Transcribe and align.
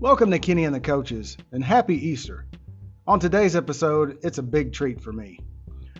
Welcome 0.00 0.32
to 0.32 0.40
Kenney 0.40 0.64
and 0.64 0.74
the 0.74 0.80
Coaches, 0.80 1.36
and 1.52 1.64
happy 1.64 1.94
Easter. 1.94 2.46
On 3.06 3.20
today's 3.20 3.54
episode, 3.54 4.18
it's 4.22 4.38
a 4.38 4.42
big 4.42 4.72
treat 4.72 5.00
for 5.00 5.12
me. 5.12 5.38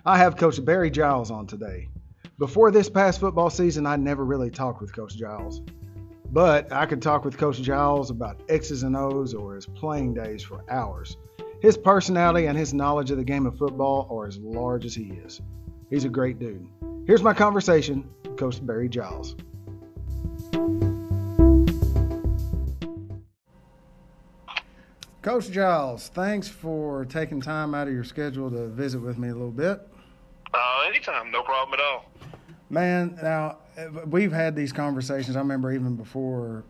I 0.04 0.18
have 0.18 0.36
Coach 0.36 0.62
Barry 0.62 0.90
Giles 0.90 1.30
on 1.30 1.46
today. 1.46 1.88
Before 2.36 2.72
this 2.72 2.90
past 2.90 3.20
football 3.20 3.50
season, 3.50 3.86
I 3.86 3.94
never 3.94 4.24
really 4.24 4.50
talked 4.50 4.80
with 4.80 4.92
Coach 4.92 5.16
Giles. 5.16 5.62
But 6.32 6.72
I 6.72 6.86
could 6.86 7.00
talk 7.00 7.24
with 7.24 7.38
Coach 7.38 7.62
Giles 7.62 8.10
about 8.10 8.42
X's 8.48 8.82
and 8.82 8.96
O's 8.96 9.32
or 9.32 9.54
his 9.54 9.66
playing 9.66 10.14
days 10.14 10.42
for 10.42 10.64
hours. 10.68 11.16
His 11.62 11.78
personality 11.78 12.46
and 12.46 12.58
his 12.58 12.74
knowledge 12.74 13.12
of 13.12 13.16
the 13.16 13.24
game 13.24 13.46
of 13.46 13.56
football 13.56 14.08
are 14.10 14.26
as 14.26 14.38
large 14.38 14.84
as 14.84 14.94
he 14.94 15.12
is. 15.24 15.40
He's 15.88 16.04
a 16.04 16.10
great 16.10 16.40
dude. 16.40 16.66
Here's 17.06 17.22
my 17.22 17.32
conversation 17.32 18.10
with 18.24 18.36
Coach 18.36 18.64
Barry 18.66 18.88
Giles. 18.88 19.36
Coach 25.24 25.50
Giles, 25.50 26.08
thanks 26.08 26.48
for 26.48 27.06
taking 27.06 27.40
time 27.40 27.74
out 27.74 27.88
of 27.88 27.94
your 27.94 28.04
schedule 28.04 28.50
to 28.50 28.66
visit 28.68 29.00
with 29.00 29.16
me 29.16 29.30
a 29.30 29.32
little 29.32 29.50
bit. 29.50 29.80
Uh, 30.52 30.84
anytime, 30.86 31.30
no 31.30 31.42
problem 31.42 31.80
at 31.80 31.82
all. 31.82 32.04
Man, 32.68 33.18
now 33.22 33.56
we've 34.06 34.30
had 34.30 34.54
these 34.54 34.70
conversations. 34.70 35.34
I 35.34 35.38
remember 35.38 35.72
even 35.72 35.96
before 35.96 36.62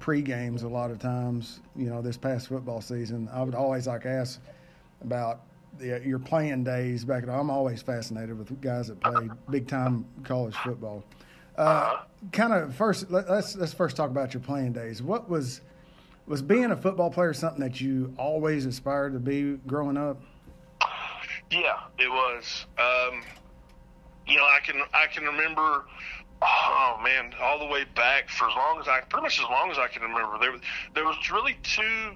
pre-games 0.00 0.62
a 0.62 0.68
lot 0.68 0.90
of 0.90 0.98
times. 0.98 1.60
You 1.76 1.90
know, 1.90 2.00
this 2.00 2.16
past 2.16 2.48
football 2.48 2.80
season, 2.80 3.28
I 3.30 3.42
would 3.42 3.54
always 3.54 3.86
like 3.86 4.06
ask 4.06 4.40
about 5.02 5.42
the, 5.78 6.00
your 6.02 6.18
playing 6.18 6.64
days 6.64 7.04
back. 7.04 7.24
At, 7.24 7.28
I'm 7.28 7.50
always 7.50 7.82
fascinated 7.82 8.38
with 8.38 8.58
guys 8.62 8.86
that 8.86 9.00
played 9.02 9.32
big-time 9.50 10.06
college 10.24 10.54
football. 10.54 11.04
Uh, 11.58 11.60
uh-huh. 11.60 12.04
Kind 12.32 12.54
of 12.54 12.74
first, 12.74 13.10
let, 13.10 13.28
let's 13.28 13.54
let's 13.54 13.74
first 13.74 13.98
talk 13.98 14.08
about 14.08 14.32
your 14.32 14.42
playing 14.42 14.72
days. 14.72 15.02
What 15.02 15.28
was 15.28 15.60
was 16.28 16.42
being 16.42 16.70
a 16.70 16.76
football 16.76 17.10
player 17.10 17.32
something 17.32 17.60
that 17.60 17.80
you 17.80 18.14
always 18.18 18.66
aspired 18.66 19.14
to 19.14 19.18
be 19.18 19.58
growing 19.66 19.96
up? 19.96 20.20
Yeah, 21.50 21.80
it 21.98 22.10
was. 22.10 22.66
Um, 22.78 23.22
you 24.26 24.36
know, 24.36 24.44
I 24.44 24.58
can 24.64 24.82
I 24.92 25.06
can 25.06 25.24
remember. 25.24 25.86
Oh 26.40 27.00
man, 27.02 27.32
all 27.40 27.58
the 27.58 27.66
way 27.66 27.84
back 27.96 28.28
for 28.28 28.48
as 28.48 28.54
long 28.54 28.78
as 28.80 28.86
I, 28.86 29.00
pretty 29.00 29.22
much 29.22 29.40
as 29.40 29.44
long 29.44 29.70
as 29.70 29.78
I 29.78 29.88
can 29.88 30.02
remember, 30.02 30.38
there 30.38 30.54
there 30.94 31.04
was 31.04 31.16
really 31.32 31.56
two 31.62 32.12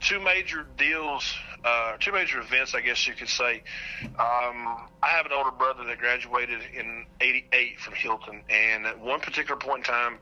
two 0.00 0.20
major 0.20 0.66
deals, 0.76 1.32
uh, 1.64 1.96
two 2.00 2.12
major 2.12 2.40
events, 2.40 2.74
I 2.74 2.80
guess 2.80 3.06
you 3.06 3.14
could 3.14 3.28
say. 3.28 3.62
Um, 4.02 4.88
I 5.00 5.08
have 5.08 5.26
an 5.26 5.32
older 5.32 5.52
brother 5.52 5.84
that 5.84 5.98
graduated 5.98 6.60
in 6.76 7.06
'88 7.20 7.78
from 7.78 7.94
Healdton, 7.94 8.42
and 8.50 8.84
at 8.84 8.98
one 8.98 9.20
particular 9.20 9.58
point 9.58 9.86
in 9.86 9.94
time, 9.94 10.18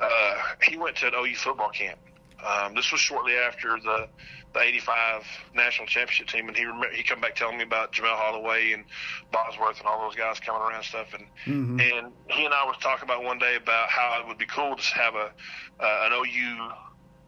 uh, 0.00 0.34
he 0.62 0.76
went 0.76 0.96
to 0.96 1.06
an 1.06 1.14
OU 1.14 1.36
football 1.36 1.70
camp 1.70 1.98
um, 2.46 2.74
this 2.74 2.90
was 2.92 3.00
shortly 3.00 3.34
after 3.34 3.78
the 3.82 4.08
the 4.52 4.60
'85 4.60 5.24
national 5.54 5.86
championship 5.88 6.28
team, 6.28 6.48
and 6.48 6.56
he 6.56 6.64
rem- 6.64 6.92
he 6.92 7.02
come 7.02 7.20
back 7.20 7.34
telling 7.34 7.56
me 7.56 7.64
about 7.64 7.92
Jamelle 7.92 8.16
Holieway 8.16 8.74
and 8.74 8.84
Bosworth 9.32 9.78
and 9.78 9.86
all 9.86 10.06
those 10.06 10.16
guys 10.16 10.38
coming 10.40 10.62
around 10.62 10.76
and 10.76 10.84
stuff, 10.84 11.12
and 11.12 11.24
mm-hmm. 11.46 11.80
and 11.80 12.12
he 12.28 12.44
and 12.44 12.54
I 12.54 12.64
was 12.64 12.76
talking 12.80 13.04
about 13.04 13.24
one 13.24 13.38
day 13.38 13.56
about 13.56 13.88
how 13.88 14.20
it 14.20 14.28
would 14.28 14.38
be 14.38 14.46
cool 14.46 14.76
to 14.76 14.94
have 14.94 15.14
a 15.14 15.32
uh, 15.80 16.08
an 16.08 16.12
OU 16.12 16.70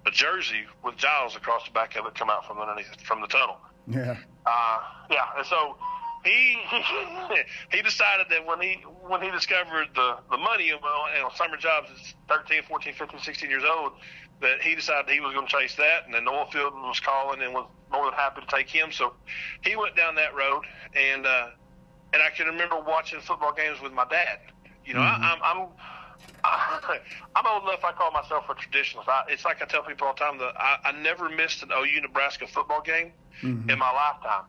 a 0.07 0.11
jersey 0.11 0.65
with 0.85 0.97
Giles 0.97 1.37
across 1.37 1.65
the 1.65 1.73
back 1.73 1.97
of 1.97 2.07
it 2.07 2.15
come 2.15 2.31
out 2.31 2.47
from 2.47 2.59
underneath 2.59 3.01
from 3.03 3.21
the 3.21 3.27
tunnel. 3.27 3.57
Yeah. 3.89 4.17
Uh, 4.47 4.79
yeah, 5.11 5.37
and 5.37 5.47
so 5.47 5.77
he 6.25 6.59
he 7.71 7.83
decided 7.83 8.27
that 8.31 8.47
when 8.47 8.61
he 8.61 8.75
when 9.07 9.23
he 9.23 9.31
discovered 9.31 9.89
the 9.95 10.17
the 10.31 10.37
money, 10.37 10.67
you 10.67 10.75
know, 10.81 11.31
summer 11.35 11.57
jobs 11.57 11.89
is 11.91 12.15
13, 12.29 12.63
14, 12.69 12.95
15, 12.95 13.21
16 13.21 13.51
years 13.51 13.63
old, 13.69 13.93
that 14.41 14.63
he 14.63 14.75
decided 14.75 15.11
he 15.11 15.21
was 15.21 15.33
going 15.35 15.47
to 15.47 15.53
chase 15.53 15.75
that, 15.77 16.05
and 16.05 16.15
then 16.15 16.25
Noah 16.25 16.47
was 16.53 17.01
calling 17.01 17.43
and 17.43 17.55
was 17.55 17.67
more 17.91 18.05
than 18.05 18.15
happy 18.15 18.43
to 18.43 18.47
take 18.47 18.69
him. 18.69 18.93
So 18.93 19.15
he 19.63 19.77
went 19.77 19.97
down 19.97 20.15
that 20.17 20.35
road, 20.35 20.65
and 20.95 21.27
uh, 21.27 21.49
and 22.13 22.23
I 22.23 22.31
can 22.31 22.47
remember 22.47 22.79
watching 22.81 23.21
football 23.21 23.53
games 23.53 23.81
with 23.81 23.93
my 23.93 24.05
dad. 24.05 24.39
You 24.85 24.95
know, 24.95 25.01
mm-hmm. 25.01 25.25
I, 25.25 25.39
I'm. 25.43 25.61
I'm 25.63 25.69
I'm 27.37 27.47
old 27.47 27.65
enough. 27.65 27.85
I 27.85 27.93
call 27.93 28.11
myself 28.13 28.45
a 28.49 28.55
traditionalist. 28.55 29.09
I, 29.09 29.25
it's 29.29 29.45
like 29.45 29.61
I 29.63 29.67
tell 29.67 29.83
people 29.83 30.07
all 30.07 30.15
the 30.15 30.21
time 30.21 30.39
that 30.39 30.55
I, 30.57 30.79
I 30.85 30.93
never 30.93 31.29
missed 31.29 31.63
an 31.63 31.71
OU 31.73 32.03
Nebraska 32.03 32.47
football 32.47 32.81
game 32.81 33.13
mm-hmm. 33.43 33.69
in 33.69 33.79
my 33.79 33.91
lifetime. 33.93 34.45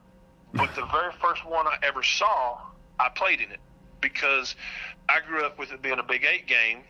But 0.54 0.76
the 0.76 0.86
very 0.86 1.12
first 1.22 1.46
one 1.46 1.68
I 1.68 1.78
ever 1.84 2.04
saw, 2.04 2.60
I 3.00 3.10
played 3.10 3.42
in 3.42 3.52
it 3.52 3.60
because 4.02 4.56
I 5.10 5.20
grew 5.28 5.44
up 5.44 5.58
with 5.60 5.72
it 5.72 5.82
being 5.82 6.00
a 6.00 6.04
Big 6.04 6.24
Eight 6.24 6.48
game 6.48 6.84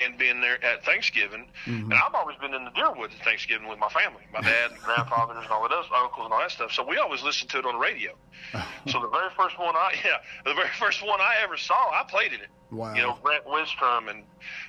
and 0.00 0.16
being 0.18 0.40
there 0.40 0.62
at 0.64 0.84
Thanksgiving. 0.84 1.46
Mm-hmm. 1.66 1.90
And 1.90 1.94
I've 1.94 2.14
always 2.14 2.36
been 2.38 2.54
in 2.54 2.64
the 2.64 2.70
Deerwoods 2.70 3.12
at 3.18 3.24
Thanksgiving 3.24 3.68
with 3.68 3.78
my 3.78 3.88
family, 3.88 4.22
my 4.32 4.40
dad, 4.40 4.70
and 4.70 4.80
grandfathers, 4.80 5.42
and 5.42 5.52
all 5.52 5.64
of 5.64 5.70
those 5.70 5.86
uncles 5.94 6.24
and 6.24 6.32
all 6.32 6.40
that 6.40 6.50
stuff. 6.50 6.72
So 6.72 6.86
we 6.86 6.96
always 6.98 7.22
listened 7.22 7.50
to 7.50 7.58
it 7.58 7.66
on 7.66 7.74
the 7.74 7.80
radio. 7.80 8.12
so 8.88 9.00
the 9.00 9.08
very 9.08 9.30
first 9.36 9.58
one 9.58 9.74
I 9.76 9.94
yeah, 10.04 10.18
the 10.44 10.54
very 10.54 10.70
first 10.78 11.02
one 11.02 11.20
I 11.20 11.36
ever 11.42 11.56
saw, 11.56 11.90
I 11.90 12.04
played 12.08 12.32
in 12.32 12.40
it. 12.40 12.48
Wow. 12.70 12.94
You 12.94 13.02
know, 13.02 13.18
Grant 13.22 13.44
Wistrom 13.44 14.08
and 14.08 14.24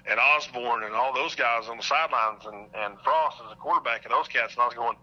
and 0.06 0.20
Osborne 0.20 0.84
and 0.84 0.94
all 0.94 1.14
those 1.14 1.36
guys 1.36 1.70
on 1.70 1.78
the 1.78 1.84
sidelines 1.84 2.46
and 2.46 2.68
and 2.76 3.00
Frost 3.04 3.38
as 3.46 3.52
a 3.52 3.56
quarterback 3.56 4.06
and 4.06 4.14
those 4.14 4.28
cats. 4.28 4.54
And 4.54 4.62
I 4.62 4.66
was 4.66 4.76
going, 4.76 4.98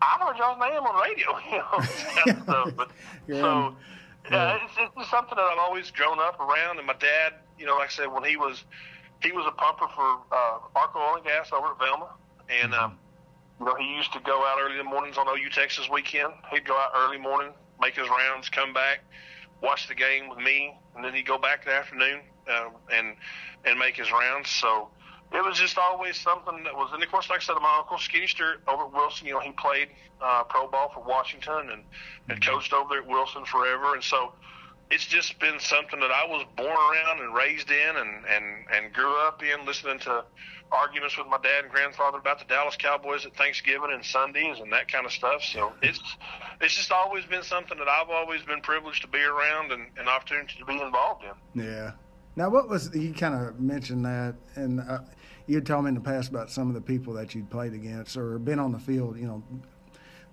I 0.00 0.18
heard 0.20 0.38
y'all's 0.38 0.60
name 0.60 0.82
on 0.82 0.96
the 0.96 1.02
radio. 1.02 1.26
You 2.26 2.32
know, 2.32 2.42
stuff. 2.42 2.72
But 2.76 2.90
so. 3.28 3.76
Yeah, 4.30 4.58
it's, 4.64 4.74
it's 4.96 5.10
something 5.10 5.36
that 5.36 5.44
I've 5.44 5.58
always 5.58 5.90
grown 5.92 6.18
up 6.18 6.40
around, 6.40 6.78
and 6.78 6.86
my 6.86 6.94
dad, 6.94 7.34
you 7.58 7.66
know, 7.66 7.76
like 7.76 7.88
I 7.88 7.92
said, 7.92 8.12
when 8.12 8.24
he 8.24 8.36
was 8.36 8.64
he 9.22 9.32
was 9.32 9.46
a 9.46 9.52
pumper 9.52 9.86
for 9.94 10.18
uh, 10.32 10.58
Arco 10.74 10.98
Oil 10.98 11.16
and 11.16 11.24
Gas 11.24 11.50
over 11.52 11.68
at 11.68 11.78
Velma, 11.78 12.08
and 12.48 12.72
mm-hmm. 12.72 12.84
um, 12.84 12.98
you 13.58 13.66
know 13.66 13.74
he 13.74 13.94
used 13.96 14.12
to 14.12 14.20
go 14.20 14.44
out 14.44 14.58
early 14.60 14.72
in 14.72 14.78
the 14.78 14.84
mornings 14.84 15.16
on 15.18 15.26
OU 15.28 15.50
Texas 15.50 15.88
weekend. 15.90 16.32
He'd 16.52 16.66
go 16.66 16.76
out 16.76 16.90
early 16.94 17.18
morning, 17.18 17.52
make 17.80 17.96
his 17.96 18.08
rounds, 18.08 18.48
come 18.48 18.72
back, 18.72 19.00
watch 19.62 19.88
the 19.88 19.94
game 19.94 20.28
with 20.28 20.38
me, 20.38 20.76
and 20.94 21.04
then 21.04 21.14
he'd 21.14 21.26
go 21.26 21.38
back 21.38 21.64
in 21.64 21.72
the 21.72 21.76
afternoon 21.76 22.20
uh, 22.48 22.68
and 22.92 23.16
and 23.64 23.78
make 23.78 23.96
his 23.96 24.10
rounds. 24.12 24.50
So 24.50 24.88
it 25.32 25.44
was 25.44 25.58
just 25.58 25.76
always 25.78 26.16
something 26.16 26.64
that 26.64 26.74
was, 26.74 26.90
and 26.92 27.02
of 27.02 27.10
course, 27.10 27.28
like 27.28 27.40
I 27.40 27.42
said, 27.42 27.54
my 27.60 27.76
uncle 27.78 27.98
Skinny 27.98 28.26
Stewart 28.26 28.62
over 28.68 28.84
at 28.84 28.92
Wilson, 28.92 29.26
you 29.26 29.32
know, 29.32 29.40
he 29.40 29.50
played 29.52 29.88
uh, 30.20 30.44
pro 30.44 30.68
ball 30.68 30.90
for 30.94 31.02
Washington 31.02 31.70
and 31.70 31.82
and 32.28 32.40
mm-hmm. 32.40 32.50
coached 32.50 32.72
over 32.72 32.88
there 32.90 33.02
at 33.02 33.08
Wilson 33.08 33.44
forever, 33.44 33.94
and 33.94 34.04
so 34.04 34.32
it's 34.90 35.06
just 35.06 35.38
been 35.40 35.58
something 35.58 35.98
that 36.00 36.10
I 36.10 36.26
was 36.26 36.46
born 36.56 36.68
around 36.68 37.20
and 37.20 37.34
raised 37.34 37.70
in 37.70 37.96
and, 37.96 38.24
and, 38.26 38.44
and 38.72 38.92
grew 38.92 39.16
up 39.26 39.42
in, 39.42 39.66
listening 39.66 39.98
to 40.00 40.24
arguments 40.72 41.16
with 41.16 41.26
my 41.28 41.38
dad 41.38 41.64
and 41.64 41.72
grandfather 41.72 42.18
about 42.18 42.38
the 42.38 42.44
Dallas 42.44 42.76
Cowboys 42.76 43.24
at 43.26 43.36
Thanksgiving 43.36 43.90
and 43.92 44.04
Sundays 44.04 44.58
and 44.60 44.72
that 44.72 44.90
kind 44.90 45.06
of 45.06 45.12
stuff. 45.12 45.42
So 45.42 45.72
it's 45.82 46.00
it's 46.60 46.74
just 46.74 46.90
always 46.90 47.24
been 47.24 47.42
something 47.42 47.78
that 47.78 47.88
I've 47.88 48.10
always 48.10 48.42
been 48.42 48.60
privileged 48.60 49.02
to 49.02 49.08
be 49.08 49.22
around 49.22 49.72
and 49.72 49.86
an 49.98 50.08
opportunity 50.08 50.58
to 50.58 50.64
be 50.64 50.80
involved 50.80 51.24
in. 51.24 51.64
Yeah. 51.64 51.92
Now, 52.34 52.50
what 52.50 52.68
was 52.68 52.94
you 52.94 53.14
kind 53.14 53.34
of 53.34 53.60
mentioned 53.60 54.04
that, 54.04 54.34
and 54.56 54.80
uh, 54.80 54.98
you 55.46 55.60
told 55.60 55.84
me 55.84 55.88
in 55.90 55.94
the 55.94 56.00
past 56.00 56.30
about 56.30 56.50
some 56.50 56.68
of 56.68 56.74
the 56.74 56.80
people 56.80 57.14
that 57.14 57.34
you'd 57.34 57.50
played 57.50 57.72
against 57.72 58.16
or 58.16 58.38
been 58.38 58.58
on 58.58 58.72
the 58.72 58.78
field, 58.78 59.18
you 59.18 59.26
know, 59.26 59.42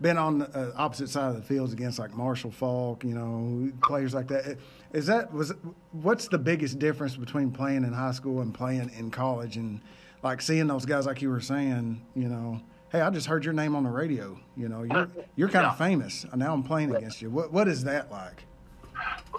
been 0.03 0.17
on 0.17 0.39
the 0.39 0.49
uh, 0.49 0.71
opposite 0.75 1.09
side 1.09 1.29
of 1.29 1.35
the 1.35 1.41
fields 1.41 1.73
against 1.73 1.97
like 1.97 2.13
Marshall 2.13 2.51
Faulk, 2.51 3.03
you 3.03 3.15
know, 3.15 3.71
players 3.81 4.13
like 4.13 4.27
that. 4.27 4.57
Is 4.91 5.07
that 5.07 5.33
was 5.33 5.53
what's 5.91 6.27
the 6.27 6.37
biggest 6.37 6.77
difference 6.77 7.15
between 7.15 7.49
playing 7.49 7.83
in 7.83 7.93
high 7.93 8.11
school 8.11 8.41
and 8.41 8.53
playing 8.53 8.91
in 8.95 9.09
college 9.09 9.57
and 9.57 9.81
like 10.21 10.41
seeing 10.41 10.67
those 10.67 10.85
guys 10.85 11.07
like 11.07 11.21
you 11.23 11.29
were 11.29 11.41
saying, 11.41 12.05
you 12.15 12.27
know, 12.27 12.61
hey, 12.91 13.01
I 13.01 13.09
just 13.09 13.25
heard 13.25 13.43
your 13.43 13.53
name 13.53 13.75
on 13.75 13.83
the 13.83 13.89
radio. 13.89 14.37
You 14.55 14.69
know, 14.69 14.83
you're 14.83 15.09
you're 15.35 15.49
kind 15.49 15.65
of 15.65 15.77
famous. 15.77 16.25
Now 16.35 16.53
I'm 16.53 16.63
playing 16.63 16.93
against 16.93 17.21
you. 17.21 17.31
What 17.31 17.51
what 17.51 17.67
is 17.67 17.83
that 17.85 18.11
like? 18.11 18.43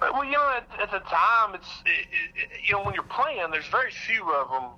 Well, 0.01 0.25
you 0.25 0.33
know, 0.33 0.57
at, 0.57 0.67
at 0.81 0.91
the 0.91 0.99
time, 0.99 1.55
it's 1.55 1.69
it, 1.87 2.09
it, 2.35 2.49
you 2.65 2.73
know 2.73 2.83
when 2.83 2.95
you're 2.95 3.05
playing, 3.05 3.51
there's 3.53 3.67
very 3.67 3.93
few 3.93 4.33
of 4.33 4.51
them, 4.51 4.71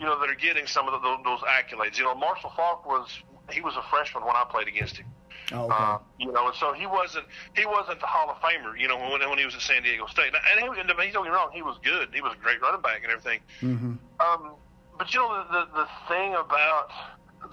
you 0.00 0.06
know, 0.06 0.18
that 0.18 0.28
are 0.28 0.34
getting 0.34 0.66
some 0.66 0.88
of 0.88 1.00
the, 1.00 1.08
those, 1.08 1.18
those 1.24 1.40
accolades. 1.40 1.98
You 1.98 2.04
know, 2.04 2.14
Marshall 2.14 2.52
Faulk 2.56 2.86
was 2.86 3.22
he 3.50 3.60
was 3.60 3.76
a 3.76 3.82
freshman 3.82 4.24
when 4.24 4.34
I 4.34 4.44
played 4.50 4.66
against 4.66 4.96
him. 4.96 5.06
Oh, 5.52 5.64
okay. 5.64 5.74
Uh, 5.74 5.98
you 6.18 6.32
know, 6.32 6.48
and 6.48 6.56
so 6.56 6.72
he 6.72 6.86
wasn't 6.86 7.24
he 7.54 7.66
wasn't 7.66 8.00
the 8.00 8.06
Hall 8.06 8.30
of 8.30 8.36
Famer. 8.38 8.78
You 8.78 8.88
know, 8.88 8.98
when 8.98 9.20
when 9.28 9.38
he 9.38 9.44
was 9.44 9.54
at 9.54 9.60
San 9.60 9.82
Diego 9.82 10.06
State, 10.06 10.32
and 10.34 10.60
he, 10.60 10.80
and 10.80 10.88
don't 10.88 11.24
get 11.24 11.32
wrong, 11.32 11.50
he 11.52 11.62
was 11.62 11.78
good. 11.82 12.08
He 12.12 12.20
was 12.20 12.32
a 12.34 12.42
great 12.42 12.60
running 12.60 12.82
back 12.82 13.02
and 13.02 13.12
everything. 13.12 13.40
Mm-hmm. 13.60 13.94
Um, 14.20 14.52
but 14.98 15.12
you 15.14 15.20
know, 15.20 15.44
the, 15.50 15.58
the 15.58 15.66
the 15.82 15.88
thing 16.08 16.34
about 16.34 16.90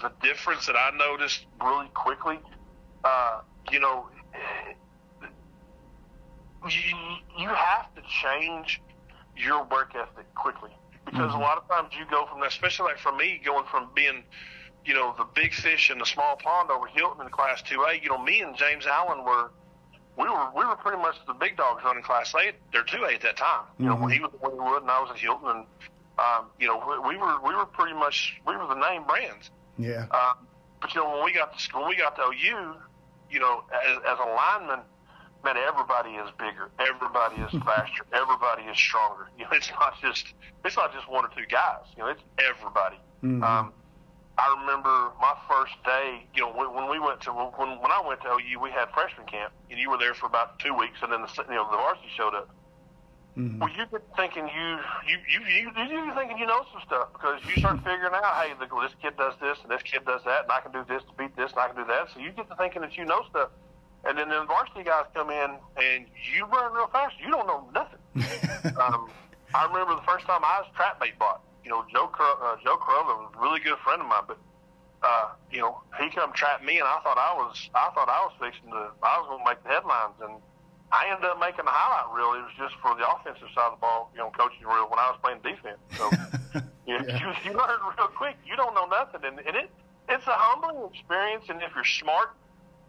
the 0.00 0.12
difference 0.22 0.66
that 0.66 0.76
I 0.76 0.90
noticed 0.96 1.46
really 1.62 1.88
quickly, 1.94 2.40
uh, 3.04 3.40
you 3.70 3.80
know, 3.80 4.08
you 6.68 6.96
you 7.38 7.48
have 7.48 7.94
to 7.94 8.02
change 8.22 8.80
your 9.36 9.64
work 9.64 9.94
ethic 9.94 10.32
quickly 10.34 10.70
because 11.04 11.32
mm-hmm. 11.32 11.40
a 11.40 11.44
lot 11.44 11.58
of 11.58 11.68
times 11.68 11.92
you 11.98 12.04
go 12.10 12.26
from 12.26 12.40
that, 12.40 12.48
especially 12.48 12.86
like 12.86 12.98
for 12.98 13.14
me, 13.14 13.40
going 13.44 13.64
from 13.70 13.88
being 13.94 14.24
you 14.84 14.94
know, 14.94 15.14
the 15.16 15.26
big 15.34 15.52
fish 15.54 15.90
in 15.90 15.98
the 15.98 16.06
small 16.06 16.36
pond 16.36 16.70
over 16.70 16.86
Healdton 16.86 17.24
in 17.24 17.30
Class 17.30 17.62
2A, 17.62 18.02
you 18.02 18.08
know, 18.08 18.18
me 18.18 18.40
and 18.40 18.56
James 18.56 18.86
Allen 18.86 19.24
were, 19.24 19.50
we 20.16 20.24
were 20.24 20.50
we 20.54 20.64
were 20.64 20.76
pretty 20.76 20.98
much 20.98 21.16
the 21.26 21.34
big 21.34 21.56
dogs 21.56 21.82
running 21.84 22.02
Class 22.02 22.34
A. 22.34 22.52
They're 22.72 22.84
2A 22.84 23.14
at 23.14 23.22
that 23.22 23.36
time. 23.36 23.64
You 23.78 23.86
mm-hmm. 23.86 23.94
know, 23.94 24.00
when 24.00 24.12
he 24.12 24.20
was 24.20 24.30
at 24.34 24.40
Wynnewood 24.40 24.82
and 24.82 24.90
I 24.90 25.00
was 25.00 25.10
at 25.10 25.16
Healdton, 25.16 25.50
and 25.50 25.66
um, 26.18 26.46
you 26.60 26.68
know, 26.68 26.78
we, 26.86 27.14
we 27.14 27.16
were 27.16 27.40
we 27.42 27.54
were 27.54 27.66
pretty 27.66 27.94
much 27.94 28.40
we 28.46 28.56
were 28.56 28.66
the 28.66 28.74
name 28.74 29.04
brands. 29.04 29.50
Yeah. 29.78 30.06
Uh, 30.10 30.34
but 30.80 30.94
you 30.94 31.02
know, 31.02 31.10
when 31.14 31.24
we 31.24 31.32
got 31.32 31.58
to 31.58 31.76
when 31.76 31.88
we 31.88 31.96
got 31.96 32.14
to 32.16 32.22
OU, 32.22 32.76
you 33.30 33.40
know, 33.40 33.64
as, 33.72 33.96
as 34.06 34.18
a 34.18 34.28
lineman, 34.28 34.80
man, 35.44 35.56
everybody 35.56 36.10
is 36.10 36.30
bigger, 36.38 36.70
everybody 36.78 37.42
is 37.42 37.50
faster, 37.64 38.04
everybody 38.12 38.62
is 38.64 38.76
stronger. 38.76 39.28
You 39.38 39.44
know, 39.44 39.50
it's 39.52 39.70
not 39.70 39.94
just 40.00 40.34
it's 40.64 40.76
not 40.76 40.92
just 40.92 41.08
one 41.10 41.24
or 41.24 41.28
two 41.28 41.46
guys. 41.50 41.84
You 41.96 42.04
know, 42.04 42.08
it's 42.10 42.22
everybody. 42.38 42.96
Mhm. 43.24 43.42
Um, 43.42 43.72
I 44.36 44.56
remember 44.60 45.12
my 45.20 45.34
first 45.48 45.74
day. 45.84 46.26
You 46.34 46.42
know, 46.42 46.52
when, 46.52 46.74
when 46.74 46.90
we 46.90 46.98
went 46.98 47.20
to 47.22 47.30
when 47.30 47.78
when 47.78 47.92
I 47.92 48.02
went 48.06 48.20
to 48.22 48.28
OU, 48.28 48.60
we 48.60 48.70
had 48.70 48.90
freshman 48.90 49.26
camp, 49.26 49.52
and 49.70 49.78
you 49.78 49.90
were 49.90 49.98
there 49.98 50.14
for 50.14 50.26
about 50.26 50.58
two 50.58 50.74
weeks, 50.74 50.98
and 51.02 51.12
then 51.12 51.22
the 51.22 51.30
you 51.48 51.54
know 51.54 51.70
the 51.70 51.76
varsity 51.76 52.08
showed 52.16 52.34
up. 52.34 52.50
Mhm. 53.36 53.58
Well, 53.58 53.70
you 53.70 53.86
get 53.90 54.02
thinking 54.16 54.46
you 54.46 54.78
you 55.06 55.18
you 55.26 55.40
you 55.46 55.70
you 55.86 56.14
thinking 56.14 56.38
you 56.38 56.46
know 56.46 56.64
some 56.72 56.82
stuff 56.86 57.12
because 57.12 57.42
you 57.46 57.58
start 57.58 57.78
figuring 57.78 58.14
out, 58.14 58.24
hey, 58.42 58.54
look, 58.58 58.70
this 58.82 58.94
kid 59.02 59.16
does 59.16 59.34
this 59.40 59.58
and 59.62 59.70
this 59.70 59.82
kid 59.82 60.04
does 60.04 60.22
that, 60.24 60.44
and 60.44 60.52
I 60.52 60.60
can 60.60 60.70
do 60.72 60.84
this 60.88 61.02
to 61.02 61.12
beat 61.18 61.34
this, 61.36 61.50
and 61.50 61.60
I 61.60 61.66
can 61.68 61.76
do 61.76 61.84
that. 61.86 62.10
So 62.14 62.20
you 62.20 62.30
get 62.30 62.48
to 62.50 62.56
thinking 62.56 62.82
that 62.82 62.96
you 62.96 63.04
know 63.04 63.22
stuff, 63.30 63.50
and 64.04 64.18
then 64.18 64.28
the 64.28 64.44
varsity 64.44 64.84
guys 64.84 65.06
come 65.14 65.30
in 65.30 65.50
and 65.76 66.06
you 66.34 66.46
run 66.46 66.72
real 66.74 66.86
fast. 66.88 67.14
You 67.18 67.30
don't 67.30 67.46
know 67.46 67.66
nothing. 67.74 67.98
um, 68.80 69.10
I 69.54 69.66
remember 69.66 69.94
the 69.94 70.06
first 70.06 70.26
time 70.26 70.42
I 70.42 70.62
was 70.62 70.66
trap 70.76 71.00
bait 71.00 71.18
bought. 71.18 71.42
You 71.64 71.70
know, 71.70 71.84
Joe 71.92 72.08
Cor- 72.12 72.38
uh, 72.44 72.56
Joe 72.62 72.76
Corolla 72.76 73.24
was 73.24 73.32
a 73.36 73.40
really 73.40 73.60
good 73.60 73.78
friend 73.82 74.02
of 74.02 74.08
mine, 74.08 74.24
but 74.28 74.38
uh, 75.02 75.32
you 75.50 75.60
know, 75.60 75.80
he 76.00 76.10
come 76.10 76.32
trap 76.32 76.62
me, 76.62 76.78
and 76.78 76.86
I 76.86 77.00
thought 77.02 77.16
I 77.18 77.32
was 77.34 77.56
I 77.74 77.90
thought 77.94 78.08
I 78.08 78.20
was 78.28 78.32
fixing 78.40 78.70
to 78.70 78.92
I 79.02 79.18
was 79.20 79.26
going 79.28 79.40
to 79.44 79.48
make 79.48 79.62
the 79.64 79.70
headlines, 79.70 80.16
and 80.20 80.36
I 80.92 81.08
ended 81.10 81.24
up 81.24 81.40
making 81.40 81.64
the 81.64 81.72
highlight 81.72 82.12
reel. 82.14 82.36
It 82.36 82.44
was 82.44 82.54
just 82.56 82.76
for 82.80 82.94
the 82.94 83.04
offensive 83.08 83.48
side 83.56 83.72
of 83.72 83.80
the 83.80 83.82
ball, 83.82 84.12
you 84.12 84.20
know, 84.20 84.30
coaching 84.36 84.64
reel 84.68 84.86
when 84.92 85.00
I 85.00 85.08
was 85.10 85.18
playing 85.24 85.40
defense. 85.40 85.80
So 85.96 86.12
you, 86.86 87.00
Yeah. 87.00 87.16
you 87.16 87.26
you 87.48 87.52
learn 87.56 87.80
real 87.96 88.12
quick. 88.12 88.36
You 88.44 88.56
don't 88.56 88.74
know 88.76 88.86
nothing, 88.86 89.24
and, 89.24 89.40
and 89.40 89.56
it 89.56 89.68
it's 90.08 90.26
a 90.28 90.36
humbling 90.36 90.84
experience. 90.92 91.48
And 91.48 91.60
if 91.64 91.72
you're 91.74 91.88
smart, 91.88 92.36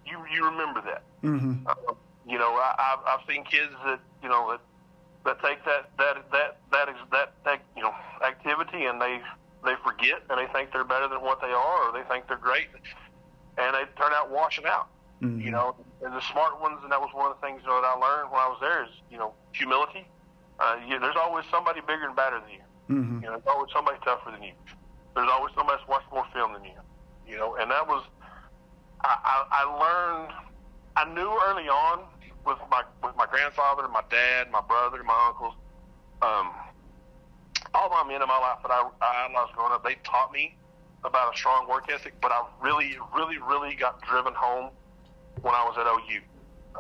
you 0.06 0.20
you 0.32 0.44
remember 0.46 0.84
that. 0.84 1.04
Mhm. 1.24 1.64
Um, 1.64 1.96
you 2.28 2.38
know, 2.38 2.52
I, 2.60 2.76
I've 2.76 3.02
I've 3.08 3.24
seen 3.28 3.44
kids 3.48 3.72
that 3.88 4.00
you 4.22 4.28
know 4.30 4.52
that 4.52 4.62
that 5.26 5.38
take 5.42 5.64
that 5.66 5.90
that 5.98 6.28
that 6.32 6.60
that 6.72 6.90
is 6.90 7.00
that, 7.12 7.34
that 7.44 7.60
and 8.86 9.02
they 9.02 9.22
they 9.64 9.76
forget 9.84 10.22
and 10.30 10.38
they 10.40 10.52
think 10.54 10.72
they're 10.72 10.84
better 10.84 11.08
than 11.08 11.22
what 11.22 11.42
they 11.42 11.52
are 11.52 11.90
or 11.90 11.92
they 11.92 12.08
think 12.08 12.28
they're 12.28 12.38
great 12.38 12.68
and 13.58 13.74
they 13.76 13.84
turn 13.98 14.12
out 14.14 14.30
washing 14.30 14.66
out. 14.66 14.88
Mhm. 15.22 15.42
You 15.42 15.52
know, 15.52 15.76
and 16.04 16.14
the 16.14 16.22
smart 16.22 16.60
ones, 16.62 16.80
and 16.84 16.92
that 16.92 17.00
was 17.00 17.10
one 17.14 17.32
of 17.32 17.40
the 17.40 17.48
things 17.48 17.62
you 17.64 17.70
know, 17.70 17.82
that 17.82 17.88
I 17.88 17.94
learned 17.96 18.32
when 18.32 18.42
I 18.42 18.48
was 18.48 18.58
there 18.62 18.84
is 18.84 18.90
you 19.10 19.18
know 19.18 19.34
humility. 19.54 20.06
Uh, 20.60 20.78
you, 20.88 21.00
there's 21.00 21.16
always 21.16 21.46
somebody 21.52 21.82
bigger 21.82 22.06
and 22.06 22.16
better 22.16 22.40
than 22.40 22.50
you. 22.50 22.64
Mhm. 22.90 23.22
You 23.24 23.28
know, 23.28 23.32
there's 23.40 23.48
always 23.48 23.72
somebody 23.74 23.98
tougher 24.04 24.32
than 24.32 24.44
you. 24.44 24.54
There's 25.16 25.30
always 25.32 25.54
somebody 25.56 25.78
that's 25.80 25.90
watched 25.90 26.12
more 26.12 26.26
film 26.34 26.54
than 26.54 26.64
you. 26.66 26.78
You 27.28 27.38
know, 27.38 27.56
and 27.56 27.72
that 27.72 27.88
was 27.88 28.04
I, 29.04 29.18
I, 29.24 29.64
I 29.64 29.64
learned. 29.80 30.34
I 30.98 31.06
knew 31.14 31.32
early 31.48 31.68
on 31.68 32.06
with 32.46 32.58
my 32.70 32.84
with 33.04 33.16
my 33.16 33.26
grandfather, 33.26 33.88
my 33.88 34.04
dad, 34.10 34.52
my 34.52 34.62
brother, 34.62 35.02
my 35.04 35.28
uncles, 35.28 35.54
um, 36.22 36.52
all 37.76 37.90
my 37.90 38.04
men 38.08 38.22
in 38.22 38.28
my 38.28 38.38
life 38.40 38.60
that 38.64 38.72
I, 38.72 38.90
I 39.02 39.26
idolized 39.26 39.54
growing 39.54 39.74
up. 39.74 39.84
They 39.84 39.96
taught 40.04 40.32
me 40.32 40.58
about 41.04 41.34
a 41.34 41.38
strong 41.38 41.68
work 41.70 41.92
ethic, 41.92 42.14
but 42.22 42.32
I 42.32 42.44
really, 42.62 42.98
really, 43.16 43.38
really 43.38 43.76
got 43.76 44.02
driven 44.02 44.34
home 44.34 44.72
when 45.42 45.54
I 45.54 45.64
was 45.64 45.76
at 45.78 45.86
OU. 45.86 46.22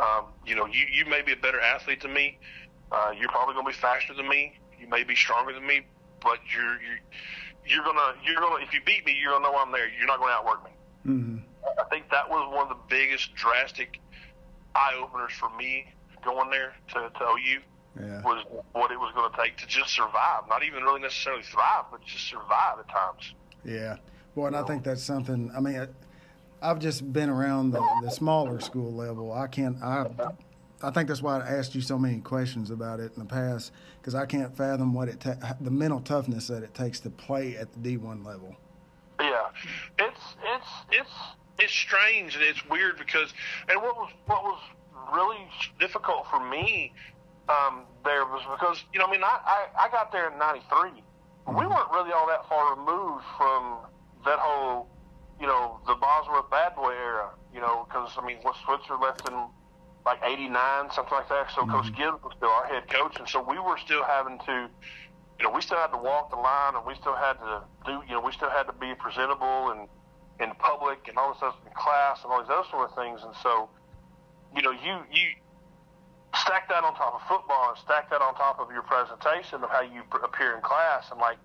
Um, 0.01 0.25
you 0.45 0.55
know, 0.55 0.65
you 0.65 0.85
you 0.91 1.05
may 1.05 1.21
be 1.21 1.31
a 1.33 1.37
better 1.37 1.59
athlete 1.59 2.01
than 2.01 2.13
me. 2.13 2.37
Uh, 2.91 3.11
you're 3.17 3.29
probably 3.29 3.53
going 3.53 3.65
to 3.65 3.71
be 3.71 3.77
faster 3.77 4.13
than 4.13 4.27
me. 4.27 4.57
You 4.79 4.87
may 4.87 5.03
be 5.03 5.15
stronger 5.15 5.53
than 5.53 5.65
me, 5.65 5.81
but 6.21 6.39
you're 6.53 6.79
you're 6.81 6.99
you're 7.65 7.83
gonna 7.83 8.15
you're 8.25 8.39
gonna 8.39 8.63
if 8.63 8.73
you 8.73 8.79
beat 8.85 9.05
me, 9.05 9.17
you're 9.19 9.31
gonna 9.31 9.43
know 9.43 9.57
I'm 9.57 9.71
there. 9.71 9.87
You're 9.97 10.07
not 10.07 10.19
going 10.19 10.29
to 10.31 10.35
outwork 10.35 10.63
me. 10.65 10.71
Mhm. 11.07 11.41
I 11.79 11.83
think 11.89 12.09
that 12.11 12.29
was 12.29 12.51
one 12.53 12.63
of 12.63 12.69
the 12.69 12.83
biggest 12.89 13.33
drastic 13.35 13.99
eye 14.75 14.93
openers 15.01 15.33
for 15.33 15.49
me 15.57 15.93
going 16.23 16.49
there 16.49 16.75
to, 16.89 17.09
to 17.09 17.23
OU 17.23 17.59
Yeah. 17.99 18.21
was 18.23 18.45
what 18.73 18.91
it 18.91 18.99
was 18.99 19.13
going 19.15 19.31
to 19.31 19.37
take 19.37 19.57
to 19.57 19.67
just 19.67 19.89
survive. 19.95 20.43
Not 20.49 20.63
even 20.63 20.83
really 20.83 21.01
necessarily 21.01 21.43
thrive, 21.43 21.85
but 21.91 22.03
just 22.05 22.27
survive 22.27 22.79
at 22.79 22.89
times. 22.89 23.33
Yeah. 23.63 23.97
Boy, 24.35 24.47
and 24.47 24.55
I 24.55 24.63
think 24.63 24.83
that's 24.83 25.03
something. 25.03 25.51
I 25.55 25.59
mean, 25.61 25.79
I- 25.79 25.87
I've 26.61 26.79
just 26.79 27.11
been 27.13 27.29
around 27.29 27.71
the, 27.71 27.81
the 28.01 28.09
smaller 28.09 28.59
school 28.59 28.91
level. 28.93 29.31
I 29.33 29.47
can't. 29.47 29.81
I. 29.83 30.07
I 30.83 30.91
think 30.91 31.07
that's 31.07 31.21
why 31.21 31.39
I 31.39 31.47
asked 31.57 31.73
you 31.73 31.81
so 31.81 31.97
many 31.97 32.19
questions 32.19 32.69
about 32.69 32.99
it 32.99 33.13
in 33.13 33.19
the 33.19 33.25
past 33.25 33.71
because 33.99 34.13
I 34.13 34.25
can't 34.25 34.55
fathom 34.55 34.93
what 34.93 35.07
it 35.07 35.19
ta- 35.21 35.55
the 35.61 35.71
mental 35.71 35.99
toughness 36.01 36.47
that 36.47 36.63
it 36.63 36.73
takes 36.73 36.99
to 37.01 37.09
play 37.09 37.55
at 37.55 37.71
the 37.71 37.79
D 37.79 37.97
one 37.97 38.23
level. 38.23 38.55
Yeah, 39.19 39.45
it's 39.99 40.19
it's 40.43 40.67
it's 40.91 41.09
it's 41.59 41.73
strange 41.73 42.35
and 42.35 42.43
it's 42.43 42.63
weird 42.69 42.97
because 42.97 43.33
and 43.69 43.81
what 43.81 43.95
was 43.95 44.11
what 44.25 44.43
was 44.43 44.59
really 45.13 45.47
difficult 45.79 46.27
for 46.29 46.45
me 46.49 46.91
um, 47.49 47.83
there 48.03 48.25
was 48.25 48.41
because 48.57 48.83
you 48.93 48.99
know 48.99 49.05
I 49.07 49.11
mean 49.11 49.23
I 49.23 49.39
I, 49.45 49.85
I 49.85 49.89
got 49.89 50.11
there 50.11 50.31
in 50.31 50.37
'93. 50.37 51.03
We 51.47 51.67
weren't 51.67 51.91
really 51.91 52.11
all 52.11 52.27
that 52.27 52.47
far 52.49 52.75
removed 52.75 53.23
from 53.37 53.77
that 54.25 54.39
whole 54.39 54.89
you 55.39 55.47
know 55.47 55.79
the 55.87 55.95
Bosworth 55.95 56.49
bad 56.49 56.75
boy 56.75 56.91
era. 56.91 57.29
You 57.53 57.61
know 57.61 57.85
because 57.87 58.11
I 58.17 58.25
mean 58.25 58.37
what 58.41 58.55
Switzer 58.65 58.97
left 58.97 59.27
in 59.27 59.33
like 60.05 60.19
'89 60.23 60.91
something 60.91 61.13
like 61.13 61.29
that. 61.29 61.51
So 61.55 61.65
Coach 61.65 61.93
Gibbs 61.95 62.21
was 62.23 62.33
still 62.37 62.49
our 62.49 62.65
head 62.65 62.89
coach, 62.89 63.17
and 63.19 63.29
so 63.29 63.41
we 63.41 63.59
were 63.59 63.77
still 63.77 64.03
having 64.03 64.39
to 64.45 64.69
you 65.39 65.45
know, 65.45 65.51
we 65.51 65.61
still 65.61 65.77
had 65.77 65.91
to 65.91 65.97
walk 65.97 66.29
the 66.29 66.37
line, 66.37 66.75
and 66.75 66.85
we 66.85 66.95
still 66.95 67.15
had 67.15 67.33
to 67.33 67.63
do, 67.85 68.01
you 68.07 68.13
know, 68.13 68.21
we 68.21 68.31
still 68.31 68.49
had 68.49 68.63
to 68.67 68.73
be 68.73 68.95
presentable 68.95 69.71
and 69.71 69.89
in 70.39 70.51
public 70.55 71.07
and 71.07 71.17
all 71.17 71.29
this 71.29 71.37
stuff 71.37 71.55
in 71.65 71.71
class 71.73 72.19
and 72.23 72.31
all 72.31 72.41
these 72.41 72.49
other 72.49 72.67
sort 72.69 72.89
of 72.89 72.95
things. 72.95 73.21
And 73.23 73.33
so, 73.41 73.69
you 74.55 74.61
know, 74.61 74.71
you 74.71 74.99
you 75.11 75.35
stack 76.35 76.69
that 76.69 76.83
on 76.83 76.93
top 76.95 77.15
of 77.15 77.21
football 77.27 77.69
and 77.69 77.77
stack 77.79 78.09
that 78.09 78.21
on 78.21 78.35
top 78.35 78.59
of 78.59 78.71
your 78.71 78.81
presentation 78.83 79.63
of 79.63 79.69
how 79.69 79.81
you 79.81 80.03
pr- 80.09 80.23
appear 80.23 80.55
in 80.55 80.61
class, 80.61 81.11
and 81.11 81.19
like, 81.19 81.37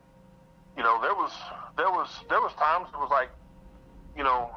you 0.77 0.83
know, 0.83 1.01
there 1.01 1.15
was 1.15 1.33
there 1.77 1.91
was 1.91 2.09
there 2.29 2.41
was 2.41 2.53
times 2.55 2.89
it 2.93 2.99
was 2.99 3.11
like, 3.11 3.31
you 4.17 4.25
know, 4.25 4.51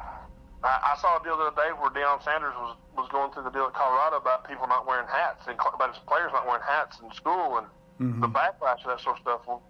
I, 0.63 0.95
I 0.95 1.01
saw 1.01 1.19
a 1.19 1.23
deal 1.23 1.37
the 1.37 1.51
other 1.51 1.55
day 1.55 1.69
where 1.77 1.91
Deion 1.91 2.23
Sanders 2.23 2.53
was 2.57 2.77
was 2.95 3.09
going 3.09 3.31
through 3.33 3.43
the 3.43 3.53
deal 3.53 3.65
at 3.65 3.73
Colorado 3.73 4.17
about 4.17 4.47
people 4.47 4.67
not 4.67 4.87
wearing 4.87 5.07
hats 5.07 5.45
and 5.47 5.57
about 5.57 5.93
his 5.93 6.01
players 6.05 6.31
not 6.31 6.45
wearing 6.45 6.63
hats 6.65 6.99
in 7.01 7.11
school 7.13 7.57
and 7.57 7.67
mm-hmm. 7.99 8.21
the 8.21 8.29
backlash 8.29 8.85
of 8.85 8.93
that 8.93 9.01
sort 9.01 9.17
of 9.17 9.21
stuff. 9.21 9.41
Well, 9.47 9.63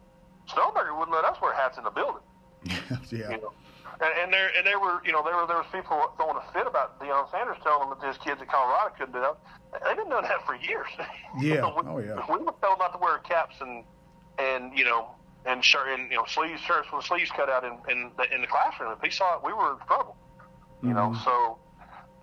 Schnellenberger 0.49 0.97
wouldn't 0.97 1.15
let 1.15 1.23
us 1.23 1.37
wear 1.41 1.53
hats 1.53 1.77
in 1.77 1.83
the 1.83 1.93
building. 1.93 2.23
yeah. 3.11 3.31
You 3.31 3.39
know, 3.39 3.53
and, 3.99 4.11
and 4.19 4.33
there 4.33 4.51
and 4.57 4.65
there 4.67 4.79
were 4.79 5.01
you 5.05 5.11
know 5.11 5.23
there 5.23 5.35
were 5.35 5.47
there 5.47 5.57
was 5.57 5.67
people 5.71 5.97
throwing 6.17 6.37
a 6.37 6.45
fit 6.51 6.67
about 6.67 6.99
Deion 6.99 7.29
Sanders 7.31 7.57
telling 7.63 7.89
them 7.89 7.97
that 7.99 8.07
his 8.07 8.17
kids 8.19 8.41
at 8.41 8.47
Colorado 8.47 8.93
couldn't 8.97 9.13
do 9.13 9.21
that. 9.21 9.37
They've 9.85 9.97
been 9.97 10.09
doing 10.09 10.23
that 10.23 10.45
for 10.45 10.55
years. 10.55 10.87
Yeah. 11.41 11.65
we, 11.65 11.81
Oh, 11.87 11.97
yeah. 11.99 12.23
We 12.29 12.37
were 12.39 12.53
told 12.61 12.77
not 12.79 12.93
to 12.93 12.99
wear 12.99 13.17
caps 13.19 13.55
and 13.59 13.83
and 14.37 14.77
you 14.77 14.85
know 14.85 15.07
and 15.45 15.63
shirt 15.65 15.87
and 15.87 16.11
you 16.11 16.17
know 16.17 16.25
sleeves 16.27 16.61
shirts 16.61 16.87
with 16.93 17.05
sleeves 17.05 17.31
cut 17.35 17.49
out 17.49 17.63
in 17.63 17.73
in 17.89 18.11
the, 18.17 18.33
in 18.33 18.41
the 18.41 18.47
classroom. 18.47 18.93
If 18.93 19.01
he 19.03 19.09
saw 19.09 19.37
it, 19.37 19.43
we 19.43 19.51
were 19.53 19.71
in 19.73 19.77
trouble. 19.87 20.15
You 20.83 20.93
know, 20.93 21.09
Mhm. 21.09 21.23
so 21.23 21.57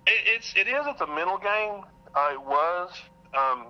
it, 0.07 0.21
it's 0.27 0.55
it 0.55 0.69
is 0.69 0.87
it's 0.87 1.01
a 1.01 1.07
mental 1.07 1.39
game. 1.39 1.83
Uh, 2.15 2.31
it 2.33 2.41
was. 2.43 2.91
Um, 3.37 3.67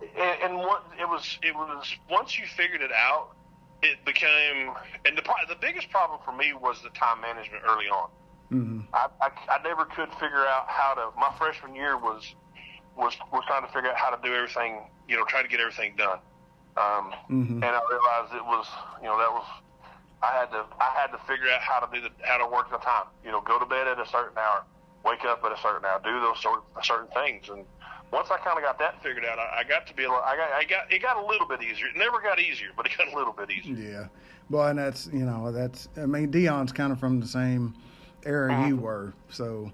and, 0.00 0.42
and 0.42 0.56
what 0.58 0.84
it 1.00 1.08
was 1.08 1.38
it 1.42 1.54
was 1.54 1.86
once 2.10 2.38
you 2.38 2.44
figured 2.46 2.82
it 2.82 2.92
out 2.92 3.28
it 3.82 4.04
became 4.04 4.72
and 5.04 5.16
the 5.16 5.22
the 5.48 5.56
biggest 5.60 5.90
problem 5.90 6.18
for 6.24 6.32
me 6.32 6.52
was 6.52 6.82
the 6.82 6.90
time 6.90 7.20
management 7.20 7.62
early 7.66 7.86
on 7.86 8.08
hmm 8.50 8.80
I, 8.92 9.08
I, 9.20 9.30
I 9.50 9.62
never 9.62 9.84
could 9.84 10.10
figure 10.20 10.46
out 10.46 10.64
how 10.68 10.94
to 10.94 11.18
my 11.18 11.32
freshman 11.38 11.74
year 11.74 11.96
was 11.96 12.22
was 12.96 13.14
was 13.32 13.44
trying 13.46 13.62
to 13.66 13.72
figure 13.72 13.90
out 13.90 13.96
how 13.96 14.10
to 14.10 14.18
do 14.26 14.34
everything 14.34 14.80
you 15.08 15.16
know 15.16 15.24
trying 15.26 15.44
to 15.44 15.50
get 15.50 15.60
everything 15.60 15.94
done 15.96 16.18
um, 16.76 17.12
Mhm. 17.30 17.56
and 17.62 17.64
I 17.64 17.80
realized 17.90 18.34
it 18.34 18.44
was 18.44 18.66
you 19.00 19.06
know 19.08 19.18
that 19.18 19.30
was 19.32 19.46
I 20.22 20.32
had 20.32 20.50
to 20.52 20.64
I 20.80 20.90
had 20.96 21.08
to 21.12 21.18
figure 21.28 21.48
out 21.50 21.60
how 21.60 21.80
to 21.80 21.88
do 21.94 22.00
the 22.00 22.10
how 22.24 22.38
to 22.38 22.46
work 22.46 22.70
the 22.70 22.78
time 22.78 23.06
you 23.24 23.30
know 23.30 23.40
go 23.40 23.58
to 23.58 23.66
bed 23.66 23.86
at 23.86 23.98
a 24.00 24.06
certain 24.06 24.36
hour 24.38 24.64
wake 25.04 25.24
up 25.24 25.44
at 25.44 25.52
a 25.52 25.58
certain 25.62 25.84
hour 25.84 26.00
do 26.02 26.20
those 26.20 26.40
sort 26.40 26.62
certain 26.82 27.08
things 27.14 27.48
and 27.48 27.64
once 28.12 28.28
I 28.30 28.38
kind 28.38 28.56
of 28.56 28.62
got 28.62 28.78
that 28.78 29.02
figured 29.02 29.24
out, 29.24 29.36
I, 29.40 29.58
I 29.60 29.64
got 29.64 29.84
to 29.88 29.92
be. 29.94 30.04
a 30.04 30.08
li- 30.08 30.14
I 30.24 30.36
got. 30.36 30.52
I 30.52 30.62
got. 30.62 30.92
It 30.92 31.02
got 31.02 31.16
a 31.16 31.26
little 31.26 31.46
bit 31.48 31.60
easier. 31.60 31.88
It 31.88 31.96
never 31.96 32.20
got 32.20 32.38
easier, 32.38 32.68
but 32.76 32.86
it 32.86 32.92
got 32.96 33.12
a 33.12 33.16
little 33.16 33.32
bit 33.32 33.50
easier. 33.50 33.74
Yeah. 33.74 34.06
Well, 34.48 34.68
and 34.68 34.78
that's 34.78 35.08
you 35.12 35.24
know 35.24 35.50
that's 35.50 35.88
I 35.96 36.06
mean 36.06 36.30
Deion's 36.30 36.70
kind 36.70 36.92
of 36.92 37.00
from 37.00 37.18
the 37.18 37.26
same 37.26 37.74
era 38.24 38.68
you 38.68 38.76
were, 38.76 39.12
so 39.28 39.72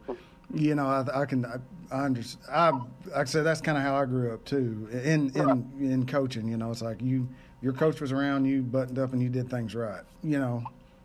you 0.55 0.75
know 0.75 0.87
I, 0.87 1.23
I 1.23 1.25
can 1.27 1.45
I, 1.45 1.57
I 1.91 2.05
understand. 2.05 2.45
I 2.51 2.71
like 2.71 2.85
I 3.17 3.25
said 3.25 3.45
that's 3.45 3.61
kind 3.61 3.77
of 3.79 3.85
how 3.85 3.95
I 3.97 4.05
grew 4.07 4.33
up 4.33 4.45
too 4.45 4.89
in 4.93 5.31
in 5.31 5.71
in 5.81 6.07
coaching. 6.07 6.49
You 6.49 6.57
know, 6.57 6.71
it's 6.71 6.83
like 6.83 7.01
you 7.03 7.29
your 7.61 7.73
coach 7.73 8.01
was 8.01 8.13
around, 8.13 8.45
you 8.45 8.63
buttoned 8.63 8.99
up, 8.99 9.13
and 9.13 9.23
you 9.23 9.29
did 9.29 9.49
things 9.49 9.75
right. 9.75 10.03
You 10.23 10.39
know, 10.41 10.65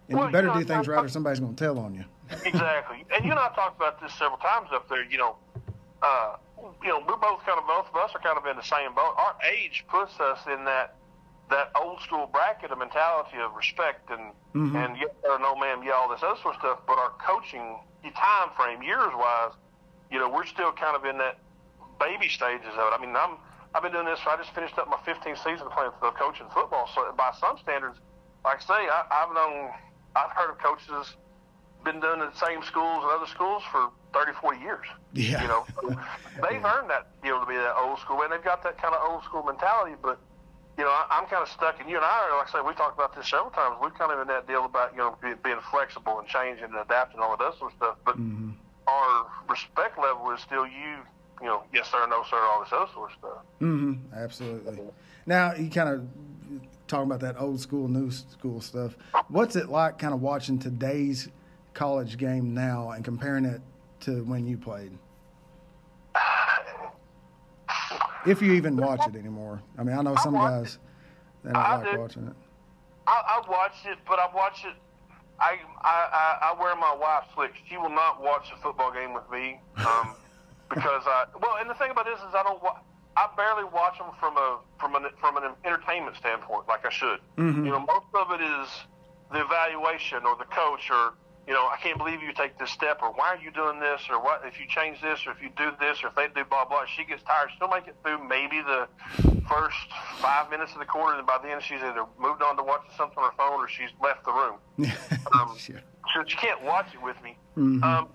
and 0.09 0.17
Well, 0.17 0.27
you 0.27 0.31
better 0.33 0.47
you 0.47 0.53
know, 0.53 0.59
do 0.59 0.65
things 0.65 0.87
right, 0.87 1.03
or 1.03 1.07
somebody's 1.07 1.39
going 1.39 1.55
to 1.55 1.63
tell 1.63 1.77
on 1.79 1.93
you. 1.93 2.03
exactly. 2.45 3.05
And 3.15 3.23
you 3.23 3.31
and 3.31 3.39
I 3.39 3.49
talked 3.55 3.77
about 3.77 4.01
this 4.01 4.13
several 4.13 4.37
times 4.39 4.69
up 4.73 4.89
there. 4.89 5.03
You 5.05 5.17
know, 5.17 5.35
uh, 6.01 6.35
you 6.81 6.89
know, 6.89 6.99
we're 7.07 7.15
both 7.17 7.45
kind 7.45 7.59
of 7.59 7.67
both 7.67 7.87
of 7.89 7.95
us 7.95 8.11
are 8.15 8.21
kind 8.21 8.37
of 8.37 8.45
in 8.45 8.55
the 8.57 8.63
same 8.63 8.93
boat. 8.93 9.13
Our 9.17 9.35
age 9.51 9.85
puts 9.87 10.19
us 10.19 10.39
in 10.47 10.65
that 10.65 10.95
that 11.49 11.71
old 11.75 12.01
school 12.01 12.27
bracket 12.27 12.71
of 12.71 12.77
mentality 12.77 13.37
of 13.39 13.55
respect 13.55 14.09
and 14.09 14.33
Mhm. 14.53 14.75
and 14.75 14.97
yes 14.97 15.09
or 15.23 15.39
no 15.39 15.55
ma'am, 15.55 15.81
yeah, 15.83 15.93
all 15.93 16.09
this 16.09 16.21
other 16.23 16.39
sort 16.41 16.55
of 16.55 16.61
stuff. 16.61 16.79
But 16.87 16.97
our 16.97 17.11
coaching 17.23 17.79
time 18.15 18.49
frame, 18.55 18.81
years 18.81 19.11
wise, 19.13 19.51
you 20.09 20.17
know, 20.17 20.29
we're 20.29 20.45
still 20.45 20.71
kind 20.71 20.95
of 20.95 21.03
in 21.05 21.17
that 21.17 21.37
baby 21.99 22.29
stages 22.29 22.73
of 22.77 22.93
it. 22.93 22.93
I 22.93 22.97
mean, 22.99 23.15
I'm 23.15 23.37
I've 23.75 23.83
been 23.83 23.91
doing 23.91 24.05
this. 24.05 24.19
I 24.25 24.37
just 24.37 24.51
finished 24.51 24.77
up 24.77 24.87
my 24.87 24.97
15th 25.05 25.37
season 25.43 25.67
playing 25.69 25.91
for 25.99 26.09
coaching 26.11 26.47
football. 26.53 26.87
So 26.95 27.11
by 27.17 27.31
some 27.39 27.57
standards, 27.59 27.99
like 28.45 28.57
I 28.63 28.65
say, 28.65 28.89
I, 28.89 29.03
I've 29.11 29.33
known, 29.35 29.71
I've 30.15 30.31
heard 30.31 30.49
of 30.51 30.57
coaches 30.59 31.15
been 31.83 31.99
doing 31.99 32.19
the 32.19 32.31
same 32.33 32.63
schools 32.63 33.03
and 33.03 33.11
other 33.11 33.27
schools 33.27 33.61
for 33.71 33.89
30, 34.13 34.31
40 34.41 34.59
years. 34.61 34.85
Yeah. 35.13 35.41
You 35.41 35.47
know, 35.49 35.65
they've 36.49 36.61
yeah. 36.61 36.73
earned 36.79 36.89
that, 36.89 37.07
you 37.23 37.29
know, 37.31 37.41
to 37.41 37.45
be 37.45 37.55
that 37.55 37.75
old 37.75 37.99
school, 37.99 38.21
and 38.23 38.31
they've 38.31 38.43
got 38.43 38.63
that 38.63 38.81
kind 38.81 38.95
of 38.95 39.01
old 39.11 39.23
school 39.25 39.43
mentality. 39.43 39.95
But 40.01 40.17
you 40.77 40.83
know, 40.83 40.89
I, 40.89 41.05
I'm 41.09 41.25
kind 41.27 41.41
of 41.41 41.49
stuck, 41.49 41.79
and 41.79 41.89
you 41.89 41.97
and 41.97 42.05
I 42.05 42.29
are, 42.29 42.37
like 42.37 42.49
I 42.49 42.51
said, 42.51 42.61
we 42.65 42.73
talked 42.73 42.97
about 42.97 43.15
this 43.15 43.27
several 43.27 43.49
times. 43.49 43.77
We're 43.81 43.91
kind 43.91 44.11
of 44.11 44.19
in 44.21 44.27
that 44.27 44.47
deal 44.47 44.65
about 44.65 44.91
you 44.91 44.99
know 44.99 45.17
being 45.21 45.57
flexible 45.71 46.19
and 46.19 46.27
changing 46.27 46.65
and 46.65 46.75
adapting 46.75 47.19
all 47.19 47.33
of 47.33 47.39
that 47.39 47.57
sort 47.57 47.71
of 47.71 47.77
stuff. 47.77 47.97
But 48.05 48.17
mm-hmm. 48.17 48.51
our 48.87 49.25
respect 49.49 49.97
level 49.97 50.31
is 50.31 50.41
still 50.41 50.65
you 50.65 50.97
you 51.41 51.47
know, 51.47 51.63
yes 51.73 51.89
sir, 51.91 52.05
no 52.09 52.23
sir, 52.29 52.37
all 52.37 52.63
this 52.63 52.73
other 52.73 52.91
sort 52.93 53.11
of 53.11 53.17
stuff. 53.17 53.43
Mm-hmm. 53.61 54.13
Absolutely. 54.15 54.79
Now 55.25 55.53
you 55.53 55.69
kind 55.69 55.89
of 55.89 56.07
talking 56.87 57.05
about 57.05 57.19
that 57.21 57.39
old 57.39 57.59
school, 57.59 57.87
new 57.87 58.11
school 58.11 58.61
stuff. 58.61 58.97
What's 59.27 59.55
it 59.55 59.69
like, 59.69 59.99
kind 59.99 60.13
of 60.13 60.21
watching 60.21 60.57
today's 60.57 61.29
college 61.73 62.17
game 62.17 62.53
now 62.53 62.91
and 62.91 63.03
comparing 63.03 63.45
it 63.45 63.61
to 64.01 64.23
when 64.23 64.47
you 64.47 64.57
played? 64.57 64.91
If 68.27 68.41
you 68.41 68.53
even 68.53 68.75
watch 68.77 69.07
it 69.07 69.15
anymore. 69.15 69.61
I 69.77 69.83
mean, 69.83 69.97
I 69.97 70.01
know 70.01 70.15
some 70.17 70.35
I 70.35 70.49
guys 70.49 70.79
they 71.43 71.51
don't 71.53 71.63
I 71.63 71.75
like 71.77 71.91
did. 71.91 71.99
watching 71.99 72.27
it. 72.27 72.33
I, 73.07 73.41
I 73.41 73.49
watched 73.49 73.85
it, 73.85 73.97
but 74.07 74.19
I 74.19 74.27
watch 74.35 74.65
it. 74.65 74.73
I, 75.39 75.59
I 75.81 76.51
I 76.51 76.61
wear 76.61 76.75
my 76.75 76.93
wife's 76.99 77.27
slicks. 77.35 77.57
She 77.69 77.77
will 77.77 77.89
not 77.89 78.21
watch 78.21 78.51
a 78.53 78.61
football 78.61 78.91
game 78.91 79.13
with 79.13 79.29
me. 79.31 79.59
Um, 79.77 80.15
because 80.69 81.03
I 81.05 81.25
well, 81.39 81.57
and 81.59 81.69
the 81.69 81.75
thing 81.75 81.91
about 81.91 82.05
this 82.05 82.19
is 82.19 82.35
I 82.35 82.43
don't. 82.43 82.61
I 83.15 83.29
barely 83.35 83.63
watch 83.63 83.97
them 83.97 84.09
from 84.19 84.37
a 84.37 84.59
from 84.79 84.95
an 84.95 85.05
from 85.19 85.37
an 85.37 85.53
entertainment 85.63 86.17
standpoint, 86.17 86.67
like 86.67 86.85
I 86.85 86.89
should. 86.89 87.19
Mm-hmm. 87.37 87.65
You 87.65 87.71
know, 87.71 87.79
most 87.79 88.07
of 88.13 88.31
it 88.31 88.41
is 88.43 88.67
the 89.31 89.41
evaluation 89.41 90.25
or 90.25 90.35
the 90.35 90.45
coach 90.45 90.89
or 90.91 91.13
you 91.47 91.53
know, 91.53 91.65
I 91.65 91.77
can't 91.81 91.97
believe 91.97 92.21
you 92.21 92.33
take 92.33 92.59
this 92.59 92.69
step, 92.71 92.99
or 93.01 93.13
why 93.13 93.29
are 93.29 93.37
you 93.37 93.51
doing 93.51 93.79
this, 93.79 94.01
or 94.09 94.21
what 94.21 94.41
if 94.45 94.59
you 94.59 94.67
change 94.67 95.01
this, 95.01 95.25
or 95.25 95.31
if 95.31 95.41
you 95.41 95.49
do 95.55 95.71
this, 95.79 96.03
or 96.03 96.09
if 96.09 96.15
they 96.15 96.27
do 96.27 96.43
blah 96.43 96.65
blah. 96.65 96.83
She 96.85 97.05
gets 97.05 97.23
tired. 97.23 97.49
She'll 97.57 97.69
make 97.69 97.87
it 97.87 97.95
through 98.03 98.27
maybe 98.27 98.61
the 98.61 98.87
first 99.47 99.87
five 100.19 100.49
minutes 100.49 100.73
of 100.73 100.79
the 100.79 100.85
quarter, 100.85 101.17
and 101.17 101.25
by 101.25 101.37
the 101.41 101.49
end 101.49 101.63
she's 101.63 101.81
either 101.81 102.03
moved 102.19 102.41
on 102.43 102.57
to 102.57 102.63
watching 102.63 102.91
something 102.97 103.17
on 103.17 103.31
her 103.31 103.37
phone, 103.37 103.63
or 103.63 103.69
she's 103.69 103.89
left 104.03 104.25
the 104.25 104.33
room. 104.33 104.59
um, 105.33 105.55
sure. 105.57 105.79
So 106.13 106.23
she 106.27 106.35
can't 106.35 106.61
watch 106.63 106.87
it 106.93 107.01
with 107.01 107.15
me. 107.23 107.37
Mm-hmm. 107.57 107.81
Um, 107.81 108.09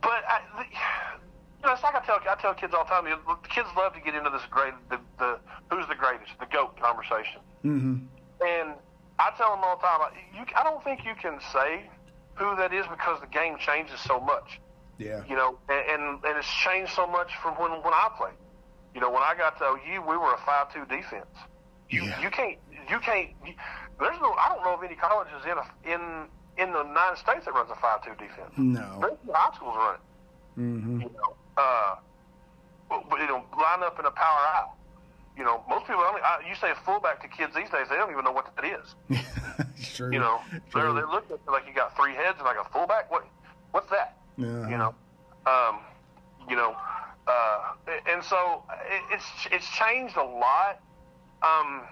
but 0.00 0.24
I, 0.26 0.40
the, 0.56 0.64
you 0.64 1.68
know, 1.68 1.74
it's 1.74 1.82
like 1.82 1.94
I 1.94 2.00
tell 2.06 2.20
I 2.24 2.40
tell 2.40 2.54
kids 2.54 2.72
all 2.72 2.84
the 2.84 2.90
time. 2.90 3.04
The 3.04 3.48
kids 3.48 3.68
love 3.76 3.92
to 3.92 4.00
get 4.00 4.14
into 4.14 4.30
this 4.30 4.42
great 4.50 4.72
the, 4.88 4.98
the 5.18 5.38
who's 5.70 5.86
the 5.88 5.94
greatest, 5.94 6.32
the 6.40 6.46
goat 6.46 6.80
conversation. 6.80 7.44
Mm-hmm. 7.64 8.00
And 8.40 8.74
I 9.18 9.30
tell 9.36 9.50
them 9.54 9.60
all 9.62 9.76
the 9.76 9.82
time, 9.82 10.00
you, 10.34 10.44
I 10.56 10.64
don't 10.64 10.82
think 10.82 11.04
you 11.04 11.12
can 11.20 11.38
say 11.52 11.84
who 12.34 12.56
that 12.56 12.72
is 12.72 12.86
because 12.88 13.20
the 13.20 13.26
game 13.26 13.56
changes 13.58 14.00
so 14.00 14.20
much. 14.20 14.60
Yeah. 14.98 15.22
You 15.28 15.36
know, 15.36 15.58
and 15.68 15.84
and, 15.90 16.24
and 16.24 16.38
it's 16.38 16.52
changed 16.64 16.92
so 16.92 17.06
much 17.06 17.30
from 17.42 17.54
when 17.54 17.70
when 17.70 17.94
I 17.94 18.08
played. 18.16 18.34
You 18.94 19.00
know, 19.00 19.10
when 19.10 19.22
I 19.22 19.34
got 19.36 19.58
to 19.58 19.64
OU, 19.64 20.02
we 20.02 20.16
were 20.16 20.34
a 20.34 20.40
five-two 20.44 20.84
defense. 20.84 21.32
You 21.88 22.04
yeah. 22.04 22.20
you 22.20 22.30
can't 22.30 22.58
you 22.88 22.98
can't. 23.00 23.30
You, 23.44 23.54
there's 23.98 24.20
no. 24.20 24.32
I 24.32 24.54
don't 24.54 24.64
know 24.64 24.74
of 24.74 24.82
any 24.82 24.96
colleges 24.96 25.44
in 25.44 25.56
a, 25.56 25.94
in 25.94 26.28
in 26.58 26.72
the 26.72 26.84
United 26.84 27.18
States 27.18 27.44
that 27.46 27.54
runs 27.54 27.70
a 27.70 27.76
five-two 27.76 28.12
defense. 28.12 28.52
No. 28.56 28.98
There's 29.00 29.18
high 29.34 29.54
schools 29.56 29.76
run 29.76 29.94
it. 29.94 30.00
Mm-hmm. 30.60 31.00
You 31.00 31.10
know, 31.10 31.36
uh, 31.56 31.94
but, 32.88 33.20
you 33.20 33.26
know, 33.26 33.44
line 33.56 33.82
up 33.82 33.98
in 33.98 34.04
a 34.04 34.10
power 34.10 34.40
out. 34.54 34.74
You 35.36 35.44
know, 35.44 35.64
most 35.68 35.86
people. 35.86 36.02
I 36.02 36.12
mean, 36.12 36.22
I, 36.24 36.48
you 36.48 36.54
say 36.54 36.70
a 36.70 36.74
fullback 36.74 37.22
to 37.22 37.28
kids 37.28 37.54
these 37.54 37.70
days, 37.70 37.86
they 37.88 37.96
don't 37.96 38.10
even 38.10 38.24
know 38.24 38.32
what 38.32 38.54
that 38.54 38.64
is. 38.64 39.24
sure. 39.82 40.12
You 40.12 40.18
know, 40.18 40.40
they're 40.74 40.92
they 40.92 41.00
look 41.00 41.24
at 41.30 41.36
it 41.36 41.50
like 41.50 41.66
you 41.66 41.72
got 41.74 41.96
three 41.96 42.14
heads 42.14 42.36
and 42.38 42.44
like 42.44 42.58
a 42.58 42.68
fullback. 42.70 43.10
What? 43.10 43.26
What's 43.70 43.88
that? 43.90 44.18
Yeah. 44.36 44.68
You 44.68 44.76
know, 44.76 44.94
um, 45.46 45.78
you 46.48 46.56
know, 46.56 46.76
uh, 47.26 47.74
and 48.06 48.22
so 48.22 48.62
it, 48.90 49.02
it's 49.10 49.24
it's 49.50 49.68
changed 49.70 50.16
a 50.16 50.24
lot. 50.24 50.80
Um, 51.42 51.82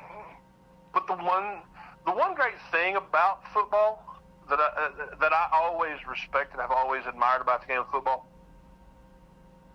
but 0.93 1.07
the 1.07 1.15
one 1.15 1.63
the 2.05 2.13
one 2.13 2.35
great 2.35 2.61
thing 2.71 2.97
about 2.97 3.41
football 3.55 4.05
that 4.51 4.59
I, 4.59 4.65
uh, 4.65 5.17
that 5.21 5.33
I 5.33 5.49
always 5.53 5.97
respected, 6.07 6.61
I've 6.61 6.71
always 6.71 7.03
admired 7.07 7.41
about 7.41 7.63
the 7.63 7.69
game 7.69 7.81
of 7.81 7.91
football 7.91 8.29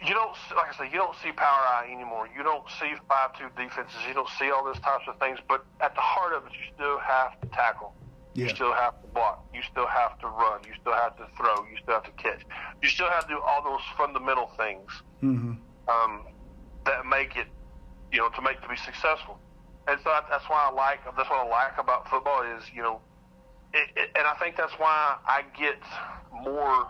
you 0.02 0.14
don't 0.14 0.36
like 0.56 0.74
I 0.74 0.78
say, 0.78 0.92
you 0.92 0.98
don't 0.98 1.16
see 1.24 1.32
power 1.32 1.64
eye 1.64 1.90
anymore. 1.92 2.28
You 2.36 2.44
don't 2.44 2.68
see 2.80 2.94
five 3.08 3.38
two 3.38 3.48
defenses. 3.56 3.96
You 4.08 4.14
don't 4.14 4.30
see 4.38 4.52
all 4.52 4.64
those 4.64 4.80
types 4.80 5.06
of 5.08 5.18
things. 5.20 5.40
But 5.48 5.66
at 5.80 5.96
the 5.96 6.02
heart 6.02 6.34
of 6.34 6.46
it, 6.46 6.52
you 6.52 6.74
still 6.76 7.00
have 7.00 7.40
to 7.42 7.48
tackle. 7.48 7.94
Yeah. 8.34 8.48
You 8.48 8.56
still 8.56 8.74
have 8.74 9.02
to 9.02 9.08
block. 9.08 9.46
You 9.54 9.62
still 9.72 9.88
have 9.88 10.20
to 10.20 10.28
run. 10.28 10.60
You 10.68 10.74
still 10.82 10.94
have 10.94 11.16
to 11.18 11.28
throw. 11.38 11.64
You 11.72 11.78
still 11.82 11.94
have 11.94 12.04
to 12.04 12.12
catch. 12.12 12.42
You 12.84 12.90
still 12.90 13.10
have 13.10 13.24
to 13.28 13.36
do 13.36 13.40
all 13.40 13.64
those 13.64 13.82
fundamental 13.98 14.52
things 14.58 14.92
mm-hmm. 15.24 15.54
um, 15.88 16.26
that 16.86 17.06
make 17.06 17.38
it, 17.38 17.48
you 18.12 18.20
know, 18.20 18.30
to 18.30 18.42
make 18.42 18.62
to 18.62 18.68
be 18.68 18.76
successful. 18.76 19.40
And 19.88 19.98
so 20.04 20.12
that's 20.30 20.44
why 20.50 20.68
I 20.70 20.74
like. 20.74 21.06
That's 21.06 21.30
what 21.30 21.46
I 21.46 21.48
like 21.48 21.78
about 21.78 22.10
football 22.10 22.42
is 22.44 22.64
you 22.74 22.82
know, 22.82 23.00
it, 23.74 23.88
it, 23.96 24.10
and 24.18 24.28
I 24.28 24.34
think 24.36 24.58
that's 24.58 24.74
why 24.74 25.16
I 25.26 25.44
get 25.58 25.80
more 26.34 26.90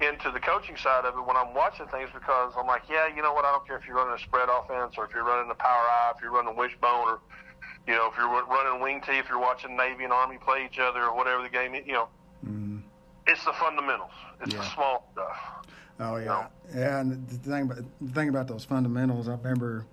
into 0.00 0.30
the 0.30 0.38
coaching 0.38 0.76
side 0.76 1.04
of 1.04 1.16
it 1.16 1.26
when 1.26 1.36
I'm 1.36 1.54
watching 1.54 1.86
things 1.88 2.08
because 2.14 2.52
I'm 2.56 2.66
like, 2.66 2.82
yeah, 2.88 3.08
you 3.14 3.22
know 3.22 3.32
what? 3.32 3.44
I 3.44 3.50
don't 3.50 3.66
care 3.66 3.76
if 3.76 3.86
you're 3.86 3.96
running 3.96 4.14
a 4.14 4.18
spread 4.18 4.48
offense 4.48 4.94
or 4.96 5.04
if 5.06 5.10
you're 5.12 5.24
running 5.24 5.50
a 5.50 5.54
power 5.54 5.82
eye, 5.82 6.12
if 6.14 6.22
you're 6.22 6.32
running 6.32 6.56
wishbone, 6.56 7.08
or 7.08 7.20
you 7.86 7.94
know, 7.94 8.08
if 8.10 8.16
you're 8.16 8.28
running 8.28 8.80
wing 8.80 9.00
tee, 9.04 9.18
if 9.18 9.28
you're 9.28 9.40
watching 9.40 9.76
Navy 9.76 10.04
and 10.04 10.12
Army 10.12 10.38
play 10.38 10.64
each 10.64 10.78
other 10.78 11.02
or 11.02 11.16
whatever 11.16 11.42
the 11.42 11.48
game, 11.48 11.74
is, 11.74 11.86
you 11.86 11.94
know, 11.94 12.08
mm. 12.46 12.80
it's 13.26 13.44
the 13.44 13.52
fundamentals. 13.54 14.10
It's 14.40 14.54
yeah. 14.54 14.60
the 14.60 14.66
small 14.74 15.08
stuff. 15.12 15.36
Oh 16.00 16.16
yeah, 16.16 16.20
you 16.20 16.26
know? 16.26 16.46
yeah. 16.76 17.00
And 17.00 17.28
the 17.28 17.36
thing 17.38 17.62
about 17.62 17.78
the 18.00 18.12
thing 18.12 18.28
about 18.28 18.46
those 18.46 18.64
fundamentals, 18.64 19.28
I 19.28 19.32
remember 19.32 19.84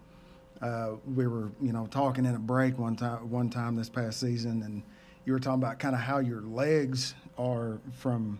uh, 0.61 0.91
we 1.15 1.25
were 1.25 1.51
you 1.59 1.73
know 1.73 1.87
talking 1.87 2.25
in 2.25 2.35
a 2.35 2.39
break 2.39 2.77
one 2.77 2.95
time 2.95 3.29
one 3.29 3.49
time 3.49 3.75
this 3.75 3.89
past 3.89 4.19
season, 4.19 4.61
and 4.61 4.83
you 5.25 5.33
were 5.33 5.39
talking 5.39 5.63
about 5.63 5.79
kind 5.79 5.95
of 5.95 6.01
how 6.01 6.19
your 6.19 6.41
legs 6.41 7.15
are 7.39 7.79
from 7.97 8.39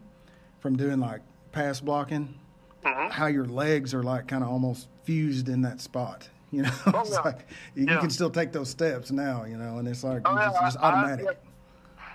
from 0.60 0.78
doing 0.78 1.00
like 1.00 1.22
pass 1.56 1.80
blocking, 1.80 2.36
mm-hmm. 2.84 3.10
how 3.10 3.28
your 3.28 3.46
legs 3.46 3.94
are 3.94 4.04
like 4.04 4.28
kind 4.28 4.44
of 4.44 4.50
almost 4.50 4.90
fused 5.06 5.50
in 5.50 5.64
that 5.64 5.82
spot. 5.82 6.30
You 6.52 6.62
know, 6.62 6.72
oh, 6.86 7.02
it's 7.02 7.12
yeah. 7.12 7.20
like 7.20 7.48
you, 7.76 7.86
yeah. 7.86 8.00
can 8.00 8.10
still 8.10 8.30
take 8.30 8.54
those 8.54 8.70
steps 8.70 9.12
now. 9.12 9.44
You 9.44 9.58
know, 9.58 9.80
and 9.80 9.88
it's 9.90 10.06
like 10.06 10.22
oh, 10.24 10.36
yeah, 10.36 10.54
just, 10.62 10.78
automatic. 10.78 11.28
I, 11.28 11.34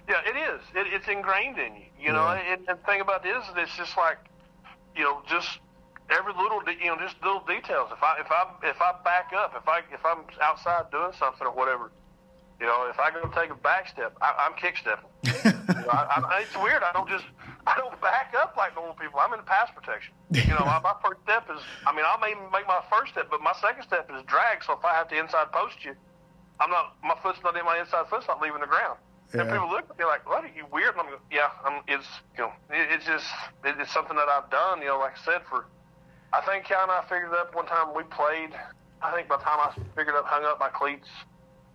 yeah, 0.09 0.23
it 0.25 0.37
is. 0.54 0.61
It, 0.75 0.87
it's 0.94 1.09
ingrained 1.09 1.59
in 1.59 1.75
you. 1.75 1.82
You 2.00 2.12
know, 2.12 2.26
and, 2.26 2.40
and 2.61 2.66
the 2.66 2.80
thing 2.87 3.02
about 3.02 3.23
this 3.23 3.44
is, 3.44 3.50
it's 3.56 3.76
just 3.76 3.99
like, 3.99 4.16
you 4.97 5.02
know, 5.02 5.20
just 5.28 5.59
every 6.09 6.32
little, 6.32 6.62
you 6.80 6.87
know, 6.87 6.97
just 6.97 7.16
little 7.23 7.40
details. 7.40 7.90
If 7.92 8.02
I 8.02 8.20
if 8.20 8.30
I 8.30 8.47
if 8.62 8.80
I 8.80 8.94
back 9.04 9.32
up, 9.37 9.52
if 9.61 9.68
I 9.68 9.80
if 9.92 10.06
I'm 10.06 10.25
outside 10.40 10.90
doing 10.90 11.12
something 11.18 11.47
or 11.47 11.52
whatever, 11.52 11.90
you 12.61 12.66
know, 12.66 12.88
if 12.88 12.99
I 12.99 13.11
go 13.11 13.28
take 13.35 13.50
a 13.50 13.56
back 13.56 13.88
step, 13.88 14.16
I, 14.23 14.47
I'm 14.47 14.56
kick 14.56 14.78
stepping. 14.78 15.11
you 15.25 15.82
know, 15.82 15.90
I, 15.90 16.23
I, 16.25 16.40
it's 16.47 16.56
weird. 16.56 16.82
I 16.82 16.92
don't 16.92 17.09
just 17.09 17.26
I 17.71 17.79
don't 17.79 18.00
back 18.00 18.35
up 18.35 18.57
like 18.57 18.75
normal 18.75 18.95
people. 18.95 19.21
I'm 19.21 19.33
in 19.33 19.45
pass 19.47 19.71
protection. 19.75 20.15
You 20.33 20.55
know, 20.59 20.67
my, 20.67 20.81
my 20.83 20.95
first 21.05 21.23
step 21.23 21.47
is, 21.55 21.62
I 21.87 21.95
mean, 21.95 22.05
I 22.05 22.19
may 22.19 22.35
make 22.50 22.67
my 22.67 22.83
first 22.91 23.12
step, 23.12 23.29
but 23.31 23.41
my 23.41 23.55
second 23.61 23.85
step 23.85 24.11
is 24.11 24.23
drag. 24.27 24.65
So 24.65 24.75
if 24.75 24.85
I 24.85 24.95
have 24.95 25.09
to 25.09 25.19
inside 25.19 25.53
post 25.53 25.85
you, 25.85 25.95
I'm 26.59 26.71
not, 26.71 26.97
my 27.03 27.15
foot's 27.23 27.39
not 27.43 27.57
in 27.57 27.65
my 27.65 27.79
inside 27.79 28.07
foot's 28.11 28.27
not 28.27 28.41
leaving 28.43 28.61
the 28.61 28.67
ground. 28.67 28.99
Yeah. 29.33 29.43
And 29.43 29.50
people 29.50 29.71
look 29.71 29.89
at 29.89 29.97
me 29.97 30.05
like, 30.05 30.29
"What 30.29 30.43
are 30.43 30.50
you 30.50 30.67
weird?" 30.73 30.99
And 30.99 31.07
I'm 31.07 31.11
like, 31.15 31.23
"Yeah, 31.31 31.55
I'm, 31.65 31.83
it's 31.87 32.07
you 32.37 32.43
know, 32.43 32.53
it, 32.69 32.91
it's 32.91 33.07
just 33.07 33.27
it, 33.62 33.77
it's 33.79 33.93
something 33.93 34.17
that 34.17 34.27
I've 34.27 34.50
done. 34.50 34.83
You 34.83 34.89
know, 34.89 34.99
like 34.99 35.15
I 35.15 35.25
said, 35.25 35.43
for 35.49 35.67
I 36.33 36.41
think 36.43 36.65
Cal 36.65 36.83
and 36.83 36.91
I 36.91 37.03
figured 37.03 37.31
it 37.31 37.39
up 37.39 37.55
one 37.55 37.67
time 37.67 37.95
we 37.95 38.03
played. 38.11 38.50
I 39.03 39.15
think 39.15 39.29
by 39.29 39.37
the 39.39 39.45
time 39.45 39.61
I 39.62 39.71
figured 39.95 40.17
up, 40.17 40.27
hung 40.27 40.45
up 40.45 40.59
my 40.59 40.69
cleats, 40.69 41.07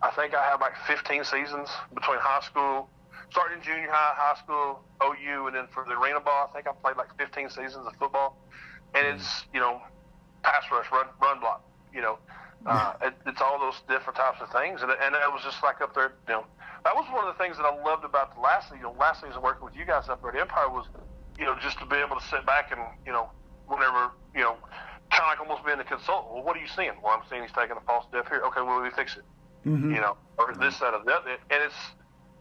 I 0.02 0.12
think 0.12 0.36
I 0.36 0.44
had 0.44 0.60
like 0.60 0.74
15 0.86 1.24
seasons 1.24 1.70
between 1.94 2.20
high 2.20 2.42
school 2.42 2.90
started 3.32 3.58
in 3.58 3.64
junior 3.64 3.90
high, 3.90 4.14
high 4.16 4.40
school, 4.40 4.84
OU, 5.04 5.48
and 5.48 5.56
then 5.56 5.68
for 5.74 5.86
the 5.88 5.94
arena 5.94 6.20
ball, 6.20 6.50
I 6.50 6.54
think 6.54 6.68
I 6.68 6.72
played 6.72 6.98
like 6.98 7.16
15 7.18 7.50
seasons 7.50 7.88
of 7.88 7.96
football. 7.98 8.38
And 8.94 9.06
it's, 9.08 9.46
you 9.54 9.60
know, 9.60 9.82
pass 10.44 10.64
rush, 10.72 10.90
run, 10.92 11.08
run 11.22 11.40
block, 11.40 11.64
you 11.94 12.02
know, 12.02 12.20
uh, 12.66 12.94
it, 13.02 13.14
it's 13.26 13.42
all 13.42 13.60
those 13.60 13.82
different 13.88 14.18
types 14.18 14.42
of 14.42 14.50
things. 14.52 14.82
And, 14.82 14.92
and 14.92 15.14
it 15.14 15.32
was 15.32 15.44
just 15.44 15.62
like 15.62 15.82
up 15.82 15.94
there, 15.94 16.14
you 16.28 16.34
know, 16.34 16.46
that 16.84 16.96
was 16.96 17.06
one 17.12 17.28
of 17.28 17.36
the 17.36 17.44
things 17.44 17.58
that 17.58 17.66
I 17.66 17.74
loved 17.84 18.06
about 18.06 18.34
the 18.36 18.42
last 18.42 18.70
season, 18.70 18.90
last 18.98 19.22
season 19.22 19.42
working 19.42 19.66
with 19.66 19.76
you 19.76 19.86
guys 19.86 20.10
up 20.10 20.22
there 20.22 20.34
at 20.34 20.40
Empire 20.40 20.70
was, 20.70 20.86
you 21.38 21.46
know, 21.46 21.56
just 21.62 21.78
to 21.80 21.86
be 21.86 21.98
able 21.98 22.18
to 22.18 22.26
sit 22.26 22.46
back 22.46 22.72
and, 22.72 22.82
you 23.06 23.12
know, 23.12 23.30
whenever, 23.68 24.12
you 24.34 24.42
know, 24.42 24.58
kind 25.12 25.26
of 25.26 25.30
like 25.30 25.40
almost 25.42 25.66
being 25.66 25.80
a 25.80 25.84
consultant. 25.84 26.34
Well, 26.34 26.44
what 26.44 26.58
are 26.58 26.62
you 26.62 26.70
seeing? 26.70 26.94
Well, 27.04 27.14
I'm 27.14 27.26
seeing 27.30 27.44
he's 27.44 27.52
taking 27.54 27.78
a 27.78 27.86
false 27.86 28.06
step 28.10 28.28
here. 28.30 28.42
Okay, 28.50 28.62
well, 28.62 28.82
we 28.82 28.90
fix 28.92 29.18
it. 29.18 29.26
Mm-hmm. 29.66 29.94
You 29.94 30.02
know, 30.02 30.18
or 30.38 30.54
this, 30.58 30.80
that, 30.80 30.94
or 30.94 31.02
that. 31.06 31.26
And 31.26 31.62
it's, 31.62 31.78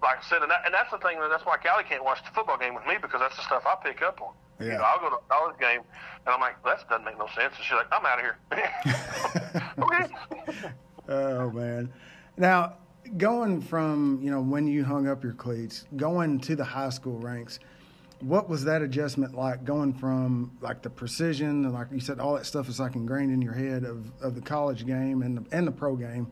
like 0.05 0.19
I 0.19 0.29
said, 0.29 0.43
and, 0.43 0.51
that, 0.51 0.63
and 0.65 0.73
that's 0.73 0.91
the 0.91 0.99
thing. 0.99 1.19
That's 1.19 1.45
why 1.45 1.57
Callie 1.57 1.85
can't 1.89 2.05
watch 2.05 2.23
the 2.25 2.31
football 2.31 2.59
game 2.59 2.75
with 2.75 2.87
me 2.87 2.95
because 3.01 3.21
that's 3.21 3.37
the 3.37 3.43
stuff 3.43 3.65
I 3.67 3.75
pick 3.83 4.03
up 4.03 4.21
on. 4.21 4.35
Yeah. 4.61 4.67
You 4.67 4.79
know, 4.79 4.85
I'll 4.85 5.01
go 5.01 5.11
to 5.11 5.17
a 5.17 5.29
college 5.29 5.59
game, 5.59 5.81
and 6.27 6.35
I'm 6.35 6.41
like, 6.41 6.63
that 6.65 6.89
doesn't 6.89 7.05
make 7.05 7.19
no 7.19 7.27
sense. 7.35 7.55
And 7.57 7.65
she's 7.65 7.73
like, 7.73 7.89
I'm 7.91 8.07
out 8.07 8.19
of 8.19 8.25
here. 8.25 8.39
okay. 10.59 10.71
oh 11.09 11.51
man. 11.51 11.93
Now, 12.37 12.75
going 13.17 13.61
from 13.61 14.21
you 14.23 14.31
know 14.31 14.41
when 14.41 14.67
you 14.67 14.85
hung 14.85 15.09
up 15.09 15.25
your 15.25 15.33
cleats, 15.33 15.87
going 15.97 16.39
to 16.41 16.55
the 16.55 16.65
high 16.65 16.91
school 16.91 17.19
ranks, 17.19 17.59
what 18.21 18.49
was 18.49 18.65
that 18.65 18.83
adjustment 18.83 19.35
like? 19.35 19.65
Going 19.65 19.93
from 19.93 20.57
like 20.61 20.83
the 20.83 20.91
precision 20.91 21.65
and 21.65 21.73
like 21.73 21.89
you 21.93 22.01
said, 22.01 22.21
all 22.21 22.35
that 22.35 22.47
stuff 22.47 22.69
is 22.69 22.81
like 22.81 22.95
ingrained 22.95 23.33
in 23.33 23.43
your 23.43 23.53
head 23.53 23.85
of, 23.85 24.11
of 24.23 24.35
the 24.35 24.41
college 24.41 24.87
game 24.87 25.23
and 25.23 25.39
the, 25.39 25.57
and 25.57 25.67
the 25.67 25.73
pro 25.73 25.97
game, 25.97 26.31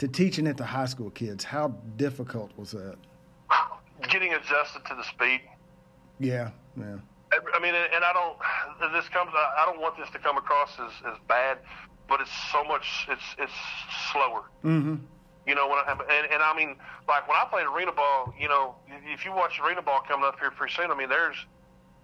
to 0.00 0.08
teaching 0.08 0.46
it 0.46 0.56
to 0.56 0.64
high 0.64 0.86
school 0.86 1.10
kids. 1.10 1.44
How 1.44 1.68
difficult 1.96 2.50
was 2.56 2.72
that? 2.72 2.96
Getting 4.08 4.32
adjusted 4.32 4.82
to 4.86 4.94
the 4.94 5.04
speed. 5.04 5.42
Yeah, 6.18 6.50
yeah. 6.76 6.96
I 7.54 7.60
mean, 7.60 7.74
and 7.74 8.02
I 8.02 8.12
don't. 8.12 8.92
This 8.92 9.08
comes. 9.10 9.30
I 9.34 9.64
don't 9.66 9.80
want 9.80 9.96
this 9.98 10.08
to 10.10 10.18
come 10.18 10.38
across 10.38 10.70
as, 10.80 10.90
as 11.12 11.18
bad, 11.28 11.58
but 12.08 12.20
it's 12.20 12.32
so 12.50 12.64
much. 12.64 13.06
It's 13.08 13.22
it's 13.38 13.52
slower. 14.10 14.44
Mm-hmm. 14.64 14.96
You 15.46 15.54
know, 15.54 15.68
when 15.68 15.78
I, 15.78 15.92
and, 15.92 16.32
and 16.32 16.42
I 16.42 16.56
mean, 16.56 16.76
like 17.06 17.28
when 17.28 17.36
I 17.36 17.44
played 17.50 17.66
arena 17.66 17.92
ball, 17.92 18.34
you 18.40 18.48
know, 18.48 18.76
if 19.04 19.24
you 19.24 19.32
watch 19.32 19.60
arena 19.60 19.82
ball 19.82 20.00
coming 20.08 20.24
up 20.24 20.40
here 20.40 20.50
pretty 20.50 20.74
soon, 20.74 20.90
I 20.90 20.96
mean, 20.96 21.08
there's, 21.08 21.36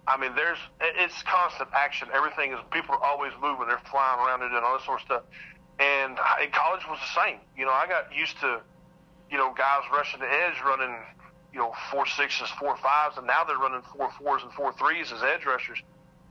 I 0.07 0.17
mean, 0.17 0.35
there's, 0.35 0.57
it's 0.81 1.23
constant 1.23 1.69
action. 1.73 2.09
Everything 2.13 2.51
is, 2.51 2.59
people 2.71 2.95
are 2.95 3.03
always 3.03 3.31
moving. 3.41 3.67
They're 3.67 3.81
flying 3.89 4.19
around 4.19 4.41
it 4.41 4.51
and 4.51 4.65
all 4.65 4.77
this 4.77 4.85
sort 4.85 5.01
of 5.01 5.05
stuff. 5.05 5.23
And 5.79 6.17
in 6.43 6.51
college 6.51 6.83
was 6.89 6.99
the 6.99 7.21
same. 7.21 7.39
You 7.55 7.65
know, 7.65 7.71
I 7.71 7.87
got 7.87 8.13
used 8.15 8.39
to, 8.41 8.61
you 9.29 9.37
know, 9.37 9.53
guys 9.53 9.83
rushing 9.91 10.19
the 10.19 10.25
edge, 10.25 10.55
running, 10.65 10.95
you 11.53 11.59
know, 11.59 11.73
four 11.91 12.05
sixes, 12.07 12.49
four 12.59 12.75
fives, 12.77 13.17
and 13.17 13.27
now 13.27 13.43
they're 13.43 13.57
running 13.57 13.81
four 13.95 14.09
fours 14.19 14.41
and 14.43 14.51
four 14.53 14.73
threes 14.73 15.11
as 15.11 15.21
edge 15.21 15.45
rushers. 15.45 15.81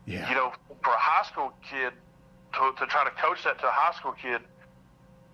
Yeah. 0.04 0.28
You 0.28 0.34
know, 0.34 0.52
for 0.82 0.90
a 0.90 0.98
high 0.98 1.26
school 1.26 1.52
kid 1.70 1.92
to, 2.54 2.72
to 2.78 2.86
try 2.86 3.04
to 3.04 3.10
coach 3.10 3.44
that 3.44 3.58
to 3.60 3.66
a 3.68 3.70
high 3.70 3.96
school 3.96 4.12
kid– 4.12 4.40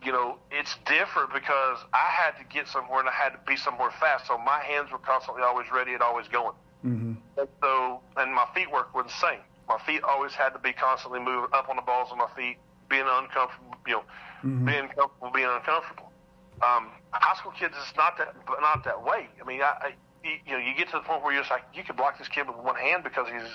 you 0.05 0.13
know, 0.13 0.39
it's 0.51 0.77
different 0.87 1.33
because 1.33 1.79
I 1.93 2.09
had 2.11 2.33
to 2.39 2.45
get 2.45 2.67
somewhere 2.69 3.01
and 3.01 3.09
I 3.09 3.13
had 3.13 3.31
to 3.31 3.39
be 3.47 3.57
somewhere 3.57 3.91
fast. 4.01 4.27
So 4.27 4.39
my 4.39 4.61
hands 4.61 4.91
were 4.91 4.99
constantly 4.99 5.43
always 5.43 5.67
ready 5.73 5.93
and 5.93 6.03
always 6.03 6.29
going. 6.29 6.55
Mm-hmm. 6.85 7.13
And 7.39 7.49
so, 7.63 8.01
and 8.17 8.35
my 8.35 8.47
feet 8.55 8.71
work 8.71 8.95
was 8.95 9.07
the 9.07 9.27
same. 9.27 9.41
My 9.69 9.79
feet 9.87 10.03
always 10.03 10.33
had 10.33 10.51
to 10.51 10.59
be 10.59 10.73
constantly 10.73 11.21
moving 11.21 11.51
up 11.53 11.69
on 11.69 11.77
the 11.77 11.83
balls 11.83 12.09
of 12.11 12.19
my 12.19 12.27
feet, 12.37 12.57
being 12.93 13.09
uncomfortable, 13.09 13.75
you 13.89 13.97
know, 13.97 14.05
mm-hmm. 14.45 14.67
being 14.69 14.89
comfortable, 14.93 15.33
being 15.33 15.49
uncomfortable. 15.49 16.13
Um, 16.61 16.93
high 17.11 17.37
school 17.41 17.53
kids, 17.59 17.75
is 17.75 17.97
not 17.97 18.19
that, 18.19 18.37
not 18.61 18.85
that 18.85 19.03
way. 19.03 19.33
I 19.41 19.45
mean, 19.49 19.63
I, 19.63 19.73
I, 19.89 19.91
you 20.23 20.53
know, 20.53 20.61
you 20.61 20.77
get 20.77 20.93
to 20.93 21.01
the 21.01 21.07
point 21.09 21.25
where 21.25 21.33
you're 21.33 21.43
just 21.43 21.51
like, 21.51 21.65
you 21.73 21.83
could 21.83 21.97
block 21.97 22.19
this 22.19 22.29
kid 22.29 22.47
with 22.47 22.61
one 22.61 22.77
hand 22.77 23.03
because 23.03 23.27
he's, 23.33 23.51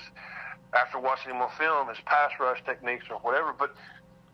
after 0.73 0.99
watching 0.99 1.31
him 1.31 1.39
on 1.39 1.49
film, 1.57 1.87
his 1.87 2.01
pass 2.05 2.31
rush 2.39 2.59
techniques 2.65 3.05
or 3.09 3.17
whatever. 3.21 3.53
But, 3.53 3.75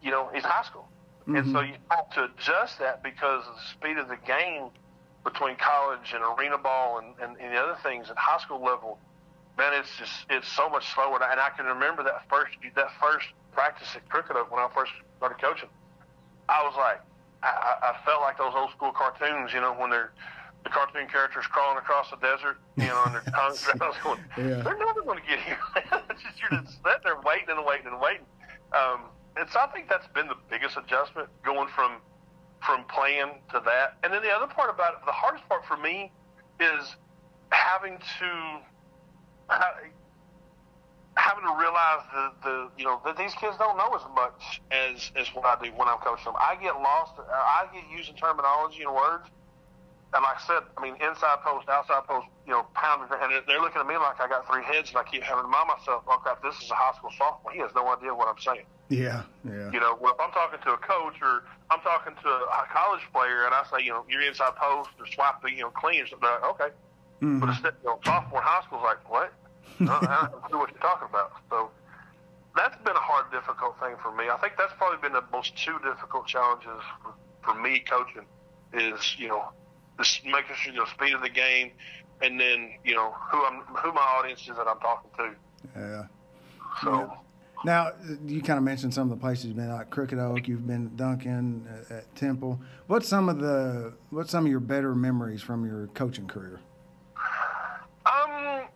you 0.01 0.09
know, 0.09 0.31
he's 0.33 0.43
high 0.43 0.63
school. 0.63 0.87
Mm-hmm. 1.27 1.35
And 1.35 1.51
so 1.51 1.59
you 1.61 1.75
have 1.91 2.09
to 2.15 2.31
adjust 2.31 2.79
that 2.79 3.03
because 3.03 3.45
of 3.45 3.53
the 3.53 3.67
speed 3.75 3.97
of 3.97 4.07
the 4.07 4.17
game 4.25 4.71
between 5.23 5.55
college 5.55 6.15
and 6.15 6.23
arena 6.23 6.57
ball 6.57 6.99
and, 6.99 7.13
and, 7.21 7.39
and 7.39 7.53
the 7.53 7.59
other 7.59 7.77
things 7.83 8.09
at 8.09 8.17
high 8.17 8.39
school 8.39 8.63
level. 8.63 8.97
Man, 9.57 9.71
it's 9.73 9.93
just 9.99 10.25
it's 10.31 10.47
so 10.47 10.67
much 10.67 10.83
slower. 10.95 11.21
And 11.21 11.39
I 11.39 11.49
can 11.55 11.65
remember 11.65 12.03
that 12.03 12.27
first 12.27 12.57
that 12.75 12.89
first 12.99 13.27
practice 13.53 13.87
at 13.95 14.07
Crooked 14.09 14.35
Oak 14.35 14.51
when 14.51 14.59
I 14.59 14.67
first 14.73 14.91
started 15.17 15.39
coaching. 15.39 15.69
I 16.49 16.63
was 16.63 16.75
like, 16.77 17.01
I, 17.41 17.93
I 17.93 18.05
felt 18.05 18.21
like 18.21 18.37
those 18.37 18.53
old 18.55 18.71
school 18.71 18.91
cartoons, 18.91 19.53
you 19.53 19.61
know, 19.61 19.73
when 19.73 19.89
they're 19.89 20.11
the 20.63 20.69
cartoon 20.69 21.07
characters 21.07 21.45
crawling 21.47 21.77
across 21.77 22.09
the 22.09 22.15
desert, 22.17 22.57
you 22.77 22.87
know, 22.87 23.03
and 23.05 23.15
their 23.15 23.21
tongues. 23.35 23.67
I 23.67 23.87
was 23.87 23.97
going, 24.03 24.19
yeah. 24.37 24.63
they're 24.63 24.77
never 24.77 25.01
going 25.03 25.19
to 25.19 25.27
get 25.27 25.39
here. 25.39 25.59
it's 26.09 26.23
just 26.23 26.39
you're 26.39 26.61
just 26.61 26.79
sitting 26.79 27.03
there 27.03 27.19
waiting 27.21 27.49
and 27.49 27.65
waiting 27.65 27.87
and 27.87 27.99
waiting. 27.99 28.25
Um, 28.71 29.11
and 29.35 29.49
so 29.49 29.59
I 29.59 29.67
think 29.67 29.89
that's 29.89 30.07
been 30.07 30.27
the 30.27 30.39
biggest 30.49 30.77
adjustment 30.77 31.29
going 31.43 31.67
from 31.69 31.99
from 32.65 32.85
playing 32.85 33.43
to 33.51 33.61
that. 33.65 33.97
And 34.03 34.13
then 34.13 34.21
the 34.21 34.31
other 34.31 34.47
part 34.47 34.69
about 34.69 34.93
it, 34.93 34.99
the 35.05 35.11
hardest 35.11 35.47
part 35.49 35.65
for 35.65 35.75
me 35.75 36.13
is 36.61 36.95
having 37.49 37.97
to 38.19 38.61
having 41.15 41.43
to 41.45 41.55
realize 41.57 42.01
the, 42.13 42.31
the 42.43 42.69
you 42.77 42.85
know 42.85 43.01
that 43.05 43.17
these 43.17 43.33
kids 43.35 43.57
don't 43.57 43.77
know 43.77 43.93
as 43.95 44.01
much 44.15 44.61
as 44.71 45.11
as 45.15 45.27
what 45.35 45.45
I 45.45 45.63
do 45.63 45.71
when 45.75 45.87
I'm 45.87 45.99
coaching 45.99 46.25
them. 46.25 46.35
I 46.37 46.55
get 46.55 46.75
lost. 46.75 47.13
I 47.19 47.67
get 47.73 47.83
using 47.91 48.15
terminology 48.15 48.83
and 48.83 48.93
words 48.93 49.29
and 50.13 50.21
like 50.21 50.37
I 50.37 50.45
said, 50.45 50.63
I 50.77 50.81
mean, 50.81 50.93
inside 51.01 51.41
post, 51.41 51.67
outside 51.69 52.05
post, 52.05 52.27
you 52.45 52.53
know, 52.53 52.65
pounding, 52.73 53.09
and 53.09 53.33
they're 53.47 53.61
looking 53.61 53.81
at 53.81 53.87
me 53.87 53.97
like 53.97 54.21
I 54.21 54.27
got 54.29 54.45
three 54.45 54.63
heads, 54.63 54.89
and 54.89 54.97
I 54.97 55.03
keep 55.03 55.23
having 55.23 55.41
to 55.41 55.49
remind 55.49 55.67
myself, 55.67 56.05
oh 56.07 56.17
crap, 56.21 56.43
this 56.43 56.55
is 56.61 56.69
a 56.69 56.75
high 56.75 56.93
school 56.97 57.09
sophomore. 57.17 57.51
He 57.51 57.59
has 57.59 57.71
no 57.73 57.87
idea 57.89 58.13
what 58.13 58.27
I'm 58.27 58.37
saying. 58.37 58.65
Yeah, 58.89 59.23
yeah. 59.43 59.73
You 59.73 59.79
know, 59.79 59.97
well, 59.99 60.13
if 60.13 60.21
I'm 60.21 60.31
talking 60.31 60.59
to 60.61 60.73
a 60.73 60.77
coach 60.77 61.17
or 61.21 61.43
I'm 61.71 61.81
talking 61.81 62.13
to 62.13 62.29
a 62.29 62.65
college 62.69 63.01
player, 63.11 63.45
and 63.45 63.53
I 63.53 63.65
say, 63.73 63.83
you 63.83 63.89
know, 63.89 64.05
you're 64.07 64.21
inside 64.21 64.53
post 64.55 64.91
or 64.99 65.07
swap 65.07 65.41
the, 65.41 65.49
you 65.49 65.65
know, 65.65 65.71
clean 65.73 66.03
or 66.03 66.07
something, 66.07 66.29
like, 66.29 66.45
okay. 66.45 66.69
Mm-hmm. 67.21 67.39
But 67.39 67.49
instead, 67.49 67.73
you 67.81 67.89
know, 67.89 67.99
sophomore 68.05 68.41
high 68.41 68.61
school's 68.65 68.83
like, 68.83 69.01
what? 69.09 69.33
I 69.79 70.29
don't 70.31 70.51
know 70.51 70.59
what 70.59 70.71
you're 70.71 70.81
talking 70.81 71.07
about. 71.09 71.31
So 71.49 71.69
that's 72.55 72.77
been 72.83 72.95
a 72.95 72.99
hard, 72.99 73.31
difficult 73.31 73.79
thing 73.79 73.95
for 74.01 74.15
me. 74.15 74.25
I 74.29 74.37
think 74.37 74.53
that's 74.57 74.73
probably 74.77 74.99
been 75.01 75.13
the 75.13 75.23
most 75.31 75.57
two 75.57 75.77
difficult 75.83 76.27
challenges 76.27 76.81
for, 77.01 77.13
for 77.43 77.59
me 77.59 77.79
coaching 77.79 78.25
is, 78.73 79.15
you 79.17 79.27
know, 79.27 79.49
just 79.97 80.25
making 80.25 80.55
sure 80.55 80.73
the 80.73 80.85
speed 80.91 81.13
of 81.13 81.21
the 81.21 81.29
game, 81.29 81.71
and 82.21 82.39
then 82.39 82.73
you 82.83 82.95
know 82.95 83.13
who 83.31 83.45
I'm 83.45 83.61
who 83.75 83.91
my 83.93 84.01
audience 84.01 84.41
is 84.41 84.55
that 84.57 84.67
I'm 84.67 84.79
talking 84.79 85.11
to. 85.17 85.35
Yeah. 85.75 86.03
So. 86.83 86.91
Yeah. 86.91 87.17
Now 87.65 87.91
you 88.25 88.41
kind 88.41 88.57
of 88.57 88.63
mentioned 88.65 88.93
some 88.93 89.09
of 89.09 89.17
the 89.17 89.21
places 89.21 89.45
you've 89.45 89.55
been, 89.55 89.69
like 89.69 89.89
Crooked 89.89 90.19
Oak. 90.19 90.49
You've 90.49 90.67
been 90.67 90.87
at 90.87 90.97
Duncan, 90.97 91.65
at, 91.89 91.97
at 91.97 92.15
Temple. 92.15 92.59
What's 92.87 93.07
some 93.07 93.29
of 93.29 93.39
the 93.39 93.93
what's 94.09 94.31
some 94.31 94.45
of 94.45 94.51
your 94.51 94.59
better 94.59 94.93
memories 94.93 95.41
from 95.41 95.65
your 95.65 95.87
coaching 95.93 96.27
career? 96.27 96.59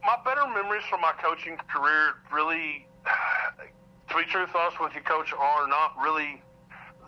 My 0.07 0.15
better 0.23 0.47
memories 0.47 0.83
from 0.89 1.01
my 1.01 1.11
coaching 1.21 1.57
career 1.67 2.15
really, 2.31 2.87
to 4.09 4.15
be 4.15 4.23
truthful 4.23 4.61
with 4.79 4.95
you, 4.95 5.01
Coach, 5.01 5.33
are 5.37 5.67
not 5.67 5.95
really 6.01 6.41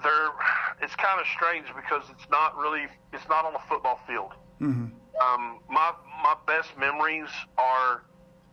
they're 0.04 0.32
it's 0.82 0.96
kind 0.96 1.20
of 1.20 1.28
strange 1.28 1.68
because 1.76 2.04
it's 2.12 2.30
not 2.30 2.58
really 2.58 2.88
it's 3.14 3.28
not 3.30 3.46
on 3.46 3.54
the 3.54 3.64
football 3.70 4.02
field. 4.06 4.34
Mm-hmm. 4.60 4.92
Um, 5.24 5.60
my 5.70 5.94
my 6.24 6.36
best 6.46 6.78
memories 6.78 7.30
are 7.58 8.04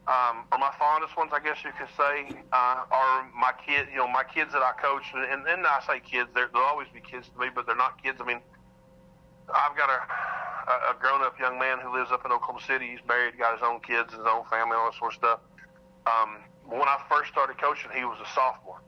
um, 0.07 0.47
or 0.53 0.59
my 0.59 0.73
fondest 0.79 1.17
ones, 1.17 1.33
I 1.35 1.41
guess 1.41 1.59
you 1.65 1.71
could 1.77 1.91
say, 1.97 2.31
uh, 2.53 2.85
are 2.89 3.29
my 3.35 3.51
kid. 3.67 3.89
You 3.91 3.99
know, 3.99 4.09
my 4.09 4.23
kids 4.23 4.53
that 4.53 4.63
I 4.63 4.73
coach, 4.81 5.03
and, 5.13 5.45
and 5.45 5.67
I 5.67 5.81
say 5.85 5.99
kids. 5.99 6.31
They'll 6.35 6.47
always 6.55 6.87
be 6.95 7.01
kids 7.01 7.29
to 7.35 7.39
me, 7.41 7.49
but 7.53 7.67
they're 7.67 7.75
not 7.75 8.01
kids. 8.01 8.21
I 8.21 8.25
mean, 8.25 8.41
I've 9.55 9.77
got 9.77 9.91
a 9.91 10.01
a 10.67 10.95
grown-up 10.99 11.39
young 11.39 11.59
man 11.59 11.79
who 11.79 11.93
lives 11.95 12.11
up 12.11 12.25
in 12.25 12.33
Oklahoma 12.33 12.61
City. 12.67 12.91
He's 12.91 13.07
married, 13.07 13.39
got 13.39 13.55
his 13.55 13.63
own 13.63 13.81
kids, 13.81 14.13
his 14.13 14.27
own 14.27 14.45
family, 14.51 14.77
all 14.77 14.91
that 14.91 14.99
sort 14.99 15.13
of 15.13 15.19
stuff. 15.19 15.41
Um, 16.07 16.43
when 16.67 16.89
I 16.89 16.99
first 17.09 17.31
started 17.31 17.59
coaching, 17.59 17.91
he 17.95 18.05
was 18.05 18.19
a 18.19 18.29
sophomore. 18.35 18.81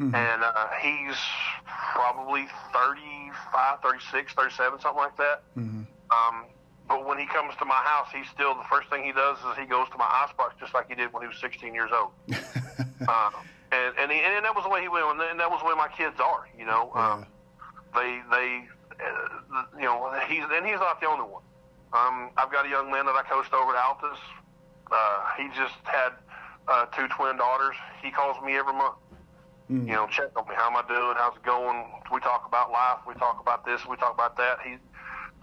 Mm-hmm. 0.00 0.14
And 0.14 0.42
uh, 0.42 0.68
he's 0.80 1.18
probably 1.66 2.46
35, 2.72 3.82
36, 3.82 4.32
37, 4.32 4.80
something 4.80 4.96
like 4.96 5.16
that. 5.16 5.42
Mm-hmm. 5.56 5.82
Um, 6.10 6.44
but 6.88 7.06
when 7.06 7.18
he 7.18 7.26
comes 7.26 7.54
to 7.58 7.64
my 7.64 7.82
house, 7.82 8.08
he's 8.14 8.28
still 8.30 8.54
the 8.54 8.66
first 8.70 8.88
thing 8.90 9.04
he 9.04 9.12
does 9.12 9.38
is 9.38 9.58
he 9.58 9.66
goes 9.66 9.88
to 9.90 9.98
my 9.98 10.08
icebox 10.26 10.54
just 10.58 10.74
like 10.74 10.88
he 10.88 10.94
did 10.94 11.12
when 11.12 11.22
he 11.22 11.28
was 11.28 11.38
16 11.38 11.74
years 11.74 11.90
old. 11.94 12.10
uh, 13.08 13.30
and 13.72 13.94
and, 13.98 14.10
he, 14.10 14.18
and 14.20 14.44
that 14.44 14.54
was 14.54 14.64
the 14.64 14.70
way 14.70 14.82
he 14.82 14.88
went, 14.88 15.06
and 15.06 15.40
that 15.40 15.50
was 15.50 15.60
the 15.62 15.66
way 15.66 15.74
my 15.74 15.88
kids 15.88 16.18
are. 16.20 16.48
You 16.58 16.66
know, 16.66 16.92
um, 16.94 17.26
they 17.94 18.20
they 18.30 18.66
you 19.76 19.84
know 19.84 20.12
he's 20.28 20.44
and 20.52 20.66
he's 20.66 20.80
not 20.80 21.00
the 21.00 21.06
only 21.06 21.24
one. 21.24 21.42
Um, 21.92 22.30
I've 22.36 22.50
got 22.50 22.66
a 22.66 22.68
young 22.68 22.90
man 22.90 23.06
that 23.06 23.14
I 23.14 23.22
coached 23.22 23.52
over 23.52 23.76
at 23.76 23.82
Altus. 23.82 24.16
Uh, 24.90 25.24
he 25.36 25.48
just 25.56 25.76
had 25.84 26.12
uh, 26.68 26.86
two 26.86 27.06
twin 27.08 27.36
daughters. 27.36 27.76
He 28.02 28.10
calls 28.10 28.36
me 28.44 28.56
every 28.56 28.72
month. 28.72 28.96
Mm. 29.70 29.86
You 29.86 29.94
know, 29.94 30.06
check 30.06 30.36
on 30.36 30.48
me. 30.48 30.54
How 30.56 30.68
am 30.68 30.76
I 30.76 30.84
doing? 30.88 31.14
How's 31.16 31.36
it 31.36 31.42
going? 31.42 31.84
We 32.12 32.20
talk 32.20 32.44
about 32.46 32.72
life. 32.72 33.00
We 33.06 33.14
talk 33.14 33.40
about 33.40 33.64
this. 33.64 33.86
We 33.86 33.96
talk 33.96 34.14
about 34.14 34.36
that. 34.36 34.58
He, 34.64 34.76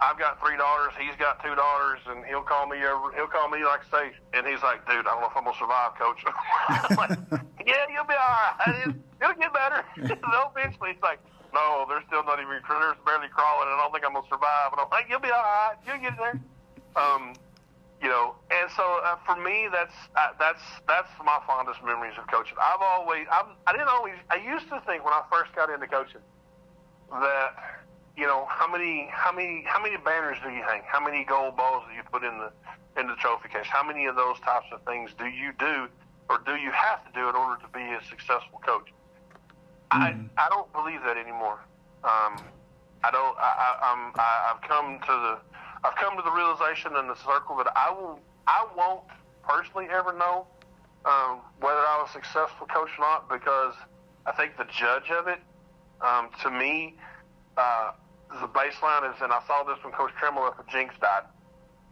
I've 0.00 0.18
got 0.18 0.40
three 0.40 0.56
daughters. 0.56 0.94
He's 0.98 1.16
got 1.16 1.42
two 1.44 1.54
daughters, 1.54 2.00
and 2.06 2.24
he'll 2.24 2.42
call 2.42 2.66
me. 2.66 2.78
Every, 2.78 3.14
he'll 3.14 3.26
call 3.26 3.48
me 3.48 3.64
like 3.64 3.80
say, 3.90 4.12
and 4.32 4.46
he's 4.46 4.62
like, 4.62 4.86
"Dude, 4.86 5.06
I 5.06 5.12
don't 5.12 5.20
know 5.20 5.30
if 5.30 5.36
I'm 5.36 5.44
gonna 5.44 5.58
survive, 5.58 5.92
Coach." 5.98 6.24
like, 6.96 7.18
yeah, 7.66 7.84
you'll 7.92 8.08
be 8.08 8.14
all 8.14 8.36
right. 8.38 8.94
It'll 9.20 9.34
get 9.34 9.52
better. 9.52 9.84
eventually, 9.96 10.90
it's 10.90 11.02
like, 11.02 11.20
no, 11.52 11.86
they're 11.88 12.04
still 12.06 12.24
not 12.24 12.40
even. 12.40 12.60
They're 12.62 12.96
barely 13.04 13.28
crawling, 13.28 13.68
I 13.68 13.76
don't 13.80 13.92
think 13.92 14.04
I'm 14.04 14.14
gonna 14.14 14.26
survive. 14.28 14.72
And 14.72 14.80
I'm 14.80 14.90
like, 14.90 15.06
you'll 15.08 15.20
be 15.20 15.30
all 15.30 15.42
right. 15.42 15.76
You'll 15.86 15.98
get 15.98 16.16
there. 16.16 16.40
Um, 16.96 17.34
you 18.02 18.08
know, 18.08 18.34
and 18.50 18.70
so 18.76 18.82
uh, 19.04 19.16
for 19.26 19.36
me, 19.36 19.68
that's 19.70 19.94
uh, 20.16 20.32
that's 20.38 20.62
that's 20.88 21.10
my 21.24 21.38
fondest 21.46 21.84
memories 21.84 22.14
of 22.18 22.26
coaching. 22.28 22.56
I've 22.60 22.80
always, 22.80 23.26
I'm, 23.30 23.52
I 23.66 23.72
didn't 23.72 23.88
always, 23.88 24.14
I 24.30 24.36
used 24.36 24.68
to 24.70 24.80
think 24.86 25.04
when 25.04 25.12
I 25.12 25.22
first 25.30 25.54
got 25.54 25.68
into 25.68 25.86
coaching 25.86 26.24
that, 27.10 27.84
you 28.16 28.26
know, 28.26 28.46
how 28.48 28.70
many, 28.70 29.08
how 29.12 29.32
many, 29.32 29.64
how 29.66 29.82
many 29.82 29.96
banners 29.98 30.38
do 30.42 30.48
you 30.48 30.62
hang? 30.62 30.80
How 30.86 31.04
many 31.04 31.24
gold 31.24 31.56
balls 31.56 31.84
do 31.88 31.94
you 31.94 32.02
put 32.10 32.24
in 32.24 32.38
the 32.38 32.50
in 32.98 33.06
the 33.06 33.16
trophy 33.16 33.48
case? 33.48 33.66
How 33.68 33.84
many 33.84 34.06
of 34.06 34.16
those 34.16 34.40
types 34.40 34.66
of 34.72 34.82
things 34.84 35.10
do 35.18 35.26
you 35.26 35.52
do 35.58 35.88
or 36.30 36.38
do 36.46 36.56
you 36.56 36.70
have 36.70 37.04
to 37.04 37.12
do 37.12 37.28
in 37.28 37.36
order 37.36 37.60
to 37.60 37.68
be 37.68 37.80
a 37.80 38.00
successful 38.08 38.60
coach? 38.64 38.88
I 39.90 40.16
I 40.36 40.48
don't 40.48 40.72
believe 40.72 41.00
that 41.04 41.16
anymore. 41.16 41.60
Um, 42.04 42.38
I 43.02 43.10
don't. 43.10 43.36
I, 43.38 43.50
I, 43.58 43.92
I'm. 43.92 44.12
I, 44.14 44.52
I've 44.54 44.62
come 44.68 44.98
to 45.00 45.12
the. 45.12 45.38
I've 45.82 45.96
come 45.96 46.16
to 46.16 46.22
the 46.22 46.30
realization 46.30 46.96
in 46.96 47.08
the 47.08 47.16
circle 47.16 47.56
that 47.56 47.72
I 47.74 47.90
will. 47.90 48.20
I 48.46 48.66
won't 48.76 49.02
personally 49.42 49.86
ever 49.90 50.12
know 50.12 50.46
um, 51.04 51.40
whether 51.60 51.80
I 51.80 51.98
was 52.00 52.10
a 52.10 52.12
successful 52.12 52.66
coach 52.66 52.90
or 52.98 53.02
not 53.02 53.28
because 53.28 53.74
I 54.26 54.32
think 54.32 54.56
the 54.56 54.64
judge 54.64 55.10
of 55.10 55.28
it, 55.28 55.40
um, 56.00 56.28
to 56.42 56.50
me, 56.50 56.96
uh, 57.56 57.92
the 58.40 58.48
baseline 58.48 59.08
is, 59.12 59.20
and 59.22 59.32
I 59.32 59.40
saw 59.46 59.64
this 59.64 59.82
when 59.82 59.92
Coach 59.92 60.12
Tremble 60.18 60.42
after 60.42 60.64
Jinx 60.70 60.94
died. 61.00 61.24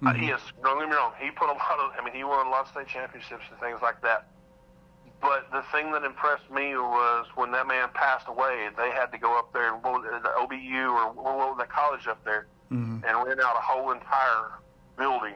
Mm-hmm. 0.03 0.07
Uh, 0.07 0.13
he 0.15 0.27
is, 0.31 0.41
don't 0.63 0.79
get 0.79 0.89
me 0.89 0.95
wrong, 0.95 1.13
he 1.19 1.31
put 1.31 1.49
a 1.49 1.53
lot 1.53 1.79
of, 1.81 1.91
I 1.99 2.05
mean, 2.05 2.15
he 2.15 2.23
won 2.23 2.47
a 2.47 2.51
lot 2.51 2.67
of 2.67 2.69
state 2.69 2.87
championships 2.87 3.45
and 3.51 3.59
things 3.61 3.81
like 3.83 4.01
that. 4.03 4.29
But 5.21 5.51
the 5.51 5.63
thing 5.73 5.91
that 5.93 6.05
impressed 6.05 6.51
me 6.51 6.77
was 6.77 7.27
when 7.35 7.51
that 7.53 7.67
man 7.67 7.89
passed 7.95 8.29
away, 8.29 8.69
they 8.77 8.91
had 8.91 9.07
to 9.07 9.19
go 9.19 9.37
up 9.37 9.53
there 9.53 9.75
and 9.75 9.83
the 9.83 10.33
OBU 10.39 10.91
or 10.93 11.13
what 11.13 11.37
was 11.37 11.57
that 11.59 11.71
college 11.71 12.07
up 12.07 12.25
there 12.25 12.47
mm-hmm. 12.71 13.05
and 13.05 13.27
rent 13.27 13.41
out 13.41 13.57
a 13.57 13.61
whole 13.61 13.91
entire 13.91 14.61
building 14.97 15.35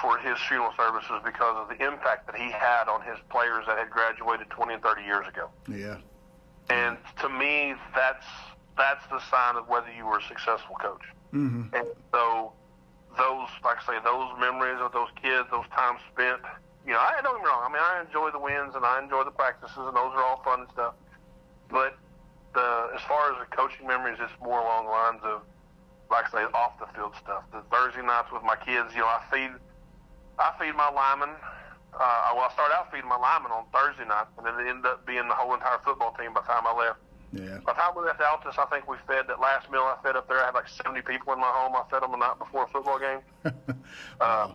for 0.00 0.18
his 0.18 0.38
funeral 0.48 0.72
services 0.76 1.20
because 1.24 1.54
of 1.56 1.68
the 1.68 1.84
impact 1.84 2.26
that 2.26 2.36
he 2.36 2.50
had 2.50 2.88
on 2.88 3.02
his 3.02 3.18
players 3.30 3.64
that 3.66 3.78
had 3.78 3.90
graduated 3.90 4.48
20 4.50 4.74
and 4.74 4.82
30 4.82 5.02
years 5.02 5.26
ago. 5.28 5.50
Yeah. 5.68 5.98
And 6.70 6.96
to 7.20 7.28
me, 7.28 7.74
that's 7.94 8.26
that's 8.76 9.06
the 9.08 9.20
sign 9.30 9.56
of 9.56 9.68
whether 9.68 9.92
you 9.92 10.06
were 10.06 10.18
a 10.18 10.22
successful 10.22 10.76
coach. 10.80 11.02
Mm-hmm. 11.34 11.74
And 11.74 11.86
so 12.12 12.52
those, 13.18 13.48
like 13.64 13.76
I 13.86 13.86
say, 13.86 13.98
those 14.04 14.32
memories 14.40 14.78
of 14.80 14.92
those 14.92 15.08
kids, 15.20 15.46
those 15.50 15.68
times 15.76 16.00
spent. 16.12 16.40
You 16.86 16.92
know, 16.92 16.98
I 16.98 17.20
don't 17.22 17.38
get 17.38 17.44
me 17.44 17.48
wrong. 17.48 17.62
I 17.62 17.70
mean, 17.70 17.82
I 17.82 18.02
enjoy 18.02 18.30
the 18.30 18.42
wins 18.42 18.74
and 18.74 18.84
I 18.84 18.98
enjoy 18.98 19.22
the 19.24 19.30
practices, 19.30 19.78
and 19.78 19.94
those 19.94 20.12
are 20.18 20.22
all 20.22 20.42
fun 20.42 20.66
and 20.66 20.70
stuff. 20.70 20.94
But 21.70 21.96
the 22.54 22.90
as 22.94 23.02
far 23.06 23.32
as 23.32 23.38
the 23.38 23.48
coaching 23.54 23.86
memories, 23.86 24.18
it's 24.20 24.34
more 24.42 24.58
along 24.58 24.86
the 24.86 24.92
lines 24.92 25.22
of, 25.22 25.42
like 26.10 26.26
I 26.34 26.42
say, 26.42 26.44
off 26.52 26.78
the 26.82 26.90
field 26.94 27.14
stuff. 27.22 27.44
The 27.52 27.62
Thursday 27.70 28.02
nights 28.02 28.32
with 28.32 28.42
my 28.42 28.56
kids. 28.56 28.90
You 28.94 29.06
know, 29.06 29.10
I 29.10 29.22
feed, 29.30 29.52
I 30.38 30.50
feed 30.58 30.74
my 30.74 30.90
linemen. 30.90 31.38
Uh, 31.94 32.32
well, 32.34 32.48
I 32.48 32.52
started 32.52 32.74
out 32.74 32.90
feeding 32.90 33.08
my 33.08 33.20
linemen 33.20 33.52
on 33.52 33.64
Thursday 33.70 34.04
night, 34.04 34.26
and 34.36 34.46
then 34.46 34.58
it 34.58 34.68
ended 34.68 34.86
up 34.86 35.06
being 35.06 35.28
the 35.28 35.36
whole 35.38 35.54
entire 35.54 35.78
football 35.84 36.16
team 36.18 36.34
by 36.34 36.40
the 36.40 36.50
time 36.50 36.66
I 36.66 36.74
left. 36.74 36.98
Yeah. 37.32 37.60
By 37.64 37.72
the 37.72 37.80
time 37.80 37.92
we 37.96 38.02
left 38.04 38.20
Altus, 38.20 38.58
I 38.58 38.66
think 38.66 38.88
we 38.88 38.96
fed 39.06 39.28
that 39.28 39.40
last 39.40 39.70
meal 39.70 39.82
I 39.82 39.96
fed 40.02 40.16
up 40.16 40.28
there. 40.28 40.42
I 40.42 40.46
had 40.46 40.54
like 40.54 40.68
70 40.68 41.00
people 41.02 41.32
in 41.32 41.40
my 41.40 41.48
home. 41.48 41.72
I 41.76 41.84
fed 41.90 42.02
them 42.02 42.12
the 42.12 42.18
night 42.18 42.38
before 42.38 42.64
a 42.64 42.68
football 42.68 42.98
game. 42.98 43.20
wow. 44.20 44.50
um, 44.50 44.54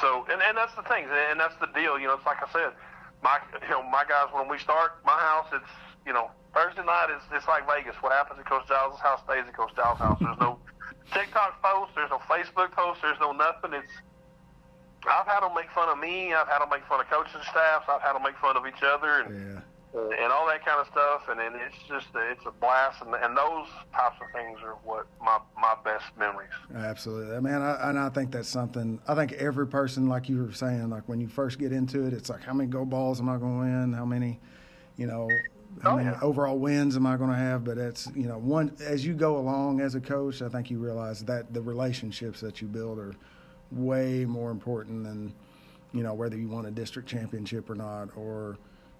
so, 0.00 0.26
and, 0.30 0.40
and 0.42 0.56
that's 0.56 0.74
the 0.74 0.82
thing, 0.82 1.06
and 1.10 1.38
that's 1.38 1.54
the 1.60 1.68
deal. 1.74 1.98
You 1.98 2.08
know, 2.08 2.14
it's 2.14 2.26
like 2.26 2.42
I 2.42 2.50
said, 2.52 2.72
my 3.22 3.38
you 3.62 3.70
know 3.70 3.82
my 3.82 4.04
guys 4.08 4.28
when 4.32 4.48
we 4.48 4.58
start 4.58 4.98
my 5.04 5.18
house, 5.18 5.48
it's 5.52 5.72
you 6.06 6.12
know 6.12 6.30
Thursday 6.54 6.84
night 6.84 7.10
is 7.14 7.22
it's 7.32 7.48
like 7.48 7.66
Vegas. 7.66 7.96
What 8.00 8.12
happens 8.12 8.40
at 8.40 8.46
Coach 8.46 8.68
Giles' 8.68 9.00
house 9.00 9.20
stays 9.24 9.44
at 9.46 9.54
Coach 9.54 9.74
Giles' 9.76 9.98
house. 9.98 10.18
There's 10.20 10.40
no 10.40 10.58
TikTok 11.12 11.62
posts. 11.62 11.94
There's 11.94 12.10
no 12.10 12.18
Facebook 12.30 12.72
posts. 12.72 13.02
There's 13.02 13.20
no 13.20 13.32
nothing. 13.32 13.72
It's 13.74 13.92
I've 15.04 15.26
had 15.26 15.40
them 15.40 15.54
make 15.54 15.70
fun 15.70 15.88
of 15.88 15.98
me. 15.98 16.32
I've 16.32 16.48
had 16.48 16.60
them 16.60 16.70
make 16.70 16.84
fun 16.86 17.00
of 17.00 17.08
coaching 17.08 17.42
staffs. 17.50 17.86
I've 17.88 18.00
had 18.00 18.14
them 18.14 18.22
make 18.22 18.38
fun 18.38 18.56
of 18.56 18.66
each 18.66 18.82
other. 18.82 19.20
And, 19.20 19.28
yeah 19.34 19.60
and 19.94 20.32
all 20.32 20.46
that 20.46 20.64
kind 20.64 20.80
of 20.80 20.86
stuff. 20.88 21.28
And, 21.28 21.40
it's 21.40 21.76
just 21.88 22.06
it's 22.14 22.44
a 22.46 22.50
blast, 22.50 23.02
and, 23.02 23.14
and 23.14 23.36
those 23.36 23.66
types 23.92 24.16
of 24.20 24.30
things 24.32 24.58
are 24.62 24.76
what 24.84 25.06
my 25.20 25.38
my 25.60 25.74
best 25.84 26.04
memories. 26.18 26.50
Absolutely, 26.74 27.36
I 27.36 27.40
mean, 27.40 27.54
I, 27.54 27.90
and 27.90 27.98
I 27.98 28.08
think 28.08 28.30
that's 28.30 28.48
something. 28.48 29.00
I 29.06 29.14
think 29.14 29.32
every 29.32 29.66
person, 29.66 30.08
like 30.08 30.28
you 30.28 30.42
were 30.42 30.52
saying, 30.52 30.90
like 30.90 31.08
when 31.08 31.20
you 31.20 31.28
first 31.28 31.58
get 31.58 31.72
into 31.72 32.06
it, 32.06 32.12
it's 32.12 32.28
like 32.28 32.42
how 32.42 32.52
many 32.52 32.68
go 32.68 32.84
balls 32.84 33.20
am 33.20 33.28
I 33.28 33.36
going 33.36 33.58
to 33.58 33.64
win? 33.64 33.92
How 33.92 34.04
many, 34.04 34.40
you 34.96 35.06
know. 35.06 35.28
How 35.82 35.94
oh, 35.94 35.96
many 35.96 36.08
yeah. 36.08 36.20
overall 36.22 36.56
wins 36.56 36.94
am 36.94 37.04
I 37.04 37.16
going 37.16 37.30
to 37.30 37.36
have? 37.36 37.64
But 37.64 37.78
it's 37.78 38.08
you 38.14 38.28
know 38.28 38.38
one 38.38 38.76
as 38.86 39.04
you 39.04 39.12
go 39.12 39.38
along 39.38 39.80
as 39.80 39.96
a 39.96 40.00
coach, 40.00 40.40
I 40.40 40.48
think 40.48 40.70
you 40.70 40.78
realize 40.78 41.24
that 41.24 41.52
the 41.52 41.60
relationships 41.60 42.40
that 42.42 42.62
you 42.62 42.68
build 42.68 43.00
are 43.00 43.12
way 43.72 44.24
more 44.24 44.52
important 44.52 45.02
than 45.02 45.34
you 45.92 46.04
know 46.04 46.14
whether 46.14 46.36
you 46.36 46.46
won 46.46 46.66
a 46.66 46.70
district 46.70 47.08
championship 47.08 47.68
or 47.68 47.74
not, 47.74 48.10
or 48.16 48.56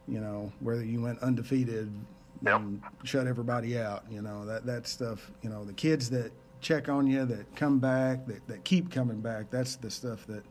you 0.08 0.20
know, 0.20 0.52
whether 0.60 0.84
you 0.84 1.00
went 1.02 1.18
undefeated 1.20 1.92
yep. 2.42 2.60
and 2.60 2.82
shut 3.04 3.26
everybody 3.26 3.78
out, 3.78 4.04
you 4.10 4.22
know, 4.22 4.44
that, 4.44 4.66
that 4.66 4.86
stuff, 4.86 5.30
you 5.42 5.50
know, 5.50 5.64
the 5.64 5.72
kids 5.72 6.10
that 6.10 6.32
check 6.60 6.88
on 6.88 7.06
you, 7.06 7.24
that 7.24 7.54
come 7.56 7.78
back, 7.78 8.26
that, 8.26 8.46
that 8.48 8.64
keep 8.64 8.90
coming 8.90 9.20
back, 9.20 9.50
that's 9.50 9.76
the 9.76 9.90
stuff 9.90 10.26
that, 10.26 10.44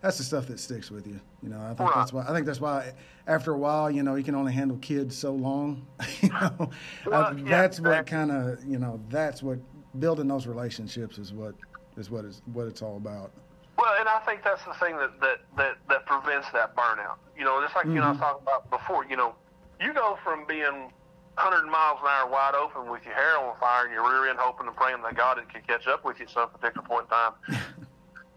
that's 0.00 0.18
the 0.18 0.24
stuff 0.24 0.46
that 0.46 0.58
sticks 0.58 0.90
with 0.90 1.06
you. 1.06 1.20
You 1.42 1.50
know, 1.50 1.60
I 1.60 1.68
think 1.68 1.80
right. 1.80 1.94
that's 1.96 2.12
why, 2.12 2.24
I 2.26 2.32
think 2.32 2.46
that's 2.46 2.60
why 2.60 2.92
after 3.26 3.52
a 3.52 3.58
while, 3.58 3.90
you 3.90 4.02
know, 4.02 4.14
you 4.14 4.24
can 4.24 4.34
only 4.34 4.52
handle 4.52 4.78
kids 4.78 5.16
so 5.16 5.32
long, 5.32 5.86
you 6.20 6.28
know, 6.30 6.70
well, 7.06 7.24
I, 7.24 7.32
yeah, 7.32 7.62
that's 7.62 7.78
exactly. 7.78 7.96
what 7.96 8.06
kind 8.06 8.30
of, 8.30 8.64
you 8.64 8.78
know, 8.78 9.00
that's 9.08 9.42
what 9.42 9.58
building 9.98 10.28
those 10.28 10.46
relationships 10.46 11.18
is 11.18 11.32
what, 11.32 11.54
is 11.96 12.10
what 12.10 12.24
is 12.24 12.42
what 12.52 12.66
it's 12.66 12.82
all 12.82 12.96
about. 12.96 13.32
Well, 13.80 13.94
and 13.98 14.10
I 14.10 14.18
think 14.26 14.44
that's 14.44 14.62
the 14.64 14.74
thing 14.74 14.98
that 14.98 15.18
that 15.20 15.38
that, 15.56 15.78
that 15.88 16.04
prevents 16.04 16.46
that 16.52 16.76
burnout. 16.76 17.16
You 17.36 17.44
know, 17.44 17.62
just 17.62 17.74
like 17.74 17.86
mm-hmm. 17.86 17.96
you 17.96 18.00
know 18.02 18.08
I 18.08 18.10
was 18.10 18.20
talking 18.20 18.42
about 18.42 18.68
before. 18.68 19.06
You 19.06 19.16
know, 19.16 19.34
you 19.80 19.94
go 19.94 20.18
from 20.22 20.44
being 20.46 20.92
100 21.40 21.64
miles 21.64 21.96
an 22.02 22.08
hour 22.12 22.28
wide 22.28 22.54
open 22.54 22.90
with 22.92 23.06
your 23.06 23.14
hair 23.14 23.38
on 23.38 23.56
fire 23.58 23.86
and 23.86 23.94
your 23.94 24.04
rear 24.04 24.28
end 24.28 24.38
hoping 24.38 24.66
and 24.66 24.76
praying 24.76 25.00
that 25.00 25.16
God 25.16 25.38
it 25.38 25.48
can 25.48 25.62
catch 25.62 25.86
up 25.86 26.04
with 26.04 26.18
you 26.18 26.26
at 26.26 26.30
some 26.30 26.50
particular 26.50 26.86
point 26.86 27.06
in 27.06 27.08
time, 27.08 27.32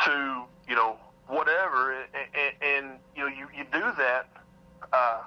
to 0.07 0.43
you 0.69 0.75
know 0.75 0.95
whatever, 1.27 1.91
and, 1.91 2.07
and, 2.15 2.53
and 2.63 2.99
you 3.13 3.23
know 3.23 3.27
you 3.27 3.47
you 3.51 3.65
do 3.65 3.83
that, 3.99 4.31
uh, 4.93 5.23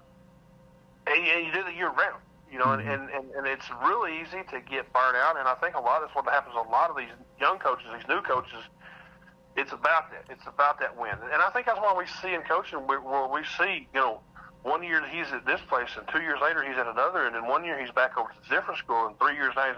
and, 1.06 1.26
and 1.28 1.46
you 1.46 1.52
do 1.52 1.62
that 1.62 1.76
year 1.76 1.90
round. 1.90 2.22
You 2.50 2.60
know, 2.60 2.72
mm-hmm. 2.72 2.88
and, 2.88 3.10
and, 3.10 3.30
and 3.36 3.46
it's 3.46 3.68
really 3.84 4.22
easy 4.22 4.40
to 4.48 4.60
get 4.64 4.90
burnt 4.94 5.16
out. 5.18 5.36
And 5.36 5.46
I 5.46 5.54
think 5.60 5.74
a 5.74 5.80
lot 5.80 6.00
of 6.00 6.08
that's 6.08 6.16
what 6.16 6.24
happens. 6.32 6.54
A 6.56 6.70
lot 6.70 6.88
of 6.88 6.96
these 6.96 7.12
young 7.38 7.58
coaches, 7.58 7.84
these 7.92 8.08
new 8.08 8.22
coaches, 8.22 8.64
it's 9.56 9.72
about 9.72 10.10
that. 10.10 10.24
It's 10.30 10.46
about 10.46 10.78
that 10.80 10.96
win, 10.96 11.14
and 11.32 11.42
I 11.42 11.50
think 11.50 11.66
that's 11.66 11.78
why 11.78 11.94
we 11.96 12.06
see 12.22 12.34
in 12.34 12.42
coaching 12.42 12.86
where 12.86 13.00
we 13.28 13.42
see, 13.58 13.88
you 13.94 14.00
know, 14.00 14.20
one 14.62 14.82
year 14.82 15.02
he's 15.08 15.32
at 15.32 15.46
this 15.46 15.60
place, 15.68 15.90
and 15.96 16.06
two 16.08 16.20
years 16.20 16.38
later 16.42 16.62
he's 16.62 16.76
at 16.76 16.86
another, 16.86 17.26
and 17.26 17.34
then 17.34 17.46
one 17.46 17.64
year 17.64 17.80
he's 17.80 17.92
back 17.92 18.18
over 18.18 18.28
to 18.28 18.34
a 18.34 18.54
different 18.54 18.78
school, 18.78 19.06
and 19.06 19.18
three 19.18 19.34
years. 19.34 19.54
At, 19.56 19.76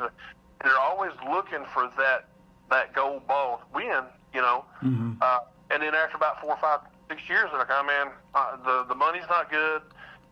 they're 0.65 0.79
always 0.79 1.13
looking 1.29 1.65
for 1.73 1.91
that 1.99 2.29
that 2.71 2.95
gold 2.95 3.27
ball 3.27 3.63
win, 3.75 4.03
you 4.35 4.41
know. 4.41 4.65
Mm-hmm. 4.83 5.15
Uh, 5.21 5.41
and 5.71 5.83
then 5.83 5.95
after 5.95 6.17
about 6.17 6.41
four, 6.41 6.57
five, 6.61 6.81
six 7.09 7.29
years, 7.29 7.49
they're 7.51 7.61
like, 7.61 7.71
oh 7.71 7.85
man, 7.85 8.09
uh, 8.35 8.57
the 8.65 8.89
the 8.89 8.95
money's 8.95 9.29
not 9.29 9.51
good. 9.51 9.83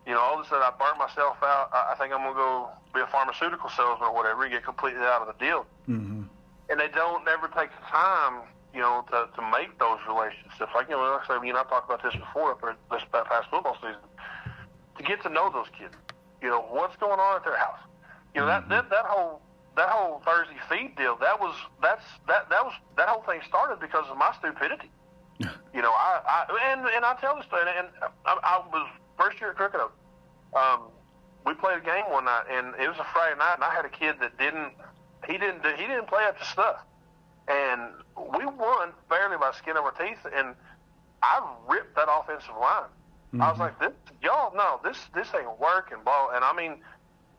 You 0.06 0.12
know, 0.12 0.20
all 0.20 0.38
of 0.38 0.46
a 0.46 0.48
sudden 0.48 0.64
I 0.64 0.72
burnt 0.78 0.98
myself 0.98 1.36
out. 1.42 1.70
I, 1.72 1.92
I 1.92 1.96
think 1.96 2.12
I'm 2.14 2.22
gonna 2.22 2.34
go 2.34 2.70
be 2.94 3.00
a 3.00 3.06
pharmaceutical 3.06 3.68
salesman 3.70 4.08
or 4.08 4.14
whatever, 4.14 4.42
and 4.42 4.52
get 4.52 4.64
completely 4.64 5.02
out 5.02 5.20
of 5.20 5.28
the 5.28 5.44
deal. 5.44 5.66
Mm-hmm. 5.88 6.22
And 6.70 6.80
they 6.80 6.88
don't 6.88 7.24
never 7.24 7.46
take 7.48 7.70
the 7.70 7.86
time 7.86 8.42
you 8.76 8.82
know, 8.82 9.02
to, 9.10 9.24
to 9.34 9.42
make 9.50 9.72
those 9.78 9.96
relationships. 10.06 10.68
Like, 10.74 10.92
you 10.92 11.00
know, 11.00 11.16
like 11.16 11.24
I 11.30 11.40
know, 11.40 11.56
I 11.56 11.64
talked 11.64 11.88
about 11.88 12.02
this 12.04 12.12
before 12.12 12.52
up 12.52 12.60
there, 12.60 12.76
this 12.92 13.00
past 13.10 13.48
football 13.50 13.74
season, 13.80 14.04
to 14.98 15.02
get 15.02 15.22
to 15.22 15.30
know 15.30 15.48
those 15.48 15.72
kids. 15.72 15.96
You 16.42 16.50
know, 16.50 16.60
what's 16.68 16.94
going 16.96 17.18
on 17.18 17.36
at 17.36 17.44
their 17.44 17.56
house. 17.56 17.80
You 18.34 18.42
know, 18.42 18.48
mm-hmm. 18.48 18.68
that, 18.68 18.90
that, 18.90 18.90
that 18.90 19.06
whole, 19.06 19.40
that 19.76 19.88
whole 19.88 20.20
Thursday 20.26 20.60
feed 20.68 20.94
deal, 20.94 21.16
that 21.24 21.40
was, 21.40 21.56
that's, 21.80 22.04
that, 22.28 22.50
that 22.50 22.62
was, 22.62 22.74
that 22.98 23.08
whole 23.08 23.22
thing 23.22 23.40
started 23.48 23.80
because 23.80 24.04
of 24.10 24.18
my 24.18 24.36
stupidity. 24.36 24.92
you 25.40 25.80
know, 25.80 25.92
I, 25.96 26.20
I, 26.28 26.72
and, 26.72 26.86
and 26.86 27.04
I 27.04 27.16
tell 27.16 27.34
this 27.36 27.46
story, 27.46 27.64
and 27.64 27.88
I, 28.26 28.36
I 28.44 28.60
was 28.68 28.88
first 29.16 29.40
year 29.40 29.50
at 29.50 29.56
Crooked 29.56 29.80
Oak. 29.80 29.96
Um, 30.52 30.92
we 31.46 31.54
played 31.54 31.78
a 31.78 31.84
game 31.84 32.04
one 32.12 32.26
night, 32.26 32.44
and 32.52 32.74
it 32.76 32.88
was 32.88 32.98
a 33.00 33.06
Friday 33.12 33.38
night, 33.38 33.54
and 33.54 33.64
I 33.64 33.72
had 33.72 33.86
a 33.86 33.88
kid 33.88 34.16
that 34.20 34.36
didn't, 34.36 34.72
he 35.26 35.38
didn't, 35.38 35.64
he 35.64 35.86
didn't 35.86 36.08
play 36.08 36.24
up 36.24 36.38
to 36.38 36.44
stuff 36.44 36.84
and 37.48 37.92
we 38.16 38.44
won 38.44 38.92
barely 39.08 39.36
by 39.36 39.52
skin 39.52 39.76
of 39.76 39.84
our 39.84 39.92
teeth. 39.92 40.18
And 40.34 40.54
I 41.22 41.42
ripped 41.68 41.94
that 41.96 42.08
offensive 42.10 42.54
line. 42.60 42.90
Mm-hmm. 43.32 43.42
I 43.42 43.50
was 43.50 43.58
like, 43.58 43.78
this, 43.78 43.92
y'all, 44.22 44.54
no, 44.54 44.80
this 44.84 44.98
this 45.14 45.28
ain't 45.34 45.58
working, 45.58 45.98
ball. 46.04 46.30
And 46.34 46.44
I 46.44 46.52
mean, 46.52 46.78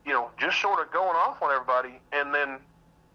you 0.04 0.12
know, 0.12 0.30
just 0.38 0.60
sort 0.60 0.84
of 0.84 0.92
going 0.92 1.16
off 1.16 1.42
on 1.42 1.52
everybody. 1.52 2.00
And 2.12 2.34
then 2.34 2.58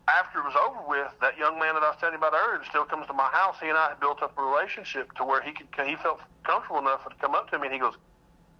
after 0.07 0.39
it 0.39 0.43
was 0.43 0.55
over 0.55 0.87
with, 0.87 1.11
that 1.21 1.37
young 1.37 1.59
man 1.59 1.75
that 1.75 1.83
I 1.83 1.89
was 1.89 1.97
telling 1.99 2.13
you 2.13 2.19
about 2.19 2.33
earlier 2.33 2.63
still 2.65 2.85
comes 2.85 3.07
to 3.07 3.13
my 3.13 3.29
house. 3.29 3.55
He 3.61 3.69
and 3.69 3.77
I 3.77 3.89
had 3.89 3.99
built 3.99 4.21
up 4.21 4.37
a 4.37 4.41
relationship 4.41 5.13
to 5.13 5.23
where 5.23 5.41
he 5.41 5.51
could 5.51 5.67
he 5.87 5.95
felt 5.95 6.19
comfortable 6.43 6.79
enough 6.79 7.07
to 7.07 7.15
come 7.21 7.35
up 7.35 7.49
to 7.51 7.59
me 7.59 7.67
and 7.67 7.73
he 7.73 7.79
goes, 7.79 7.95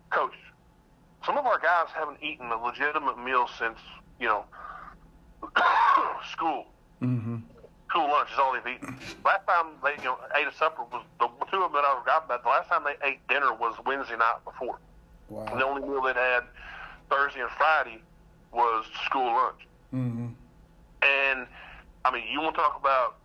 Coach, 0.10 0.36
some 1.26 1.38
of 1.38 1.46
our 1.46 1.60
guys 1.60 1.88
haven't 1.94 2.22
eaten 2.22 2.52
a 2.52 2.64
legitimate 2.64 3.18
meal 3.18 3.48
since 3.60 3.78
you 4.20 4.28
know 4.28 4.46
school. 6.32 6.66
Mm-hmm 7.02 7.38
school 7.90 8.08
lunch 8.08 8.30
is 8.32 8.40
all 8.40 8.54
they've 8.54 8.76
eaten. 8.76 8.98
Last 9.26 9.46
time 9.48 9.66
they 9.84 9.96
you 9.98 10.06
know 10.06 10.18
ate 10.36 10.48
a 10.48 10.54
supper 10.56 10.84
was 10.92 11.04
the 11.20 11.28
two 11.52 11.62
of 11.64 11.72
them 11.72 11.82
that 11.82 11.86
I 11.86 12.00
forgot 12.00 12.26
about. 12.26 12.44
The 12.44 12.50
last 12.50 12.70
time 12.70 12.84
they 12.84 13.08
ate 13.08 13.26
dinner 13.28 13.54
was 13.54 13.76
Wednesday 13.86 14.18
night 14.18 14.40
before. 14.46 14.80
Wow. 15.30 15.46
The 15.46 15.66
only 15.66 15.82
meal 15.88 16.02
they'd 16.02 16.16
had 16.16 16.44
Thursday 17.10 17.42
and 17.42 17.50
Friday 17.52 18.02
was 18.52 18.86
school 19.06 19.34
lunch. 19.34 19.68
Mm-hmm. 19.94 20.28
And 21.02 21.48
I 22.06 22.12
mean, 22.12 22.24
you 22.32 22.42
want 22.42 22.56
to 22.56 22.62
talk 22.62 22.80
about 22.80 23.16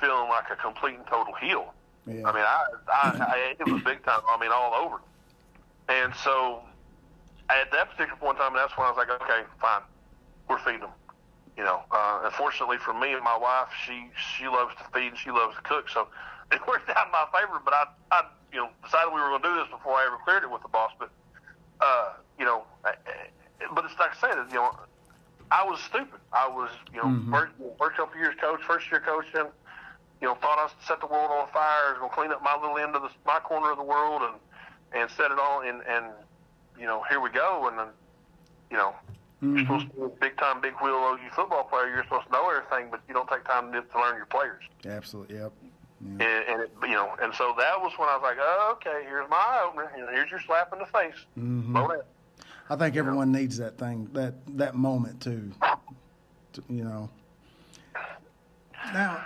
feeling 0.00 0.28
like 0.28 0.50
a 0.50 0.56
complete 0.56 0.96
and 0.96 1.06
total 1.06 1.34
heel? 1.34 1.72
Yeah. 2.06 2.28
I 2.28 2.32
mean, 2.32 2.44
I, 2.44 2.64
I, 2.88 3.08
I 3.20 3.54
it 3.58 3.70
was 3.70 3.82
big 3.82 4.04
time. 4.04 4.20
I 4.30 4.38
mean, 4.40 4.50
all 4.52 4.74
over. 4.74 5.00
And 5.88 6.14
so 6.14 6.62
at 7.50 7.70
that 7.72 7.90
particular 7.90 8.18
point 8.18 8.38
in 8.38 8.42
time, 8.42 8.54
that's 8.54 8.76
when 8.76 8.86
I 8.86 8.90
was 8.90 8.96
like, 8.96 9.10
okay, 9.10 9.42
fine, 9.60 9.82
we're 10.48 10.58
feeding 10.58 10.80
them. 10.80 10.90
You 11.56 11.64
know, 11.64 11.82
uh, 11.90 12.20
unfortunately 12.24 12.76
for 12.78 12.92
me 12.92 13.14
and 13.14 13.24
my 13.24 13.36
wife, 13.36 13.68
she 13.84 14.10
she 14.14 14.46
loves 14.46 14.74
to 14.76 14.84
feed 14.92 15.08
and 15.08 15.18
she 15.18 15.30
loves 15.30 15.56
to 15.56 15.62
cook, 15.62 15.88
so 15.88 16.08
it 16.52 16.60
worked 16.66 16.88
out 16.90 17.06
in 17.06 17.12
my 17.12 17.26
favor. 17.32 17.60
But 17.64 17.74
I, 17.74 17.84
I 18.12 18.22
you 18.52 18.58
know, 18.58 18.68
decided 18.84 19.12
we 19.14 19.20
were 19.20 19.30
going 19.30 19.42
to 19.42 19.48
do 19.48 19.54
this 19.56 19.68
before 19.70 19.94
I 19.94 20.06
ever 20.06 20.18
cleared 20.24 20.42
it 20.42 20.50
with 20.50 20.62
the 20.62 20.68
boss. 20.68 20.92
But 20.98 21.10
uh, 21.80 22.12
you 22.38 22.44
know, 22.44 22.64
but 23.74 23.84
it's 23.84 23.98
like 23.98 24.12
I 24.12 24.20
said, 24.20 24.36
you 24.48 24.56
know, 24.56 24.76
I 25.50 25.64
was 25.64 25.80
stupid. 25.80 26.20
I 26.32 26.48
was, 26.48 26.70
you 26.92 26.98
know, 26.98 27.08
mm-hmm. 27.08 27.32
first, 27.32 27.52
first 27.78 27.96
couple 27.96 28.18
years 28.18 28.34
coach, 28.40 28.60
first 28.66 28.90
year 28.90 29.00
coaching, 29.00 29.50
you 30.20 30.26
know, 30.26 30.34
thought 30.34 30.58
I 30.58 30.64
was 30.64 30.72
to 30.80 30.86
set 30.86 31.00
the 31.00 31.06
world 31.06 31.30
on 31.30 31.48
fire, 31.48 31.92
was 31.92 31.98
going 31.98 32.10
to 32.10 32.14
clean 32.14 32.32
up 32.32 32.42
my 32.42 32.56
little 32.56 32.78
end 32.78 32.96
of 32.96 33.02
the, 33.02 33.10
my 33.24 33.38
corner 33.38 33.70
of 33.70 33.78
the 33.78 33.84
world 33.84 34.22
and, 34.22 34.34
and 34.92 35.10
set 35.10 35.30
it 35.30 35.38
all 35.38 35.60
and, 35.60 35.82
and, 35.88 36.06
you 36.78 36.86
know, 36.86 37.02
here 37.08 37.20
we 37.20 37.30
go. 37.30 37.68
And 37.68 37.78
then, 37.78 37.88
you 38.70 38.76
know, 38.76 38.94
mm-hmm. 39.42 39.56
you're 39.56 39.64
supposed 39.64 39.88
to 39.90 39.94
be 39.94 40.02
a 40.02 40.08
big 40.08 40.36
time, 40.36 40.60
big 40.60 40.74
wheel 40.82 40.94
OU 40.94 41.30
football 41.34 41.64
player. 41.64 41.88
You're 41.88 42.04
supposed 42.04 42.26
to 42.26 42.32
know 42.32 42.48
everything, 42.50 42.88
but 42.90 43.00
you 43.08 43.14
don't 43.14 43.28
take 43.28 43.44
time 43.44 43.72
to, 43.72 43.82
to 43.82 44.00
learn 44.00 44.16
your 44.16 44.26
players. 44.26 44.62
Absolutely. 44.84 45.36
Yep. 45.36 45.52
Yeah. 46.00 46.10
And, 46.10 46.22
and 46.22 46.62
it, 46.62 46.72
you 46.82 46.94
know, 46.94 47.16
and 47.22 47.34
so 47.34 47.54
that 47.58 47.80
was 47.80 47.92
when 47.96 48.08
I 48.08 48.16
was 48.16 48.22
like, 48.22 48.36
oh, 48.38 48.76
okay, 48.76 49.04
here's 49.06 49.28
my 49.30 49.62
opener. 49.66 49.90
Here's 50.12 50.30
your 50.30 50.40
slap 50.40 50.72
in 50.72 50.78
the 50.78 50.86
face. 50.86 51.24
Mm-hmm. 51.38 51.76
I 52.68 52.76
think 52.76 52.96
everyone 52.96 53.32
needs 53.32 53.56
that 53.58 53.78
thing, 53.78 54.08
that 54.12 54.34
that 54.56 54.74
moment 54.74 55.20
too. 55.20 55.52
To, 56.54 56.62
you 56.68 56.84
know. 56.84 57.08
Now, 58.92 59.24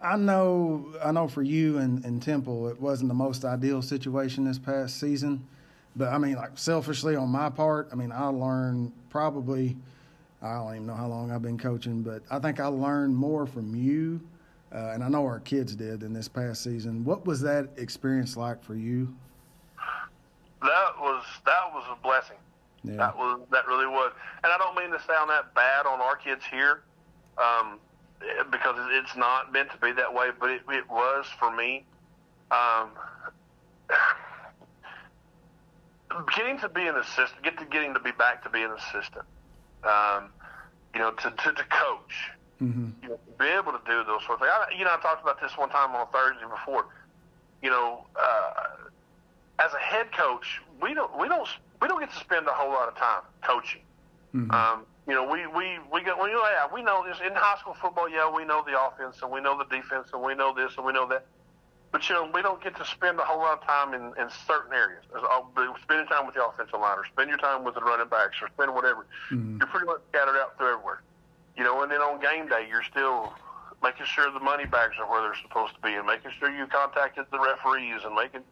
I 0.00 0.16
know, 0.16 0.94
I 1.04 1.12
know 1.12 1.28
for 1.28 1.42
you 1.42 1.78
and, 1.78 2.04
and 2.04 2.22
Temple, 2.22 2.68
it 2.68 2.80
wasn't 2.80 3.08
the 3.08 3.14
most 3.14 3.44
ideal 3.44 3.82
situation 3.82 4.44
this 4.44 4.58
past 4.58 4.98
season, 4.98 5.46
but 5.96 6.08
I 6.08 6.18
mean, 6.18 6.36
like 6.36 6.56
selfishly 6.56 7.16
on 7.16 7.28
my 7.28 7.50
part, 7.50 7.88
I 7.92 7.94
mean, 7.94 8.12
I 8.12 8.26
learned 8.26 8.92
probably, 9.10 9.76
I 10.42 10.54
don't 10.54 10.74
even 10.74 10.86
know 10.86 10.94
how 10.94 11.06
long 11.06 11.30
I've 11.30 11.42
been 11.42 11.58
coaching, 11.58 12.02
but 12.02 12.22
I 12.30 12.38
think 12.38 12.60
I 12.60 12.66
learned 12.66 13.16
more 13.16 13.46
from 13.46 13.74
you, 13.74 14.20
uh, 14.72 14.90
and 14.92 15.02
I 15.02 15.08
know 15.08 15.24
our 15.24 15.40
kids 15.40 15.74
did 15.74 16.02
in 16.02 16.12
this 16.12 16.28
past 16.28 16.62
season. 16.62 17.04
What 17.04 17.26
was 17.26 17.40
that 17.42 17.68
experience 17.76 18.36
like 18.36 18.62
for 18.62 18.74
you? 18.74 19.14
That 20.60 20.98
was 21.00 21.24
that 21.46 21.72
was 21.72 21.84
a 21.90 22.02
blessing. 22.02 22.36
Yeah. 22.84 22.96
That 22.96 23.16
was 23.16 23.40
that 23.50 23.66
really 23.66 23.86
was, 23.86 24.12
and 24.44 24.52
I 24.52 24.58
don't 24.58 24.76
mean 24.76 24.90
to 24.90 25.04
sound 25.04 25.30
that 25.30 25.54
bad 25.54 25.86
on 25.86 26.00
our 26.00 26.16
kids 26.16 26.42
here, 26.50 26.82
um, 27.38 27.78
because 28.50 28.76
it's 28.90 29.16
not 29.16 29.52
meant 29.52 29.70
to 29.70 29.78
be 29.78 29.92
that 29.92 30.12
way, 30.12 30.30
but 30.38 30.50
it, 30.50 30.62
it 30.68 30.88
was 30.88 31.26
for 31.38 31.54
me. 31.54 31.84
Um, 32.50 32.90
getting 36.34 36.58
to 36.60 36.68
be 36.68 36.86
an 36.86 36.96
assistant, 36.96 37.42
get 37.42 37.58
to 37.58 37.64
getting 37.64 37.94
to 37.94 38.00
be 38.00 38.12
back 38.12 38.42
to 38.44 38.50
be 38.50 38.62
an 38.62 38.70
assistant, 38.72 39.24
um, 39.84 40.30
you 40.94 41.00
know, 41.00 41.12
to 41.12 41.30
to, 41.30 41.52
to 41.52 41.64
coach, 41.64 42.30
mm-hmm. 42.60 42.88
you 43.02 43.08
know, 43.08 43.18
be 43.38 43.46
able 43.46 43.72
to 43.72 43.80
do 43.86 44.04
those 44.04 44.24
sort 44.24 44.40
of 44.40 44.40
things. 44.40 44.52
I, 44.52 44.66
you 44.76 44.84
know, 44.84 44.92
I 44.92 45.00
talked 45.00 45.22
about 45.22 45.40
this 45.40 45.52
one 45.56 45.70
time 45.70 45.94
on 45.94 46.06
a 46.06 46.10
Thursday 46.12 46.46
before. 46.48 46.86
You 47.62 47.70
know, 47.70 48.06
uh, 48.18 48.88
as 49.58 49.72
a 49.74 49.78
head 49.78 50.12
coach, 50.12 50.60
we 50.80 50.94
don't 50.94 51.18
we 51.18 51.28
don't 51.28 51.48
we 51.80 51.88
don't 51.88 52.00
get 52.00 52.12
to 52.12 52.18
spend 52.18 52.46
a 52.46 52.52
whole 52.52 52.70
lot 52.70 52.88
of 52.88 52.96
time 52.96 53.22
coaching. 53.42 53.82
Mm-hmm. 54.34 54.50
Um, 54.50 54.86
you 55.08 55.14
know, 55.14 55.24
we 55.24 55.46
we 55.46 55.78
we 55.92 56.04
get 56.04 56.18
well, 56.18 56.28
yeah, 56.28 56.66
we 56.72 56.82
know 56.82 57.04
this 57.06 57.18
in 57.26 57.34
high 57.34 57.58
school 57.58 57.74
football. 57.80 58.08
Yeah, 58.08 58.30
we 58.30 58.44
know 58.44 58.62
the 58.66 58.78
offense 58.80 59.16
and 59.22 59.30
we 59.30 59.40
know 59.40 59.56
the 59.56 59.64
defense 59.64 60.08
and 60.12 60.22
we 60.22 60.34
know 60.34 60.54
this 60.54 60.72
and 60.76 60.84
we 60.84 60.92
know 60.92 61.08
that. 61.08 61.26
But 61.90 62.08
you 62.08 62.14
know, 62.14 62.30
we 62.32 62.42
don't 62.42 62.62
get 62.62 62.76
to 62.76 62.84
spend 62.84 63.18
a 63.18 63.22
whole 63.22 63.38
lot 63.38 63.60
of 63.60 63.64
time 63.64 63.94
in, 63.94 64.12
in 64.20 64.28
certain 64.46 64.74
areas. 64.74 65.04
I'll 65.14 65.50
be 65.56 65.62
Spending 65.82 66.06
time 66.06 66.26
with 66.26 66.34
the 66.34 66.44
offensive 66.44 66.78
line, 66.78 66.98
or 66.98 67.06
spend 67.06 67.30
your 67.30 67.38
time 67.38 67.64
with 67.64 67.74
the 67.74 67.80
running 67.80 68.08
backs, 68.08 68.36
or 68.42 68.48
spend 68.48 68.74
whatever. 68.74 69.06
Mm-hmm. 69.30 69.58
You're 69.58 69.68
pretty 69.68 69.86
much 69.86 70.00
scattered 70.10 70.36
out 70.36 70.58
through 70.58 70.74
everywhere. 70.74 71.02
You 71.56 71.64
know, 71.64 71.82
and 71.82 71.90
then 71.90 72.00
on 72.00 72.20
game 72.20 72.46
day, 72.46 72.66
you're 72.68 72.84
still 72.84 73.32
making 73.82 74.06
sure 74.06 74.30
the 74.30 74.40
money 74.40 74.66
bags 74.66 74.94
are 74.98 75.08
where 75.08 75.22
they're 75.22 75.40
supposed 75.42 75.74
to 75.76 75.80
be, 75.80 75.94
and 75.94 76.06
making 76.06 76.32
sure 76.38 76.50
you 76.50 76.66
contacted 76.66 77.24
the 77.32 77.40
referees, 77.40 78.04
and 78.04 78.14
making 78.14 78.42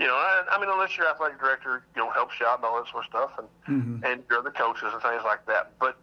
you 0.00 0.06
know, 0.06 0.14
I, 0.14 0.44
I 0.50 0.58
mean, 0.58 0.70
unless 0.72 0.96
your 0.96 1.06
athletic 1.08 1.38
director, 1.38 1.84
you 1.94 2.02
know, 2.02 2.10
helps 2.10 2.40
you 2.40 2.46
out 2.46 2.58
and 2.58 2.64
all 2.64 2.82
that 2.82 2.90
sort 2.90 3.04
of 3.04 3.10
stuff, 3.10 3.30
and 3.36 3.48
mm-hmm. 3.68 4.04
and 4.04 4.22
you're 4.30 4.42
the 4.42 4.50
coaches 4.50 4.88
and 4.92 5.02
things 5.02 5.22
like 5.24 5.44
that. 5.46 5.72
But 5.78 5.96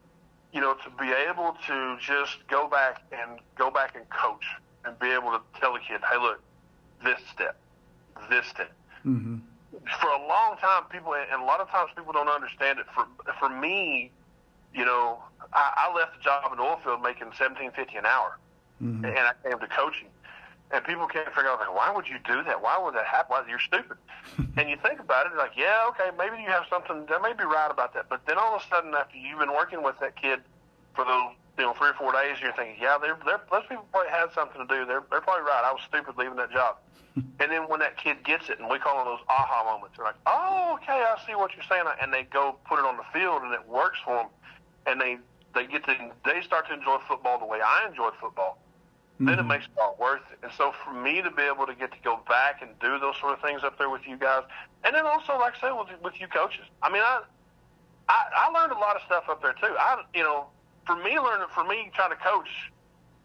you 0.53 0.61
know, 0.61 0.75
to 0.75 0.89
be 0.99 1.11
able 1.11 1.57
to 1.65 1.97
just 1.99 2.37
go 2.47 2.67
back 2.67 3.01
and 3.11 3.39
go 3.57 3.71
back 3.71 3.95
and 3.95 4.07
coach 4.09 4.45
and 4.85 4.97
be 4.99 5.07
able 5.09 5.31
to 5.31 5.41
tell 5.59 5.75
a 5.75 5.79
kid, 5.79 6.01
hey, 6.09 6.17
look, 6.21 6.39
this 7.03 7.19
step, 7.31 7.57
this 8.29 8.45
step. 8.47 8.71
Mm-hmm. 9.05 9.37
For 10.01 10.09
a 10.09 10.27
long 10.27 10.57
time, 10.59 10.83
people, 10.91 11.13
and 11.13 11.41
a 11.41 11.45
lot 11.45 11.59
of 11.59 11.69
times 11.69 11.91
people 11.95 12.13
don't 12.13 12.29
understand 12.29 12.79
it. 12.79 12.85
For 12.93 13.05
for 13.39 13.49
me, 13.49 14.11
you 14.73 14.85
know, 14.85 15.19
I, 15.53 15.87
I 15.89 15.95
left 15.95 16.17
the 16.17 16.23
job 16.23 16.51
in 16.51 16.57
the 16.57 16.63
oil 16.63 16.79
field 16.83 17.01
making 17.01 17.31
seventeen 17.37 17.71
fifty 17.71 17.95
an 17.97 18.05
hour, 18.05 18.37
mm-hmm. 18.81 19.05
and 19.05 19.17
I 19.17 19.33
came 19.43 19.59
to 19.59 19.67
coaching 19.67 20.07
and 20.71 20.83
people 20.83 21.07
can't 21.07 21.27
figure 21.33 21.49
out 21.49 21.59
like 21.59 21.73
why 21.73 21.91
would 21.93 22.07
you 22.07 22.17
do 22.25 22.43
that? 22.43 22.61
Why 22.61 22.77
would 22.77 22.93
that 22.95 23.05
happen? 23.05 23.27
Why, 23.29 23.43
you're 23.47 23.59
stupid. 23.59 23.97
and 24.57 24.69
you 24.69 24.75
think 24.83 24.99
about 24.99 25.27
it, 25.27 25.37
like 25.37 25.51
yeah, 25.55 25.87
okay, 25.89 26.11
maybe 26.17 26.41
you 26.41 26.49
have 26.49 26.63
something 26.69 27.05
that 27.07 27.21
may 27.21 27.33
be 27.33 27.43
right 27.43 27.71
about 27.71 27.93
that. 27.93 28.09
But 28.09 28.25
then 28.27 28.37
all 28.37 28.55
of 28.55 28.61
a 28.61 28.67
sudden, 28.67 28.93
after 28.93 29.17
you've 29.17 29.39
been 29.39 29.53
working 29.53 29.83
with 29.83 29.95
that 29.99 30.19
kid 30.19 30.41
for 30.95 31.05
those 31.05 31.31
you 31.57 31.63
know 31.63 31.73
three 31.73 31.89
or 31.89 31.93
four 31.93 32.11
days, 32.11 32.37
you're 32.41 32.53
thinking, 32.53 32.75
yeah, 32.81 32.97
they're, 32.99 33.17
they're 33.25 33.41
those 33.51 33.63
people 33.69 33.85
probably 33.91 34.11
had 34.11 34.27
something 34.35 34.59
to 34.59 34.67
do. 34.67 34.85
They're 34.85 35.03
they're 35.09 35.21
probably 35.21 35.47
right. 35.47 35.63
I 35.63 35.71
was 35.71 35.81
stupid 35.87 36.15
leaving 36.17 36.35
that 36.37 36.51
job. 36.51 36.77
and 37.39 37.51
then 37.51 37.69
when 37.69 37.79
that 37.79 37.97
kid 37.97 38.23
gets 38.23 38.49
it, 38.49 38.59
and 38.59 38.69
we 38.69 38.79
call 38.79 38.97
them 38.97 39.05
those 39.05 39.25
aha 39.29 39.63
moments, 39.63 39.97
they're 39.97 40.05
like, 40.05 40.21
oh, 40.25 40.77
okay, 40.81 41.03
I 41.03 41.17
see 41.25 41.35
what 41.35 41.55
you're 41.55 41.65
saying, 41.69 41.85
and 42.01 42.13
they 42.13 42.23
go 42.23 42.57
put 42.67 42.79
it 42.79 42.85
on 42.85 42.97
the 42.97 43.05
field, 43.13 43.43
and 43.43 43.53
it 43.53 43.67
works 43.67 43.99
for 44.03 44.15
them, 44.15 44.27
and 44.85 45.01
they 45.01 45.17
they 45.55 45.65
get 45.65 45.83
to 45.85 45.95
they 46.25 46.41
start 46.41 46.67
to 46.67 46.73
enjoy 46.73 46.97
football 47.07 47.39
the 47.39 47.45
way 47.45 47.59
I 47.61 47.87
enjoyed 47.87 48.13
football 48.21 48.59
mm-hmm. 49.17 49.25
then 49.25 49.35
it 49.35 49.41
mm-hmm. 49.41 49.49
makes 49.49 49.65
it 49.65 49.71
all 49.81 49.97
worth 49.99 50.21
it. 50.31 50.39
And 50.43 50.51
so 50.57 50.73
for 50.83 50.93
me 50.93 51.21
to 51.21 51.31
be 51.31 51.43
able 51.43 51.65
to 51.65 51.73
get 51.73 51.91
to 51.91 51.97
go 52.03 52.19
back 52.29 52.61
and 52.61 52.71
do 52.79 52.99
those 52.99 53.17
sort 53.19 53.33
of 53.33 53.41
things 53.41 53.63
up 53.63 53.77
there 53.77 53.89
with 53.89 54.07
you 54.07 54.17
guys, 54.17 54.43
and 54.83 54.95
then 54.95 55.05
also, 55.05 55.37
like 55.37 55.55
I 55.57 55.61
said, 55.61 55.71
with, 55.71 55.89
with 56.03 56.21
you 56.21 56.27
coaches. 56.27 56.65
I 56.81 56.91
mean, 56.91 57.01
I, 57.01 57.21
I 58.07 58.47
I 58.47 58.59
learned 58.59 58.71
a 58.71 58.79
lot 58.79 58.95
of 58.95 59.01
stuff 59.05 59.25
up 59.29 59.41
there 59.41 59.53
too. 59.53 59.73
I 59.77 60.03
you 60.13 60.23
know, 60.23 60.45
for 60.85 60.95
me 60.95 61.19
learning, 61.19 61.47
for 61.53 61.63
me 61.63 61.91
trying 61.95 62.11
to 62.11 62.17
coach, 62.17 62.71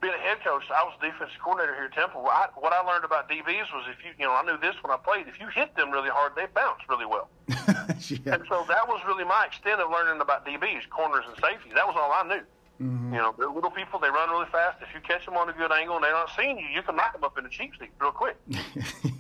being 0.02 0.12
a 0.12 0.18
head 0.18 0.42
coach, 0.42 0.66
I 0.74 0.82
was 0.82 0.98
defensive 1.00 1.38
coordinator 1.38 1.78
here 1.78 1.86
at 1.86 1.94
Temple. 1.94 2.26
I, 2.26 2.50
what 2.58 2.74
I 2.74 2.82
learned 2.82 3.06
about 3.06 3.30
DBs 3.30 3.70
was 3.70 3.86
if 3.86 4.02
you, 4.02 4.10
you 4.18 4.26
know, 4.26 4.34
I 4.34 4.42
knew 4.42 4.58
this 4.58 4.74
when 4.82 4.90
I 4.90 4.98
played. 4.98 5.28
If 5.30 5.38
you 5.38 5.46
hit 5.46 5.76
them 5.78 5.94
really 5.94 6.10
hard, 6.10 6.34
they 6.34 6.50
bounce 6.50 6.82
really 6.90 7.06
well. 7.06 7.30
yeah. 7.48 8.34
And 8.34 8.42
so 8.50 8.66
that 8.66 8.90
was 8.90 9.00
really 9.06 9.22
my 9.22 9.46
extent 9.46 9.80
of 9.80 9.88
learning 9.94 10.20
about 10.20 10.44
DBs, 10.44 10.90
corners, 10.90 11.22
and 11.30 11.38
safeties. 11.38 11.72
That 11.78 11.86
was 11.86 11.94
all 11.94 12.10
I 12.10 12.26
knew. 12.26 12.42
Mm-hmm. 12.82 13.14
You 13.14 13.20
know, 13.22 13.34
they're 13.38 13.48
little 13.48 13.70
people. 13.70 14.02
They 14.02 14.10
run 14.10 14.28
really 14.28 14.50
fast. 14.50 14.82
If 14.82 14.90
you 14.92 15.00
catch 15.00 15.24
them 15.24 15.38
on 15.38 15.48
a 15.48 15.54
good 15.54 15.70
angle 15.70 15.94
and 15.94 16.04
they're 16.04 16.10
not 16.10 16.34
seeing 16.34 16.58
you, 16.58 16.66
you 16.66 16.82
can 16.82 16.96
knock 16.96 17.14
them 17.14 17.22
up 17.22 17.38
in 17.38 17.44
the 17.44 17.50
cheek 17.50 17.70
seat 17.78 17.94
real 18.00 18.10
quick. 18.10 18.36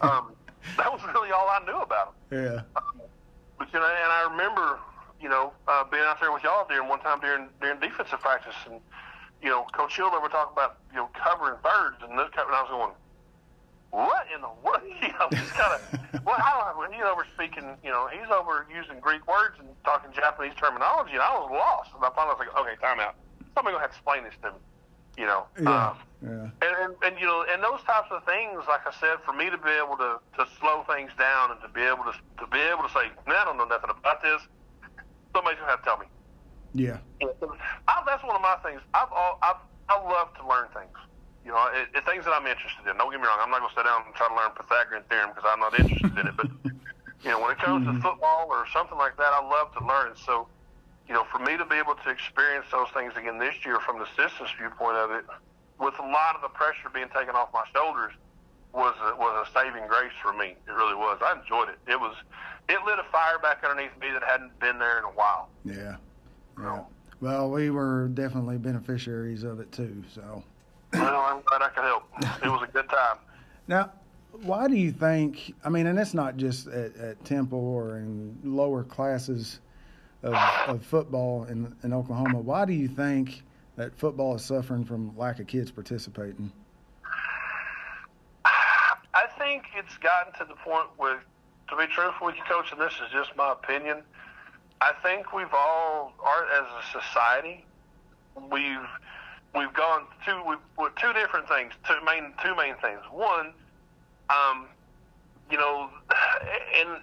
um, 0.02 0.34
that 0.76 0.90
was 0.90 1.00
really 1.14 1.30
all 1.30 1.46
I 1.46 1.62
knew 1.64 1.78
about 1.78 2.18
them. 2.28 2.42
Yeah. 2.42 2.60
Um, 2.74 3.06
but 3.56 3.72
you 3.72 3.78
know, 3.78 3.86
and 3.86 4.10
I 4.10 4.26
remember, 4.28 4.80
you 5.20 5.28
know, 5.28 5.52
uh, 5.68 5.84
being 5.86 6.02
out 6.02 6.18
there 6.18 6.32
with 6.32 6.42
y'all 6.42 6.66
during 6.66 6.88
one 6.88 6.98
time 7.06 7.20
during 7.20 7.46
during 7.60 7.78
defensive 7.78 8.18
practice, 8.18 8.58
and 8.66 8.80
you 9.42 9.50
know, 9.50 9.64
Coach 9.72 9.92
Schiller 9.92 10.20
were 10.20 10.28
talking 10.28 10.52
about 10.52 10.78
you 10.90 10.98
know 10.98 11.08
covering 11.12 11.58
thirds 11.62 11.96
and 12.02 12.18
this, 12.18 12.30
and 12.32 12.54
I 12.54 12.62
was 12.62 12.70
going, 12.70 12.94
what 13.90 14.26
in 14.34 14.40
the 14.40 14.52
world? 14.62 14.80
You 15.02 15.08
know, 15.18 15.28
just 15.32 15.50
kind 15.58 15.74
of, 15.74 16.24
well, 16.24 16.38
how, 16.38 16.72
when 16.78 16.92
he's 16.92 17.02
over 17.02 17.26
speaking, 17.34 17.74
you 17.82 17.90
know, 17.90 18.06
he's 18.06 18.30
over 18.30 18.66
using 18.70 19.00
Greek 19.00 19.26
words 19.26 19.56
and 19.58 19.66
talking 19.84 20.12
Japanese 20.12 20.54
terminology, 20.54 21.12
and 21.12 21.20
I 21.20 21.34
was 21.34 21.50
lost. 21.50 21.90
And 21.94 22.04
I 22.04 22.10
finally 22.14 22.38
was 22.38 22.46
like, 22.46 22.54
okay, 22.54 22.80
time 22.80 23.00
out 23.00 23.16
somebody 23.54 23.74
gonna 23.74 23.84
have 23.84 23.92
to 23.92 23.96
explain 23.96 24.24
this 24.24 24.34
to 24.42 24.52
me. 24.52 24.60
You 25.18 25.26
know. 25.26 25.44
Yeah. 25.60 25.68
Um, 25.68 25.96
yeah. 26.22 26.64
And, 26.64 26.74
and 26.80 26.92
and 27.04 27.14
you 27.20 27.26
know, 27.26 27.44
and 27.44 27.62
those 27.62 27.82
types 27.84 28.08
of 28.10 28.24
things, 28.24 28.64
like 28.68 28.86
I 28.86 28.92
said, 28.98 29.20
for 29.24 29.32
me 29.32 29.50
to 29.50 29.58
be 29.58 29.70
able 29.76 29.96
to 29.98 30.20
to 30.38 30.48
slow 30.60 30.84
things 30.88 31.10
down 31.18 31.52
and 31.52 31.60
to 31.60 31.68
be 31.68 31.82
able 31.82 32.04
to 32.08 32.14
to 32.40 32.46
be 32.48 32.60
able 32.60 32.84
to 32.84 32.92
say, 32.92 33.12
man, 33.26 33.36
I 33.36 33.44
don't 33.44 33.58
know 33.58 33.68
nothing 33.68 33.90
about 33.90 34.22
this. 34.22 34.40
Somebody's 35.34 35.60
gonna 35.60 35.76
have 35.76 35.84
to 35.84 35.84
tell 35.84 35.98
me. 35.98 36.06
Yeah. 36.74 36.98
I, 37.22 38.02
that's 38.06 38.22
one 38.24 38.36
of 38.36 38.42
my 38.42 38.56
things. 38.62 38.80
I've 38.94 39.12
all 39.12 39.38
I've 39.42 39.60
I 39.88 40.00
love 40.00 40.32
to 40.40 40.46
learn 40.46 40.68
things. 40.72 40.96
You 41.44 41.50
know, 41.50 41.68
it, 41.74 41.88
it, 41.94 42.06
things 42.06 42.24
that 42.24 42.32
I'm 42.32 42.46
interested 42.46 42.86
in. 42.86 42.96
Don't 42.96 43.10
get 43.10 43.20
me 43.20 43.26
wrong. 43.26 43.42
I'm 43.42 43.50
not 43.50 43.60
going 43.60 43.74
to 43.74 43.76
sit 43.76 43.84
down 43.84 44.06
and 44.06 44.14
try 44.14 44.30
to 44.30 44.36
learn 44.38 44.54
Pythagorean 44.54 45.02
theorem 45.10 45.34
because 45.34 45.44
I'm 45.44 45.58
not 45.58 45.74
interested 45.74 46.14
in 46.14 46.26
it. 46.30 46.36
But 46.38 46.48
you 47.26 47.30
know, 47.30 47.42
when 47.42 47.50
it 47.50 47.58
comes 47.58 47.84
mm-hmm. 47.84 47.98
to 47.98 48.02
football 48.02 48.46
or 48.48 48.64
something 48.72 48.96
like 48.96 49.18
that, 49.18 49.34
I 49.34 49.42
love 49.42 49.74
to 49.74 49.82
learn. 49.84 50.14
So 50.14 50.46
you 51.08 51.14
know, 51.14 51.26
for 51.30 51.38
me 51.42 51.56
to 51.58 51.66
be 51.66 51.76
able 51.76 51.98
to 51.98 52.08
experience 52.08 52.66
those 52.70 52.88
things 52.94 53.12
again 53.18 53.38
this 53.38 53.54
year 53.66 53.80
from 53.80 53.98
the 53.98 54.06
systems 54.14 54.50
viewpoint 54.56 54.96
of 54.96 55.10
it, 55.10 55.26
with 55.80 55.98
a 55.98 56.06
lot 56.06 56.38
of 56.38 56.42
the 56.42 56.52
pressure 56.54 56.88
being 56.94 57.10
taken 57.10 57.34
off 57.34 57.50
my 57.52 57.66
shoulders, 57.74 58.14
was 58.72 58.94
a, 59.02 59.16
was 59.16 59.46
a 59.46 59.46
saving 59.52 59.86
grace 59.88 60.14
for 60.22 60.32
me. 60.32 60.56
It 60.66 60.72
really 60.72 60.94
was. 60.94 61.18
I 61.20 61.38
enjoyed 61.38 61.68
it. 61.68 61.78
It 61.90 61.98
was 61.98 62.14
it 62.68 62.78
lit 62.86 62.98
a 62.98 63.06
fire 63.10 63.38
back 63.38 63.62
underneath 63.64 63.92
me 64.00 64.08
that 64.12 64.22
hadn't 64.22 64.58
been 64.60 64.78
there 64.78 64.98
in 64.98 65.04
a 65.04 65.14
while. 65.14 65.50
Yeah. 65.64 65.96
Yeah. 66.58 66.84
Well, 67.20 67.50
we 67.50 67.70
were 67.70 68.08
definitely 68.08 68.58
beneficiaries 68.58 69.44
of 69.44 69.60
it 69.60 69.70
too. 69.72 70.02
So. 70.12 70.42
Well, 70.92 71.20
I'm 71.20 71.42
glad 71.42 71.62
I 71.62 71.68
could 71.68 71.84
help. 71.84 72.04
It 72.44 72.48
was 72.48 72.68
a 72.68 72.72
good 72.72 72.88
time. 72.88 73.18
Now, 73.68 73.92
why 74.42 74.66
do 74.66 74.74
you 74.74 74.90
think? 74.90 75.54
I 75.64 75.68
mean, 75.68 75.86
and 75.86 75.96
it's 75.96 76.14
not 76.14 76.36
just 76.36 76.66
at, 76.66 76.96
at 76.96 77.24
Temple 77.24 77.60
or 77.60 77.98
in 77.98 78.36
lower 78.42 78.82
classes 78.82 79.60
of, 80.22 80.34
of 80.66 80.84
football 80.84 81.44
in, 81.44 81.74
in 81.82 81.92
Oklahoma. 81.92 82.40
Why 82.40 82.64
do 82.64 82.72
you 82.72 82.88
think 82.88 83.44
that 83.76 83.96
football 83.96 84.34
is 84.34 84.44
suffering 84.44 84.84
from 84.84 85.16
lack 85.16 85.40
of 85.40 85.46
kids 85.46 85.70
participating? 85.70 86.52
I 88.44 89.26
think 89.38 89.64
it's 89.76 89.96
gotten 89.98 90.32
to 90.34 90.44
the 90.44 90.54
point 90.56 90.88
where, 90.96 91.22
to 91.68 91.76
be 91.76 91.86
truthful 91.86 92.26
with 92.26 92.36
you, 92.36 92.42
coach, 92.48 92.72
and 92.72 92.80
this 92.80 92.92
is 92.94 93.10
just 93.12 93.36
my 93.36 93.52
opinion. 93.52 94.02
I 94.82 94.92
think 95.00 95.32
we've 95.32 95.54
all, 95.54 96.12
are 96.18 96.44
as 96.46 96.64
a 96.64 97.00
society, 97.00 97.64
we've 98.50 98.88
we've 99.54 99.72
gone 99.74 100.06
two 100.26 100.42
with 100.44 100.92
two 100.96 101.12
different 101.12 101.48
things, 101.48 101.72
two 101.86 102.04
main 102.04 102.32
two 102.42 102.56
main 102.56 102.74
things. 102.82 103.00
One, 103.12 103.52
um, 104.28 104.66
you 105.48 105.56
know, 105.56 105.88
and 106.80 107.00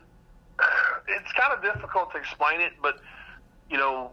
it's 1.07 1.31
kind 1.31 1.53
of 1.53 1.63
difficult 1.63 2.11
to 2.11 2.17
explain 2.17 2.59
it, 2.59 2.73
but 2.81 2.99
you 3.69 3.77
know, 3.77 4.11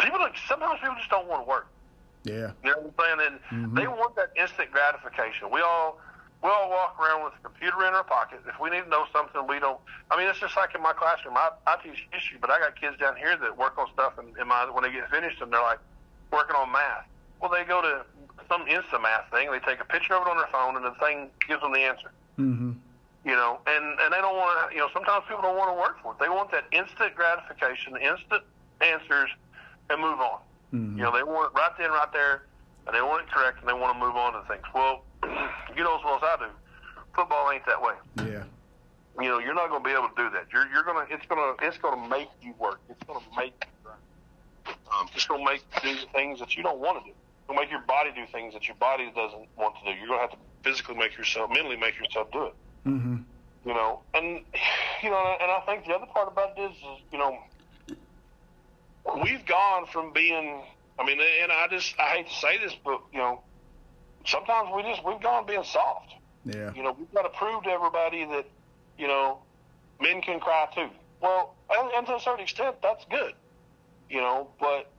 people 0.00 0.18
like 0.18 0.34
sometimes 0.48 0.80
people 0.80 0.96
just 0.96 1.10
don't 1.10 1.28
want 1.28 1.44
to 1.44 1.48
work. 1.48 1.68
Yeah, 2.24 2.50
you 2.64 2.70
know 2.72 2.78
what 2.80 3.06
I'm 3.06 3.18
saying, 3.18 3.30
and 3.52 3.64
mm-hmm. 3.64 3.76
they 3.78 3.86
want 3.86 4.16
that 4.16 4.32
instant 4.36 4.72
gratification. 4.72 5.50
We 5.52 5.60
all 5.60 6.00
we 6.42 6.50
all 6.50 6.70
walk 6.70 6.98
around 6.98 7.22
with 7.24 7.34
a 7.38 7.42
computer 7.42 7.86
in 7.86 7.94
our 7.94 8.02
pocket. 8.02 8.40
If 8.46 8.58
we 8.60 8.70
need 8.70 8.82
to 8.82 8.88
know 8.88 9.06
something, 9.12 9.46
we 9.46 9.60
don't. 9.60 9.78
I 10.10 10.18
mean, 10.18 10.26
it's 10.26 10.40
just 10.40 10.56
like 10.56 10.74
in 10.74 10.82
my 10.82 10.92
classroom. 10.92 11.36
I, 11.36 11.50
I 11.66 11.76
teach 11.82 12.08
history, 12.10 12.38
but 12.40 12.50
I 12.50 12.58
got 12.58 12.74
kids 12.78 12.98
down 12.98 13.16
here 13.16 13.36
that 13.36 13.56
work 13.56 13.78
on 13.78 13.86
stuff, 13.92 14.18
and 14.18 14.36
in 14.36 14.48
my 14.48 14.68
when 14.68 14.82
they 14.82 14.90
get 14.90 15.08
finished, 15.08 15.40
and 15.40 15.52
they're 15.52 15.62
like 15.62 15.78
working 16.32 16.56
on 16.56 16.72
math. 16.72 17.06
Well, 17.40 17.50
they 17.50 17.62
go 17.62 17.80
to 17.80 18.02
some 18.50 18.66
instant 18.66 19.02
math 19.02 19.30
thing. 19.30 19.52
They 19.52 19.60
take 19.60 19.80
a 19.80 19.84
picture 19.84 20.14
of 20.14 20.26
it 20.26 20.30
on 20.30 20.36
their 20.36 20.50
phone, 20.50 20.74
and 20.74 20.84
the 20.84 20.98
thing 20.98 21.30
gives 21.46 21.62
them 21.62 21.72
the 21.72 21.86
answer. 21.86 22.10
Mm-hmm. 22.38 22.72
You 23.24 23.36
know, 23.38 23.60
and 23.68 23.84
and 24.02 24.12
they 24.12 24.18
don't 24.18 24.34
want 24.34 24.50
to. 24.50 24.74
You 24.74 24.82
know, 24.82 24.90
sometimes 24.92 25.22
people 25.28 25.42
don't 25.42 25.56
want 25.56 25.70
to 25.70 25.78
work 25.78 26.02
for 26.02 26.10
it. 26.10 26.18
They 26.18 26.28
want 26.28 26.50
that 26.50 26.66
instant 26.72 27.14
gratification, 27.14 27.94
instant 28.02 28.42
answers, 28.82 29.30
and 29.90 30.02
move 30.02 30.18
on. 30.18 30.42
Mm-hmm. 30.74 30.98
You 30.98 31.04
know, 31.06 31.14
they 31.14 31.22
want 31.22 31.54
it 31.54 31.58
right 31.58 31.70
then, 31.78 31.90
right 31.90 32.12
there, 32.12 32.50
and 32.88 32.96
they 32.96 33.02
want 33.02 33.22
it 33.22 33.30
correct, 33.30 33.60
and 33.60 33.68
they 33.68 33.78
want 33.78 33.94
to 33.94 34.00
move 34.02 34.16
on 34.16 34.32
to 34.32 34.42
things. 34.50 34.66
Well 34.74 35.06
you 35.76 35.84
know 35.84 35.98
as 35.98 36.04
well 36.04 36.16
as 36.16 36.22
I 36.22 36.36
do, 36.38 36.50
football 37.14 37.50
ain't 37.50 37.66
that 37.66 37.80
way. 37.80 37.94
Yeah. 38.18 38.44
You 39.20 39.28
know, 39.28 39.38
you're 39.38 39.54
not 39.54 39.68
going 39.68 39.82
to 39.82 39.88
be 39.88 39.94
able 39.94 40.08
to 40.08 40.16
do 40.16 40.30
that. 40.30 40.46
You're 40.52 40.66
you're 40.72 40.84
gonna 40.84 41.06
it's 41.10 41.26
gonna 41.26 41.54
it's 41.60 41.78
gonna 41.78 42.08
make 42.08 42.28
you 42.40 42.54
work. 42.58 42.80
It's 42.88 43.02
gonna 43.06 43.20
make 43.36 43.52
you 43.60 43.90
um, 44.66 45.08
it's 45.14 45.26
gonna 45.26 45.44
make 45.44 45.62
you 45.82 45.94
do 45.94 46.00
things 46.12 46.38
that 46.40 46.56
you 46.56 46.62
don't 46.62 46.78
want 46.78 46.98
to 46.98 47.10
do. 47.10 47.10
It's 47.10 47.46
gonna 47.48 47.60
make 47.60 47.70
your 47.70 47.82
body 47.82 48.10
do 48.14 48.24
things 48.30 48.54
that 48.54 48.66
your 48.68 48.76
body 48.76 49.10
doesn't 49.14 49.48
want 49.56 49.74
to 49.76 49.92
do. 49.92 49.98
You're 49.98 50.08
gonna 50.08 50.20
have 50.20 50.30
to 50.30 50.36
physically 50.62 50.96
make 50.96 51.16
yourself, 51.16 51.50
mentally 51.50 51.76
make 51.76 51.98
yourself 51.98 52.30
do 52.32 52.46
it. 52.46 52.54
Mm-hmm. 52.86 53.16
You 53.66 53.74
know, 53.74 54.00
and 54.14 54.40
you 55.02 55.10
know, 55.10 55.36
and 55.40 55.50
I 55.50 55.62
think 55.66 55.86
the 55.86 55.92
other 55.92 56.06
part 56.06 56.28
about 56.28 56.56
this 56.56 56.72
is, 56.72 57.00
you 57.12 57.18
know, 57.18 57.38
we've 59.22 59.44
gone 59.46 59.86
from 59.86 60.12
being. 60.12 60.62
I 60.98 61.06
mean, 61.06 61.18
and 61.42 61.50
I 61.50 61.66
just 61.68 61.94
I 61.98 62.16
hate 62.16 62.28
to 62.28 62.34
say 62.34 62.58
this, 62.58 62.74
but 62.84 63.00
you 63.12 63.18
know, 63.18 63.42
sometimes 64.24 64.70
we 64.74 64.82
just 64.82 65.04
we've 65.04 65.20
gone 65.20 65.46
being 65.46 65.64
soft. 65.64 66.14
Yeah. 66.44 66.72
You 66.74 66.82
know, 66.82 66.96
we've 66.98 67.12
got 67.14 67.22
to 67.22 67.28
prove 67.30 67.64
to 67.64 67.70
everybody 67.70 68.24
that, 68.24 68.46
you 68.98 69.06
know, 69.06 69.38
men 70.00 70.20
can 70.22 70.40
cry 70.40 70.66
too. 70.74 70.88
Well, 71.20 71.54
and, 71.70 71.90
and 71.96 72.06
to 72.06 72.16
a 72.16 72.20
certain 72.20 72.42
extent, 72.42 72.76
that's 72.82 73.04
good. 73.10 73.34
You 74.10 74.20
know, 74.20 74.48
but 74.58 74.90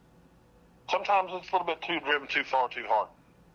sometimes 0.89 1.31
it's 1.33 1.49
a 1.49 1.51
little 1.51 1.67
bit 1.67 1.81
too 1.81 1.99
driven 1.99 2.27
too 2.27 2.43
far, 2.43 2.69
too 2.69 2.85
hard. 2.87 3.09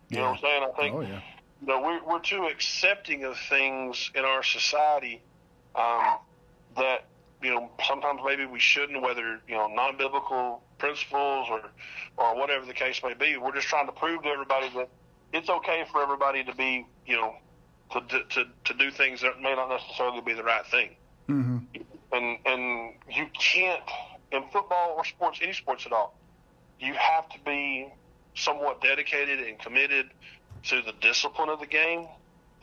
You 0.09 0.17
yeah. 0.17 0.23
know 0.23 0.31
what 0.31 0.37
I'm 0.37 0.41
saying? 0.43 0.63
I 0.63 0.81
think. 0.81 0.95
Oh 0.95 1.01
yeah. 1.01 1.21
You 1.61 1.67
know, 1.67 1.81
we're 1.81 2.03
we're 2.05 2.21
too 2.21 2.45
accepting 2.45 3.25
of 3.25 3.37
things 3.49 4.11
in 4.15 4.23
our 4.23 4.43
society 4.43 5.21
um, 5.75 6.19
that 6.77 7.05
you 7.41 7.53
know 7.53 7.69
sometimes 7.85 8.21
maybe 8.25 8.45
we 8.45 8.59
shouldn't, 8.59 9.01
whether 9.01 9.41
you 9.47 9.55
know 9.55 9.67
non-biblical 9.67 10.63
principles 10.77 11.47
or 11.49 11.61
or 12.17 12.37
whatever 12.37 12.65
the 12.65 12.73
case 12.73 13.01
may 13.03 13.13
be. 13.13 13.35
We're 13.35 13.53
just 13.53 13.67
trying 13.67 13.87
to 13.87 13.91
prove 13.91 14.23
to 14.23 14.29
everybody 14.29 14.69
that 14.75 14.89
it's 15.33 15.49
okay 15.49 15.85
for 15.91 16.01
everybody 16.01 16.43
to 16.43 16.55
be, 16.55 16.85
you 17.05 17.15
know, 17.15 17.35
to 17.91 18.01
to 18.01 18.45
to 18.65 18.73
do 18.73 18.91
things 18.91 19.21
that 19.21 19.41
may 19.41 19.55
not 19.55 19.69
necessarily 19.69 20.21
be 20.21 20.33
the 20.33 20.43
right 20.43 20.65
thing. 20.67 20.95
Mm-hmm. 21.27 21.57
And 22.11 22.37
and 22.45 22.93
you 23.09 23.27
can't 23.33 23.83
in 24.31 24.43
football 24.51 24.95
or 24.97 25.05
sports, 25.05 25.39
any 25.41 25.53
sports 25.53 25.85
at 25.85 25.91
all, 25.91 26.13
you 26.79 26.93
have 26.93 27.27
to 27.29 27.39
be 27.45 27.91
somewhat 28.35 28.81
dedicated 28.81 29.39
and 29.39 29.59
committed 29.59 30.09
to 30.63 30.81
the 30.81 30.93
discipline 31.01 31.49
of 31.49 31.59
the 31.59 31.65
game, 31.65 32.07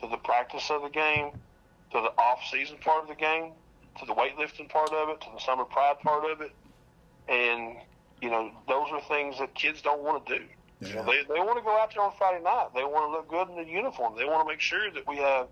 to 0.01 0.07
the 0.07 0.17
practice 0.17 0.69
of 0.69 0.81
the 0.81 0.89
game, 0.89 1.31
to 1.91 2.01
the 2.01 2.21
off-season 2.21 2.77
part 2.77 3.03
of 3.03 3.09
the 3.09 3.15
game, 3.15 3.51
to 3.99 4.05
the 4.05 4.13
weightlifting 4.13 4.69
part 4.69 4.91
of 4.91 5.09
it, 5.09 5.21
to 5.21 5.27
the 5.33 5.39
summer 5.39 5.65
pride 5.65 5.99
part 6.01 6.29
of 6.29 6.41
it, 6.41 6.51
and 7.27 7.77
you 8.21 8.29
know 8.29 8.51
those 8.67 8.87
are 8.91 9.01
things 9.07 9.37
that 9.39 9.53
kids 9.55 9.81
don't 9.81 10.01
want 10.01 10.25
to 10.25 10.39
do. 10.39 10.45
Yeah. 10.79 10.87
You 10.87 10.95
know, 10.95 11.05
they 11.05 11.23
they 11.23 11.39
want 11.39 11.57
to 11.57 11.63
go 11.63 11.77
out 11.77 11.93
there 11.93 12.03
on 12.03 12.11
Friday 12.17 12.43
night. 12.43 12.69
They 12.75 12.83
want 12.83 13.07
to 13.07 13.11
look 13.11 13.27
good 13.27 13.49
in 13.49 13.63
the 13.63 13.69
uniform. 13.69 14.15
They 14.17 14.25
want 14.25 14.47
to 14.47 14.51
make 14.51 14.61
sure 14.61 14.91
that 14.91 15.07
we 15.07 15.17
have, 15.17 15.47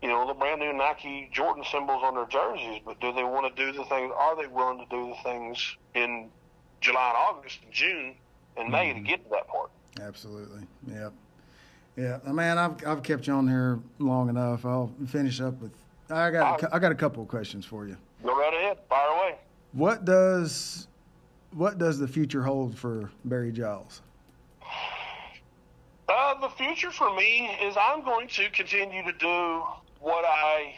you 0.00 0.08
know, 0.08 0.26
the 0.26 0.34
brand 0.34 0.60
new 0.60 0.72
Nike 0.72 1.30
Jordan 1.32 1.64
symbols 1.70 2.02
on 2.04 2.14
their 2.14 2.26
jerseys. 2.26 2.80
But 2.84 3.00
do 3.00 3.12
they 3.12 3.24
want 3.24 3.54
to 3.54 3.64
do 3.64 3.72
the 3.76 3.84
things? 3.84 4.12
Are 4.16 4.36
they 4.36 4.46
willing 4.46 4.78
to 4.78 4.86
do 4.86 5.08
the 5.08 5.22
things 5.24 5.76
in 5.94 6.28
July 6.80 7.08
and 7.08 7.16
August 7.16 7.58
and 7.64 7.72
June 7.72 8.14
and 8.56 8.70
May 8.70 8.90
mm-hmm. 8.90 9.02
to 9.02 9.08
get 9.08 9.24
to 9.24 9.30
that 9.30 9.48
part? 9.48 9.70
Absolutely. 10.00 10.62
Yeah. 10.88 11.10
Yeah, 11.96 12.20
man, 12.24 12.56
I've 12.56 12.86
I've 12.86 13.02
kept 13.02 13.26
you 13.26 13.34
on 13.34 13.46
here 13.46 13.78
long 13.98 14.30
enough. 14.30 14.64
I'll 14.64 14.90
finish 15.08 15.40
up 15.42 15.60
with. 15.60 15.72
I 16.08 16.30
got 16.30 16.62
a, 16.62 16.74
I 16.74 16.78
got 16.78 16.90
a 16.90 16.94
couple 16.94 17.22
of 17.22 17.28
questions 17.28 17.66
for 17.66 17.86
you. 17.86 17.96
Go 18.24 18.34
right 18.34 18.54
ahead. 18.54 18.78
Fire 18.88 19.08
away. 19.08 19.36
What 19.72 20.04
does 20.06 20.88
what 21.52 21.76
does 21.78 21.98
the 21.98 22.08
future 22.08 22.42
hold 22.42 22.78
for 22.78 23.10
Barry 23.26 23.52
Giles? 23.52 24.00
Uh, 26.12 26.38
the 26.40 26.48
future 26.50 26.90
for 26.90 27.14
me 27.16 27.48
is 27.62 27.74
I'm 27.80 28.04
going 28.04 28.28
to 28.28 28.50
continue 28.50 29.02
to 29.02 29.12
do 29.12 29.62
what 29.98 30.26
I 30.26 30.74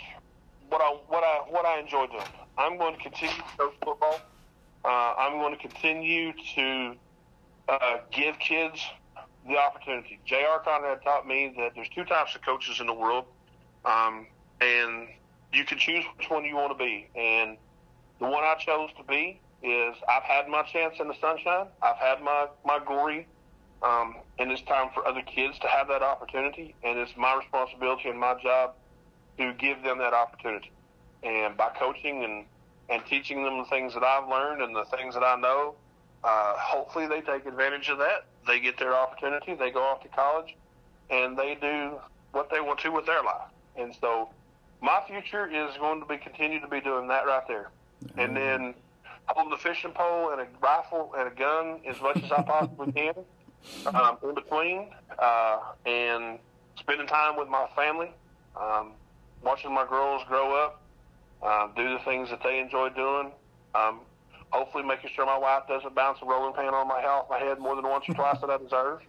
what 0.69 0.81
I 0.81 0.97
what 1.09 1.25
I 1.25 1.39
what 1.49 1.67
I 1.67 1.81
enjoy 1.81 2.07
doing. 2.07 2.23
I'm 2.57 2.79
going 2.79 2.95
to 2.95 3.03
continue 3.03 3.35
to 3.35 3.43
coach 3.59 3.75
football. 3.85 4.21
Uh, 4.85 5.15
I'm 5.19 5.41
going 5.41 5.53
to 5.53 5.61
continue 5.61 6.33
to 6.55 6.95
uh, 7.69 7.97
give 8.13 8.39
kids 8.39 8.81
the 9.49 9.57
opportunity. 9.57 10.21
J.R. 10.25 10.61
Conrad 10.61 11.03
taught 11.03 11.27
me 11.27 11.53
that 11.59 11.73
there's 11.75 11.89
two 11.89 12.05
types 12.05 12.37
of 12.37 12.43
coaches 12.43 12.79
in 12.79 12.87
the 12.87 12.95
world, 12.95 13.25
um, 13.85 14.29
and 14.61 15.09
you 15.53 15.65
can 15.65 15.79
choose 15.79 16.05
which 16.17 16.31
one 16.31 16.45
you 16.45 16.55
want 16.55 16.79
to 16.79 16.79
be. 16.79 17.09
And 17.17 17.57
the 18.21 18.27
one 18.27 18.45
I 18.45 18.55
chose 18.55 18.91
to 18.99 19.03
be 19.03 19.41
is 19.65 19.97
I've 20.09 20.23
had 20.23 20.47
my 20.47 20.63
chance 20.63 20.95
in 21.01 21.09
the 21.09 21.17
sunshine. 21.21 21.67
I've 21.83 21.97
had 21.97 22.23
my 22.23 22.47
my 22.65 22.79
glory 22.79 23.27
um, 23.85 24.17
and 24.39 24.51
it's 24.51 24.63
time 24.63 24.89
for 24.95 25.07
other 25.07 25.23
kids 25.23 25.59
to 25.59 25.69
have 25.69 25.89
that 25.89 26.03
opportunity. 26.03 26.75
And 26.83 26.99
it's 26.99 27.13
my 27.17 27.37
responsibility 27.37 28.09
and 28.09 28.19
my 28.19 28.35
job 28.43 28.73
to 29.39 29.53
give 29.55 29.83
them 29.83 29.99
that 29.99 30.15
opportunity. 30.15 30.73
And 31.23 31.57
by 31.57 31.69
coaching 31.79 32.25
and, 32.25 32.47
and 32.89 33.05
teaching 33.07 33.45
them 33.45 33.59
the 33.59 33.65
things 33.65 33.93
that 33.95 34.03
I've 34.03 34.29
learned 34.29 34.63
and 34.63 34.75
the 34.75 34.85
things 34.85 35.15
that 35.15 35.23
I 35.23 35.37
know, 35.37 35.75
uh, 36.23 36.55
hopefully 36.57 37.07
they 37.07 37.21
take 37.21 37.45
advantage 37.45 37.91
of 37.91 37.99
that. 37.99 38.25
They 38.47 38.59
get 38.59 38.79
their 38.79 38.95
opportunity. 38.95 39.55
They 39.55 39.71
go 39.71 39.83
off 39.83 40.03
to 40.03 40.09
college 40.09 40.57
and 41.11 41.37
they 41.39 41.57
do 41.61 41.99
what 42.33 42.51
they 42.51 42.61
want 42.61 42.81
to 42.81 42.91
with 42.91 43.05
their 43.05 43.23
life. 43.23 43.49
And 43.77 43.95
so 44.01 44.31
my 44.81 45.03
future 45.07 45.47
is 45.47 45.77
going 45.77 46.01
to 46.01 46.07
be 46.07 46.17
continue 46.17 46.61
to 46.61 46.69
be 46.69 46.81
doing 46.81 47.09
that 47.09 47.27
right 47.27 47.47
there. 47.47 47.71
Mm-hmm. 48.05 48.21
And 48.21 48.37
then 48.37 48.75
I 49.29 49.33
hold 49.37 49.53
the 49.53 49.59
fishing 49.59 49.93
pole 49.93 50.31
and 50.31 50.41
a 50.41 50.47
rifle 50.63 51.13
and 51.17 51.29
a 51.29 51.35
gun 51.35 51.81
as 51.87 52.01
much 52.01 52.23
as 52.23 52.33
I 52.33 52.43
possibly 52.43 52.93
can 52.93 53.15
um, 53.87 54.19
in 54.23 54.35
between, 54.35 54.91
uh, 55.19 55.59
and 55.87 56.39
spending 56.79 57.07
time 57.07 57.37
with 57.37 57.49
my 57.49 57.67
family, 57.77 58.11
um, 58.61 58.93
watching 59.43 59.73
my 59.73 59.87
girls 59.87 60.23
grow 60.29 60.55
up, 60.55 60.83
uh, 61.43 61.69
do 61.77 61.93
the 61.93 61.99
things 62.05 62.31
that 62.31 62.43
they 62.43 62.59
enjoy 62.59 62.89
doing. 62.91 63.33
Um, 63.75 64.01
hopefully, 64.51 64.85
making 64.85 65.11
sure 65.15 65.27
my 65.27 65.39
wife 65.39 65.65
doesn't 65.69 65.95
bounce 65.95 66.19
a 66.23 66.27
rolling 66.27 66.55
pin 66.55 66.67
on 66.67 66.89
my 66.89 67.01
head, 67.01 67.23
my 67.29 67.39
head 67.39 67.59
more 67.59 67.77
than 67.77 67.85
once 67.85 68.05
or 68.09 68.15
twice 68.15 68.41
that 68.41 68.51
I 68.51 68.59
deserve. 68.59 69.01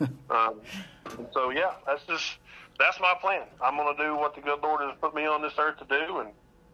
Um, 0.30 0.60
so, 1.32 1.50
yeah, 1.50 1.74
that's 1.86 2.02
just 2.06 2.38
that's 2.78 2.98
my 2.98 3.14
plan. 3.20 3.42
I'm 3.62 3.76
going 3.76 3.94
to 3.94 4.02
do 4.02 4.16
what 4.16 4.34
the 4.34 4.40
good 4.40 4.60
Lord 4.62 4.80
has 4.80 4.96
put 5.00 5.14
me 5.14 5.26
on 5.26 5.42
this 5.42 5.52
earth 5.58 5.78
to 5.78 5.84
do, 5.84 6.18
and 6.18 6.30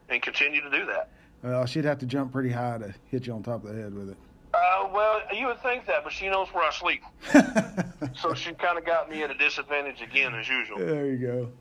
and 0.08 0.22
continue 0.22 0.60
to 0.60 0.70
do 0.70 0.86
that. 0.86 1.10
Well, 1.42 1.66
she'd 1.66 1.84
have 1.84 1.98
to 1.98 2.06
jump 2.06 2.32
pretty 2.32 2.50
high 2.50 2.78
to 2.78 2.94
hit 3.06 3.26
you 3.26 3.32
on 3.32 3.42
top 3.42 3.64
of 3.64 3.74
the 3.74 3.82
head 3.82 3.94
with 3.94 4.10
it. 4.10 4.16
Uh, 4.52 4.88
well, 4.92 5.20
you 5.32 5.46
would 5.46 5.62
think 5.62 5.86
that, 5.86 6.02
but 6.02 6.12
she 6.12 6.28
knows 6.28 6.48
where 6.48 6.64
I 6.64 6.72
sleep. 6.72 7.02
so 8.16 8.34
she 8.34 8.52
kind 8.52 8.78
of 8.78 8.84
got 8.84 9.08
me 9.08 9.22
at 9.22 9.30
a 9.30 9.34
disadvantage 9.34 10.02
again, 10.02 10.34
as 10.34 10.48
usual. 10.48 10.78
There 10.78 11.06
you 11.06 11.18
go. 11.18 11.52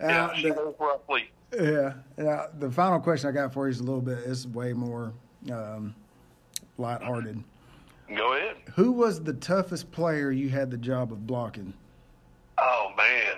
Yeah, 0.00 0.32
she 0.34 0.50
the, 0.50 0.54
knows 0.54 0.74
where 0.78 0.94
I 0.94 0.96
sleep. 1.06 1.30
Yeah. 1.58 1.94
Now, 2.16 2.46
the 2.58 2.70
final 2.70 3.00
question 3.00 3.28
I 3.28 3.32
got 3.32 3.52
for 3.52 3.66
you 3.66 3.70
is 3.70 3.80
a 3.80 3.84
little 3.84 4.00
bit, 4.00 4.18
it's 4.18 4.46
way 4.46 4.72
more 4.72 5.12
um, 5.50 5.94
lighthearted. 6.78 7.42
Go 8.14 8.34
ahead. 8.34 8.56
Who 8.74 8.92
was 8.92 9.22
the 9.22 9.32
toughest 9.32 9.90
player 9.90 10.30
you 10.30 10.48
had 10.48 10.70
the 10.70 10.76
job 10.76 11.10
of 11.10 11.26
blocking 11.26 11.74
Oh 12.58 12.92
man, 12.96 13.36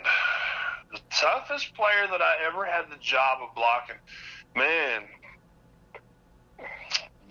the 0.93 1.01
toughest 1.11 1.75
player 1.75 2.07
that 2.11 2.23
I 2.23 2.37
ever 2.47 2.65
had 2.65 2.89
the 2.89 2.97
job 3.01 3.39
of 3.43 3.55
blocking, 3.55 3.97
man, 4.55 5.03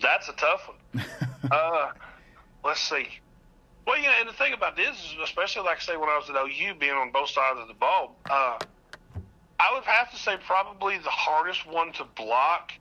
that's 0.00 0.28
a 0.28 0.32
tough 0.32 0.68
one. 0.68 1.04
uh, 1.50 1.90
let's 2.64 2.80
see. 2.80 3.08
Well, 3.86 3.98
yeah, 3.98 4.20
and 4.20 4.28
the 4.28 4.34
thing 4.34 4.52
about 4.52 4.76
this 4.76 4.96
is, 4.96 5.16
especially 5.24 5.62
like 5.62 5.78
I 5.78 5.80
say 5.80 5.96
when 5.96 6.10
I 6.10 6.18
was 6.18 6.28
at 6.28 6.36
OU, 6.36 6.78
being 6.78 6.92
on 6.92 7.10
both 7.10 7.30
sides 7.30 7.58
of 7.58 7.68
the 7.68 7.74
ball, 7.74 8.16
uh, 8.28 8.58
I 9.60 9.74
would 9.74 9.84
have 9.84 10.10
to 10.10 10.16
say 10.16 10.36
probably 10.46 10.98
the 10.98 11.08
hardest 11.08 11.66
one 11.66 11.92
to 11.94 12.04
block 12.16 12.72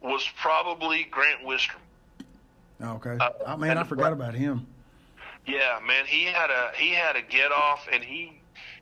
was 0.00 0.28
probably 0.40 1.08
Grant 1.10 1.42
Wistrom. 1.44 1.80
Okay, 2.80 3.16
uh, 3.18 3.30
oh, 3.46 3.56
man, 3.56 3.78
I 3.78 3.84
forgot 3.84 4.12
about 4.12 4.34
him. 4.34 4.66
Yeah, 5.46 5.80
man, 5.86 6.06
he 6.06 6.24
had 6.24 6.50
a 6.50 6.72
he 6.76 6.90
had 6.90 7.16
a 7.16 7.22
get 7.22 7.52
off, 7.52 7.86
and 7.90 8.02
he 8.02 8.40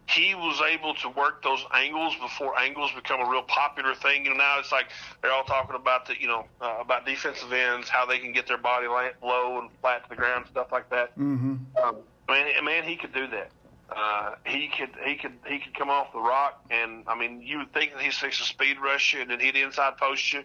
he 0.08 0.34
was 0.34 0.60
able 0.60 0.94
to 0.94 1.08
work 1.08 1.42
those 1.42 1.64
angles 1.72 2.14
before 2.20 2.58
angles 2.58 2.90
become 2.94 3.20
a 3.20 3.30
real 3.30 3.42
popular 3.42 3.94
thing. 3.94 4.24
You 4.24 4.30
know, 4.30 4.36
now 4.36 4.58
it's 4.58 4.72
like 4.72 4.86
they're 5.20 5.32
all 5.32 5.44
talking 5.44 5.76
about 5.76 6.06
the, 6.06 6.20
you 6.20 6.28
know, 6.28 6.46
uh, 6.60 6.78
about 6.80 7.06
defensive 7.06 7.52
ends, 7.52 7.88
how 7.88 8.04
they 8.04 8.18
can 8.18 8.32
get 8.32 8.46
their 8.46 8.58
body 8.58 8.86
low 8.88 9.58
and 9.60 9.70
flat 9.80 10.02
to 10.04 10.08
the 10.10 10.16
ground, 10.16 10.46
stuff 10.50 10.72
like 10.72 10.90
that. 10.90 11.18
Mm-hmm. 11.18 11.56
Um, 11.82 11.96
man, 12.28 12.64
man, 12.64 12.84
he 12.84 12.96
could 12.96 13.14
do 13.14 13.26
that. 13.28 13.50
Uh, 13.94 14.34
he 14.46 14.68
could, 14.68 14.90
he 15.04 15.16
could, 15.16 15.34
he 15.46 15.58
could 15.58 15.74
come 15.74 15.90
off 15.90 16.12
the 16.12 16.20
rock, 16.20 16.64
and 16.70 17.04
I 17.06 17.18
mean, 17.18 17.42
you 17.42 17.58
would 17.58 17.74
think 17.74 17.92
that 17.92 18.00
he's 18.00 18.16
fixed 18.16 18.40
to 18.40 18.46
speed 18.46 18.78
rush 18.82 19.12
you 19.12 19.20
and 19.20 19.30
then 19.30 19.38
hit 19.38 19.54
inside 19.54 19.98
post 19.98 20.32
you 20.32 20.42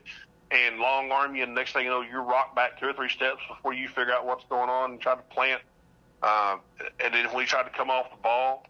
and 0.52 0.80
long 0.80 1.12
arm 1.12 1.36
you, 1.36 1.44
and 1.44 1.56
next 1.56 1.74
thing 1.74 1.86
you 1.86 1.90
know, 1.90 2.02
you're 2.02 2.24
rock 2.24 2.56
back 2.56 2.80
two 2.80 2.88
or 2.88 2.94
three 2.94 3.10
steps 3.10 3.40
before 3.48 3.74
you 3.74 3.88
figure 3.88 4.14
out 4.14 4.26
what's 4.26 4.44
going 4.50 4.70
on 4.70 4.92
and 4.92 5.02
try 5.02 5.16
to 5.16 5.22
plant. 5.24 5.62
Uh, 6.22 6.58
and 7.04 7.14
then 7.14 7.26
when 7.28 7.44
he 7.44 7.46
tried 7.46 7.64
to 7.64 7.70
come 7.70 7.90
off 7.90 8.10
the 8.12 8.18
ball, 8.18 8.66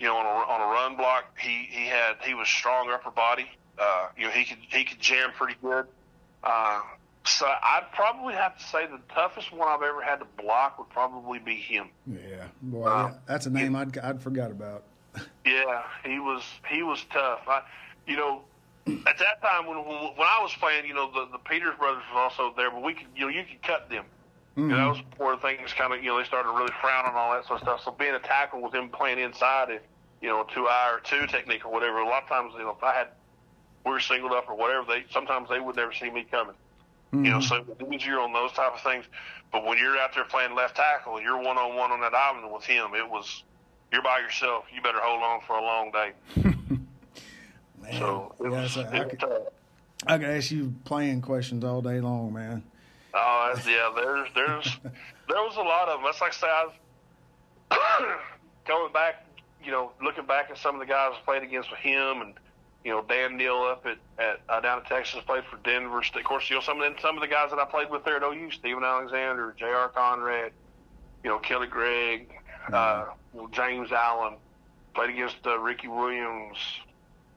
you 0.00 0.06
know, 0.06 0.16
on 0.16 0.26
a, 0.26 0.50
on 0.50 0.60
a 0.60 0.72
run 0.72 0.96
block, 0.96 1.38
he, 1.38 1.66
he 1.70 1.86
had 1.86 2.16
he 2.24 2.34
was 2.34 2.48
strong 2.48 2.90
upper 2.90 3.10
body. 3.10 3.46
Uh, 3.78 4.08
you 4.16 4.24
know, 4.24 4.30
he 4.30 4.44
could 4.44 4.58
he 4.68 4.84
could 4.84 5.00
jam 5.00 5.30
pretty 5.36 5.56
good. 5.62 5.86
Uh, 6.42 6.80
so 7.24 7.46
I'd 7.46 7.86
probably 7.92 8.34
have 8.34 8.56
to 8.58 8.64
say 8.64 8.86
the 8.86 9.00
toughest 9.14 9.52
one 9.52 9.68
I've 9.68 9.82
ever 9.82 10.02
had 10.02 10.20
to 10.20 10.26
block 10.42 10.78
would 10.78 10.88
probably 10.88 11.38
be 11.38 11.56
him. 11.56 11.88
Yeah, 12.06 12.44
boy, 12.62 12.84
uh, 12.84 13.08
yeah, 13.08 13.14
that's 13.26 13.46
a 13.46 13.50
name 13.50 13.76
I'd 13.76 13.96
I'd 13.98 14.22
forgot 14.22 14.50
about. 14.50 14.84
yeah, 15.44 15.82
he 16.04 16.18
was 16.18 16.42
he 16.68 16.82
was 16.82 17.04
tough. 17.12 17.40
I, 17.46 17.62
you 18.06 18.16
know, 18.16 18.42
at 18.86 19.18
that 19.18 19.42
time 19.42 19.66
when 19.66 19.78
when 19.78 20.26
I 20.26 20.40
was 20.42 20.52
playing, 20.58 20.86
you 20.86 20.94
know, 20.94 21.10
the 21.12 21.28
the 21.32 21.38
Peters 21.38 21.74
brothers 21.78 22.02
was 22.12 22.32
also 22.32 22.54
there, 22.56 22.70
but 22.70 22.82
we 22.82 22.94
could 22.94 23.08
you 23.14 23.22
know 23.22 23.28
you 23.28 23.44
could 23.44 23.62
cut 23.62 23.90
them. 23.90 24.04
Mm-hmm. 24.58 24.70
You 24.70 24.76
know, 24.76 24.76
that 24.76 24.88
was 24.88 25.00
before 25.10 25.38
things 25.38 25.72
kind 25.72 25.92
of, 25.94 26.02
you 26.02 26.10
know, 26.10 26.18
they 26.18 26.24
started 26.24 26.50
really 26.50 26.72
frowning 26.80 27.12
on 27.12 27.16
all 27.16 27.32
that 27.32 27.46
sort 27.46 27.62
of 27.62 27.64
stuff. 27.64 27.82
So 27.84 27.92
being 27.92 28.14
a 28.14 28.18
tackle 28.18 28.60
with 28.60 28.74
him 28.74 28.88
playing 28.88 29.20
inside, 29.20 29.70
if, 29.70 29.82
you 30.20 30.28
know, 30.28 30.44
two 30.52 30.66
eye 30.66 30.90
or 30.92 30.98
two 30.98 31.28
technique 31.28 31.64
or 31.64 31.70
whatever, 31.70 31.98
a 31.98 32.04
lot 32.04 32.24
of 32.24 32.28
times, 32.28 32.54
you 32.58 32.64
know, 32.64 32.74
if 32.76 32.82
I 32.82 32.92
had, 32.92 33.08
we 33.86 33.92
were 33.92 34.00
singled 34.00 34.32
up 34.32 34.48
or 34.48 34.56
whatever, 34.56 34.84
they 34.84 35.04
sometimes 35.10 35.48
they 35.48 35.60
would 35.60 35.76
never 35.76 35.92
see 35.92 36.10
me 36.10 36.26
coming. 36.28 36.56
Mm-hmm. 37.12 37.24
You 37.24 37.30
know, 37.30 37.40
so 37.40 37.56
it 37.56 37.68
was 37.68 37.92
easier 37.92 38.18
on 38.18 38.32
those 38.32 38.50
type 38.50 38.74
of 38.74 38.80
things. 38.80 39.04
But 39.52 39.64
when 39.64 39.78
you're 39.78 39.96
out 39.96 40.12
there 40.12 40.24
playing 40.24 40.56
left 40.56 40.74
tackle, 40.74 41.22
you're 41.22 41.38
one 41.38 41.56
on 41.56 41.76
one 41.76 41.92
on 41.92 42.00
that 42.00 42.12
island 42.12 42.52
with 42.52 42.64
him. 42.64 42.94
It 42.96 43.08
was 43.08 43.44
you're 43.92 44.02
by 44.02 44.18
yourself. 44.18 44.64
You 44.74 44.82
better 44.82 44.98
hold 45.00 45.22
on 45.22 45.40
for 45.46 45.56
a 45.56 45.62
long 45.62 45.92
day. 45.92 46.12
man, 47.80 47.92
so 47.92 48.34
it 48.40 48.48
was, 48.48 48.72
so 48.72 48.80
I, 48.80 49.04
could, 49.04 49.24
I 50.04 50.18
could 50.18 50.28
ask 50.28 50.50
you 50.50 50.74
playing 50.84 51.22
questions 51.22 51.62
all 51.62 51.80
day 51.80 52.00
long, 52.00 52.32
man. 52.32 52.64
Oh 53.14 53.54
yeah, 53.66 53.90
there's 53.94 54.28
there's 54.34 54.78
there 55.28 55.42
was 55.42 55.56
a 55.56 55.60
lot 55.60 55.88
of 55.88 55.98
them. 55.98 56.04
That's 56.04 56.20
like 56.20 56.32
say 56.32 56.46
I 56.46 56.66
was 57.70 58.18
going 58.66 58.92
back, 58.92 59.26
you 59.64 59.70
know, 59.70 59.92
looking 60.02 60.26
back 60.26 60.50
at 60.50 60.58
some 60.58 60.74
of 60.74 60.80
the 60.80 60.86
guys 60.86 61.12
I 61.14 61.24
played 61.24 61.42
against 61.42 61.70
with 61.70 61.80
him, 61.80 62.20
and 62.20 62.34
you 62.84 62.90
know 62.90 63.02
Dan 63.02 63.36
Neil 63.36 63.62
up 63.62 63.86
at 63.86 63.98
at 64.18 64.40
uh, 64.48 64.60
down 64.60 64.80
in 64.80 64.84
Texas 64.84 65.20
played 65.26 65.44
for 65.44 65.56
Denver. 65.58 65.98
Of 65.98 66.24
course, 66.24 66.50
you 66.50 66.56
know 66.56 66.62
some 66.62 66.80
of 66.80 66.94
the, 66.94 67.00
some 67.00 67.16
of 67.16 67.22
the 67.22 67.28
guys 67.28 67.50
that 67.50 67.58
I 67.58 67.64
played 67.64 67.90
with 67.90 68.04
there 68.04 68.16
at 68.16 68.22
OU, 68.22 68.50
Stephen 68.50 68.84
Alexander, 68.84 69.54
J.R. 69.58 69.88
Conrad, 69.88 70.52
you 71.24 71.30
know 71.30 71.38
Kelly 71.38 71.66
Gregg, 71.66 72.30
mm-hmm. 72.70 72.74
uh, 72.74 73.46
James 73.52 73.90
Allen, 73.90 74.34
played 74.94 75.10
against 75.10 75.46
uh, 75.46 75.58
Ricky 75.58 75.88
Williams. 75.88 76.58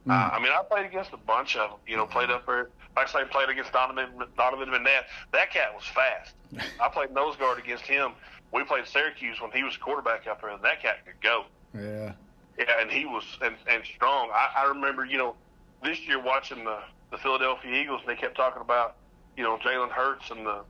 Mm-hmm. 0.02 0.12
Uh, 0.12 0.30
I 0.34 0.40
mean, 0.40 0.52
I 0.52 0.64
played 0.64 0.86
against 0.86 1.14
a 1.14 1.18
bunch 1.18 1.56
of 1.56 1.70
them. 1.70 1.80
You 1.88 1.96
know, 1.96 2.06
played 2.06 2.30
up 2.30 2.46
there 2.46 2.70
like 2.96 3.10
I 3.10 3.22
say, 3.22 3.28
played 3.30 3.50
against 3.50 3.72
Donovan 3.72 4.10
Donovan 4.38 4.70
McNabb. 4.70 5.04
That 5.32 5.52
cat 5.52 5.74
was 5.74 5.86
fast. 5.86 6.34
I 6.82 6.90
played 6.90 7.12
nose 7.12 7.36
guard 7.36 7.60
against 7.60 7.86
him. 7.86 8.12
We 8.52 8.64
played 8.64 8.86
Syracuse 8.86 9.40
when 9.42 9.52
he 9.52 9.64
was 9.64 9.78
quarterback 9.78 10.28
up 10.28 10.42
there, 10.42 10.50
and 10.50 10.62
that 10.64 10.82
cat 10.82 11.06
could 11.06 11.22
go. 11.22 11.46
Yeah. 11.74 12.14
Yeah, 12.58 12.82
and 12.82 12.92
he 12.92 13.06
was 13.06 13.24
and, 13.42 13.56
and 13.68 13.84
strong. 13.96 14.30
I, 14.34 14.64
I 14.64 14.68
remember, 14.68 15.06
you 15.06 15.18
know, 15.18 15.36
this 15.84 16.00
year 16.02 16.22
watching 16.22 16.64
the 16.66 16.80
the 17.12 17.18
Philadelphia 17.18 17.82
Eagles, 17.82 18.02
and 18.02 18.10
they 18.10 18.20
kept 18.20 18.36
talking 18.36 18.62
about, 18.62 18.98
you 19.38 19.44
know, 19.44 19.58
Jalen 19.58 19.90
Hurts 19.90 20.30
and 20.32 20.46
the 20.46 20.64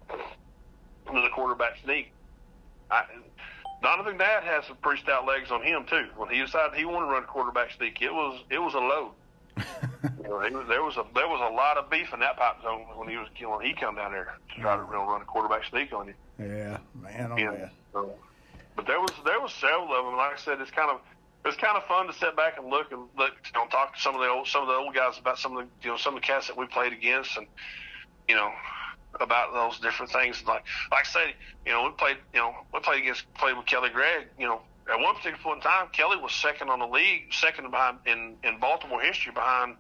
and 1.08 1.24
the 1.24 1.30
quarterback 1.30 1.78
sneak. 1.84 2.14
I, 2.92 3.04
Donovan 3.82 4.18
McNabb 4.18 4.44
has 4.44 4.66
some 4.66 4.78
pretty 4.78 5.02
stout 5.02 5.26
legs 5.26 5.50
on 5.50 5.64
him 5.64 5.86
too. 5.90 6.08
When 6.16 6.30
he 6.30 6.40
decided 6.40 6.78
he 6.78 6.86
wanted 6.86 7.08
to 7.08 7.12
run 7.14 7.24
quarterback 7.24 7.72
sneak, 7.72 8.02
it 8.02 8.14
was 8.14 8.44
it 8.52 8.60
was 8.60 8.76
a 8.76 8.80
load 8.80 9.12
you 10.24 10.30
know, 10.30 10.60
was, 10.60 10.68
there 10.68 10.84
was 10.84 10.98
a 10.98 11.06
there 11.16 11.28
was 11.28 11.42
a 11.42 11.54
lot 11.54 11.78
of 11.78 11.90
beef 11.90 12.14
in 12.14 12.20
that 12.20 12.38
pipe 12.38 12.62
zone 12.62 12.86
when 12.96 13.08
he 13.10 13.18
was 13.18 13.28
when 13.40 13.66
he 13.66 13.74
come 13.74 13.96
down 13.96 14.12
there 14.12 14.36
to 14.54 14.62
try 14.62 14.76
to 14.76 14.84
know, 14.84 15.08
run 15.08 15.22
a 15.22 15.26
quarterback 15.26 15.66
sneak 15.66 15.94
on 15.94 16.08
you. 16.08 16.14
Yeah, 16.40 16.78
man, 17.02 17.32
oh 17.32 17.38
yeah. 17.38 17.52
man. 17.52 17.72
So, 17.94 18.14
but 18.76 18.88
there 18.88 19.00
was 19.00 19.12
there 19.26 19.40
was 19.40 19.54
several 19.54 19.94
of 19.94 20.06
them. 20.06 20.18
Like 20.18 20.34
I 20.34 20.38
said, 20.38 20.62
it's 20.62 20.72
kind 20.72 20.90
of 20.90 21.02
it's 21.46 21.58
kind 21.58 21.76
of 21.76 21.84
fun 21.86 22.08
to 22.08 22.14
sit 22.14 22.36
back 22.36 22.58
and 22.58 22.68
look 22.68 22.92
and 22.92 23.02
look, 23.18 23.34
you 23.46 23.60
know, 23.60 23.68
talk 23.68 23.96
to 23.96 24.02
some 24.02 24.16
of 24.16 24.22
the 24.22 24.28
old 24.28 24.48
some 24.48 24.62
of 24.62 24.68
the 24.68 24.76
old 24.76 24.94
guys 24.94 25.18
about 25.18 25.40
some 25.40 25.58
of 25.58 25.66
the 25.66 25.70
you 25.84 25.90
know 25.90 25.98
some 25.98 26.16
of 26.16 26.22
the 26.22 26.28
cats 26.28 26.48
that 26.48 26.58
we 26.58 26.66
played 26.68 26.94
against, 26.94 27.38
and 27.38 27.48
you 28.28 28.36
know 28.36 28.52
about 29.20 29.54
those 29.54 29.80
different 29.80 30.12
things. 30.12 30.44
Like 30.46 30.64
like 30.92 31.06
I 31.06 31.10
say, 31.10 31.36
you 31.66 31.72
know, 31.72 31.84
we 31.84 31.92
played 31.92 32.18
you 32.34 32.40
know 32.40 32.54
we 32.74 32.80
played 32.80 33.02
against 33.02 33.32
played 33.34 33.58
with 33.58 33.66
Kelly 33.66 33.90
Gregg, 33.90 34.28
you 34.38 34.48
know, 34.48 34.62
at 34.92 35.00
one 35.00 35.16
particular 35.16 35.42
point 35.42 35.58
in 35.58 35.64
time, 35.64 35.88
Kelly 35.92 36.18
was 36.18 36.34
second 36.34 36.70
on 36.70 36.80
the 36.80 36.88
league, 36.88 37.34
second 37.34 37.72
behind 37.72 37.98
in, 38.06 38.36
in 38.44 38.60
Baltimore 38.60 39.02
history 39.02 39.32
behind 39.32 39.76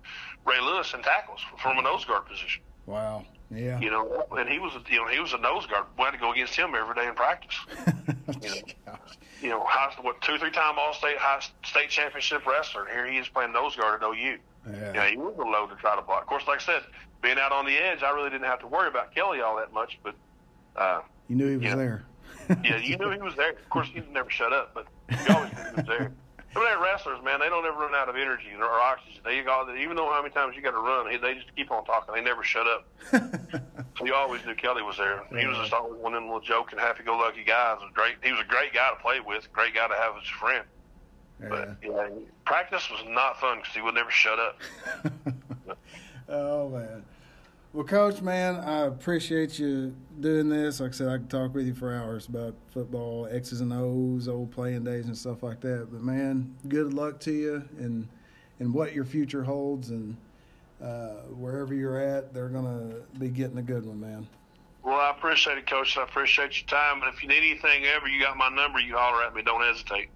Ray 0.45 0.59
Lewis 0.61 0.93
in 0.93 1.01
tackles 1.01 1.41
from 1.61 1.77
a 1.77 1.81
nose 1.81 2.05
guard 2.05 2.25
position. 2.25 2.61
Wow. 2.85 3.25
Yeah. 3.53 3.79
You 3.79 3.91
know, 3.91 4.25
and 4.31 4.49
he 4.49 4.59
was, 4.59 4.71
you 4.89 4.97
know, 4.97 5.07
he 5.07 5.19
was 5.19 5.33
a 5.33 5.37
nose 5.37 5.65
guard. 5.65 5.85
We 5.97 6.05
had 6.05 6.11
to 6.11 6.17
go 6.17 6.31
against 6.31 6.55
him 6.55 6.73
every 6.73 6.95
day 6.95 7.07
in 7.07 7.15
practice. 7.15 7.55
you 8.41 8.49
know, 8.49 8.97
you 9.41 9.49
know 9.49 9.63
high, 9.65 9.93
what 10.01 10.21
two, 10.21 10.37
three 10.37 10.51
time 10.51 10.75
All 10.79 10.93
State 10.93 11.17
high 11.17 11.41
state 11.65 11.89
championship 11.89 12.45
wrestler. 12.45 12.85
And 12.85 12.91
here 12.91 13.05
he 13.05 13.17
is 13.17 13.27
playing 13.27 13.51
nose 13.51 13.75
guard 13.75 14.01
at 14.01 14.07
OU. 14.07 14.37
Yeah. 14.71 14.93
yeah, 14.93 15.09
he 15.09 15.17
was 15.17 15.35
a 15.37 15.41
load 15.41 15.69
to 15.69 15.75
try 15.75 15.95
to 15.95 16.01
block. 16.01 16.21
Of 16.21 16.27
course, 16.27 16.43
like 16.47 16.61
I 16.61 16.63
said, 16.63 16.83
being 17.21 17.37
out 17.39 17.51
on 17.51 17.65
the 17.65 17.75
edge, 17.75 18.03
I 18.03 18.11
really 18.11 18.29
didn't 18.29 18.45
have 18.45 18.59
to 18.59 18.67
worry 18.67 18.87
about 18.87 19.13
Kelly 19.13 19.41
all 19.41 19.57
that 19.57 19.73
much. 19.73 19.99
But 20.03 20.15
uh, 20.75 21.01
you 21.27 21.35
knew 21.35 21.47
he 21.47 21.57
was 21.57 21.63
you 21.63 21.71
know, 21.71 21.77
there. 21.77 22.05
yeah, 22.63 22.77
you 22.77 22.97
knew 22.97 23.09
he 23.09 23.21
was 23.21 23.35
there. 23.35 23.51
Of 23.51 23.69
course, 23.69 23.89
he 23.93 24.01
never 24.11 24.29
shut 24.29 24.53
up, 24.53 24.73
but 24.73 24.87
you 25.11 25.35
always 25.35 25.53
knew 25.53 25.63
he 25.63 25.75
was 25.75 25.85
there. 25.85 26.11
Some 26.53 26.63
of 26.63 26.67
that 26.67 26.81
wrestlers, 26.81 27.23
man, 27.23 27.39
they 27.39 27.47
don't 27.47 27.65
ever 27.65 27.77
run 27.79 27.95
out 27.95 28.09
of 28.09 28.17
energy 28.17 28.49
or 28.57 28.65
oxygen. 28.65 29.21
They 29.23 29.41
got, 29.41 29.73
even 29.77 29.95
know 29.95 30.11
how 30.11 30.21
many 30.21 30.33
times 30.33 30.53
you 30.55 30.61
got 30.61 30.71
to 30.71 30.79
run, 30.79 31.07
they 31.21 31.33
just 31.33 31.55
keep 31.55 31.71
on 31.71 31.85
talking. 31.85 32.13
They 32.13 32.21
never 32.21 32.43
shut 32.43 32.67
up. 32.67 32.87
so 33.97 34.05
you 34.05 34.13
always 34.13 34.45
knew 34.45 34.55
Kelly 34.55 34.81
was 34.81 34.97
there. 34.97 35.23
He 35.29 35.47
was 35.47 35.57
just 35.57 35.71
always 35.71 36.01
one 36.01 36.13
of 36.13 36.17
them 36.17 36.25
little 36.25 36.41
joking, 36.41 36.77
happy-go-lucky 36.77 37.45
guys. 37.45 37.77
Was 37.79 37.91
great. 37.93 38.15
He 38.21 38.31
was 38.33 38.41
a 38.41 38.49
great 38.49 38.73
guy 38.73 38.89
to 38.89 39.01
play 39.01 39.21
with, 39.21 39.51
great 39.53 39.73
guy 39.73 39.87
to 39.87 39.93
have 39.93 40.15
as 40.17 40.23
a 40.27 40.39
friend. 40.39 40.65
Yeah. 41.41 41.47
But 41.49 41.77
yeah, 41.81 42.09
practice 42.45 42.89
was 42.91 43.03
not 43.07 43.39
fun 43.39 43.59
because 43.59 43.73
he 43.73 43.81
would 43.81 43.95
never 43.95 44.11
shut 44.11 44.37
up. 44.37 44.59
oh 46.29 46.69
man. 46.69 47.03
Well, 47.73 47.85
Coach, 47.85 48.21
man, 48.21 48.57
I 48.57 48.81
appreciate 48.81 49.57
you 49.57 49.95
doing 50.19 50.49
this. 50.49 50.81
Like 50.81 50.89
I 50.89 50.93
said, 50.93 51.07
I 51.07 51.17
could 51.17 51.29
talk 51.29 51.53
with 51.55 51.65
you 51.65 51.73
for 51.73 51.95
hours 51.95 52.27
about 52.27 52.53
football, 52.73 53.29
X's 53.31 53.61
and 53.61 53.71
O's, 53.71 54.27
old 54.27 54.51
playing 54.51 54.83
days, 54.83 55.05
and 55.05 55.17
stuff 55.17 55.41
like 55.41 55.61
that. 55.61 55.87
But 55.89 56.01
man, 56.01 56.53
good 56.67 56.93
luck 56.93 57.21
to 57.21 57.31
you 57.31 57.63
and 57.79 58.09
and 58.59 58.73
what 58.73 58.93
your 58.93 59.05
future 59.05 59.45
holds, 59.45 59.89
and 59.89 60.17
uh, 60.83 61.21
wherever 61.39 61.73
you're 61.73 61.97
at, 61.97 62.33
they're 62.33 62.49
gonna 62.49 62.95
be 63.17 63.29
getting 63.29 63.57
a 63.57 63.63
good 63.63 63.85
one, 63.85 64.01
man. 64.01 64.27
Well, 64.83 64.99
I 64.99 65.11
appreciate 65.11 65.57
it, 65.57 65.65
Coach. 65.65 65.97
I 65.97 66.03
appreciate 66.03 66.59
your 66.59 66.67
time. 66.67 67.01
And 67.01 67.13
if 67.13 67.23
you 67.23 67.29
need 67.29 67.37
anything 67.37 67.85
ever, 67.85 68.09
you 68.09 68.19
got 68.19 68.35
my 68.35 68.49
number. 68.49 68.81
You 68.81 68.97
holler 68.97 69.23
at 69.23 69.33
me. 69.33 69.43
Don't 69.43 69.61
hesitate. 69.61 70.09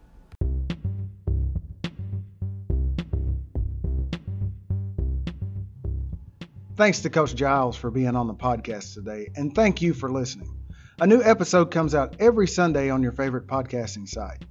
Thanks 6.78 7.00
to 7.04 7.10
Coach 7.10 7.34
Giles 7.36 7.78
for 7.78 7.90
being 7.90 8.18
on 8.18 8.28
the 8.28 8.34
podcast 8.34 8.96
today, 8.96 9.30
and 9.38 9.56
thank 9.56 9.82
you 9.82 9.94
for 9.94 10.12
listening. 10.12 10.54
A 11.00 11.08
new 11.08 11.24
episode 11.24 11.72
comes 11.72 11.96
out 11.96 12.18
every 12.20 12.48
Sunday 12.48 12.90
on 12.90 13.02
your 13.02 13.14
favorite 13.14 13.48
podcasting 13.48 14.10
site. 14.10 14.44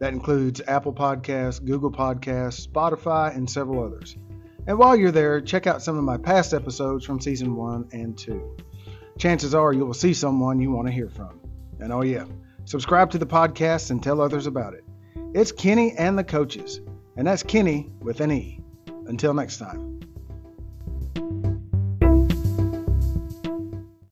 That 0.00 0.12
includes 0.12 0.60
Apple 0.66 0.92
Podcasts, 0.92 1.64
Google 1.64 1.92
Podcasts, 1.92 2.66
Spotify, 2.66 3.32
and 3.36 3.48
several 3.48 3.84
others. 3.84 4.16
And 4.66 4.76
while 4.76 4.96
you're 4.96 5.12
there, 5.12 5.40
check 5.40 5.68
out 5.68 5.80
some 5.80 5.96
of 5.96 6.02
my 6.02 6.16
past 6.16 6.52
episodes 6.52 7.04
from 7.04 7.20
season 7.20 7.54
one 7.54 7.88
and 7.92 8.18
two. 8.18 8.56
Chances 9.16 9.54
are 9.54 9.72
you 9.72 9.86
will 9.86 9.94
see 9.94 10.14
someone 10.14 10.58
you 10.58 10.72
want 10.72 10.88
to 10.88 10.92
hear 10.92 11.08
from. 11.08 11.38
And 11.78 11.92
oh, 11.92 12.02
yeah, 12.02 12.24
subscribe 12.64 13.12
to 13.12 13.18
the 13.18 13.26
podcast 13.26 13.92
and 13.92 14.02
tell 14.02 14.20
others 14.20 14.48
about 14.48 14.74
it. 14.74 14.82
It's 15.32 15.52
Kenney 15.52 15.94
and 15.96 16.18
the 16.18 16.24
Coaches, 16.24 16.80
and 17.16 17.28
that's 17.28 17.44
Kenney 17.44 17.92
with 18.00 18.20
an 18.20 18.32
E. 18.32 18.60
Until 19.06 19.32
next 19.32 19.58
time. 19.58 20.00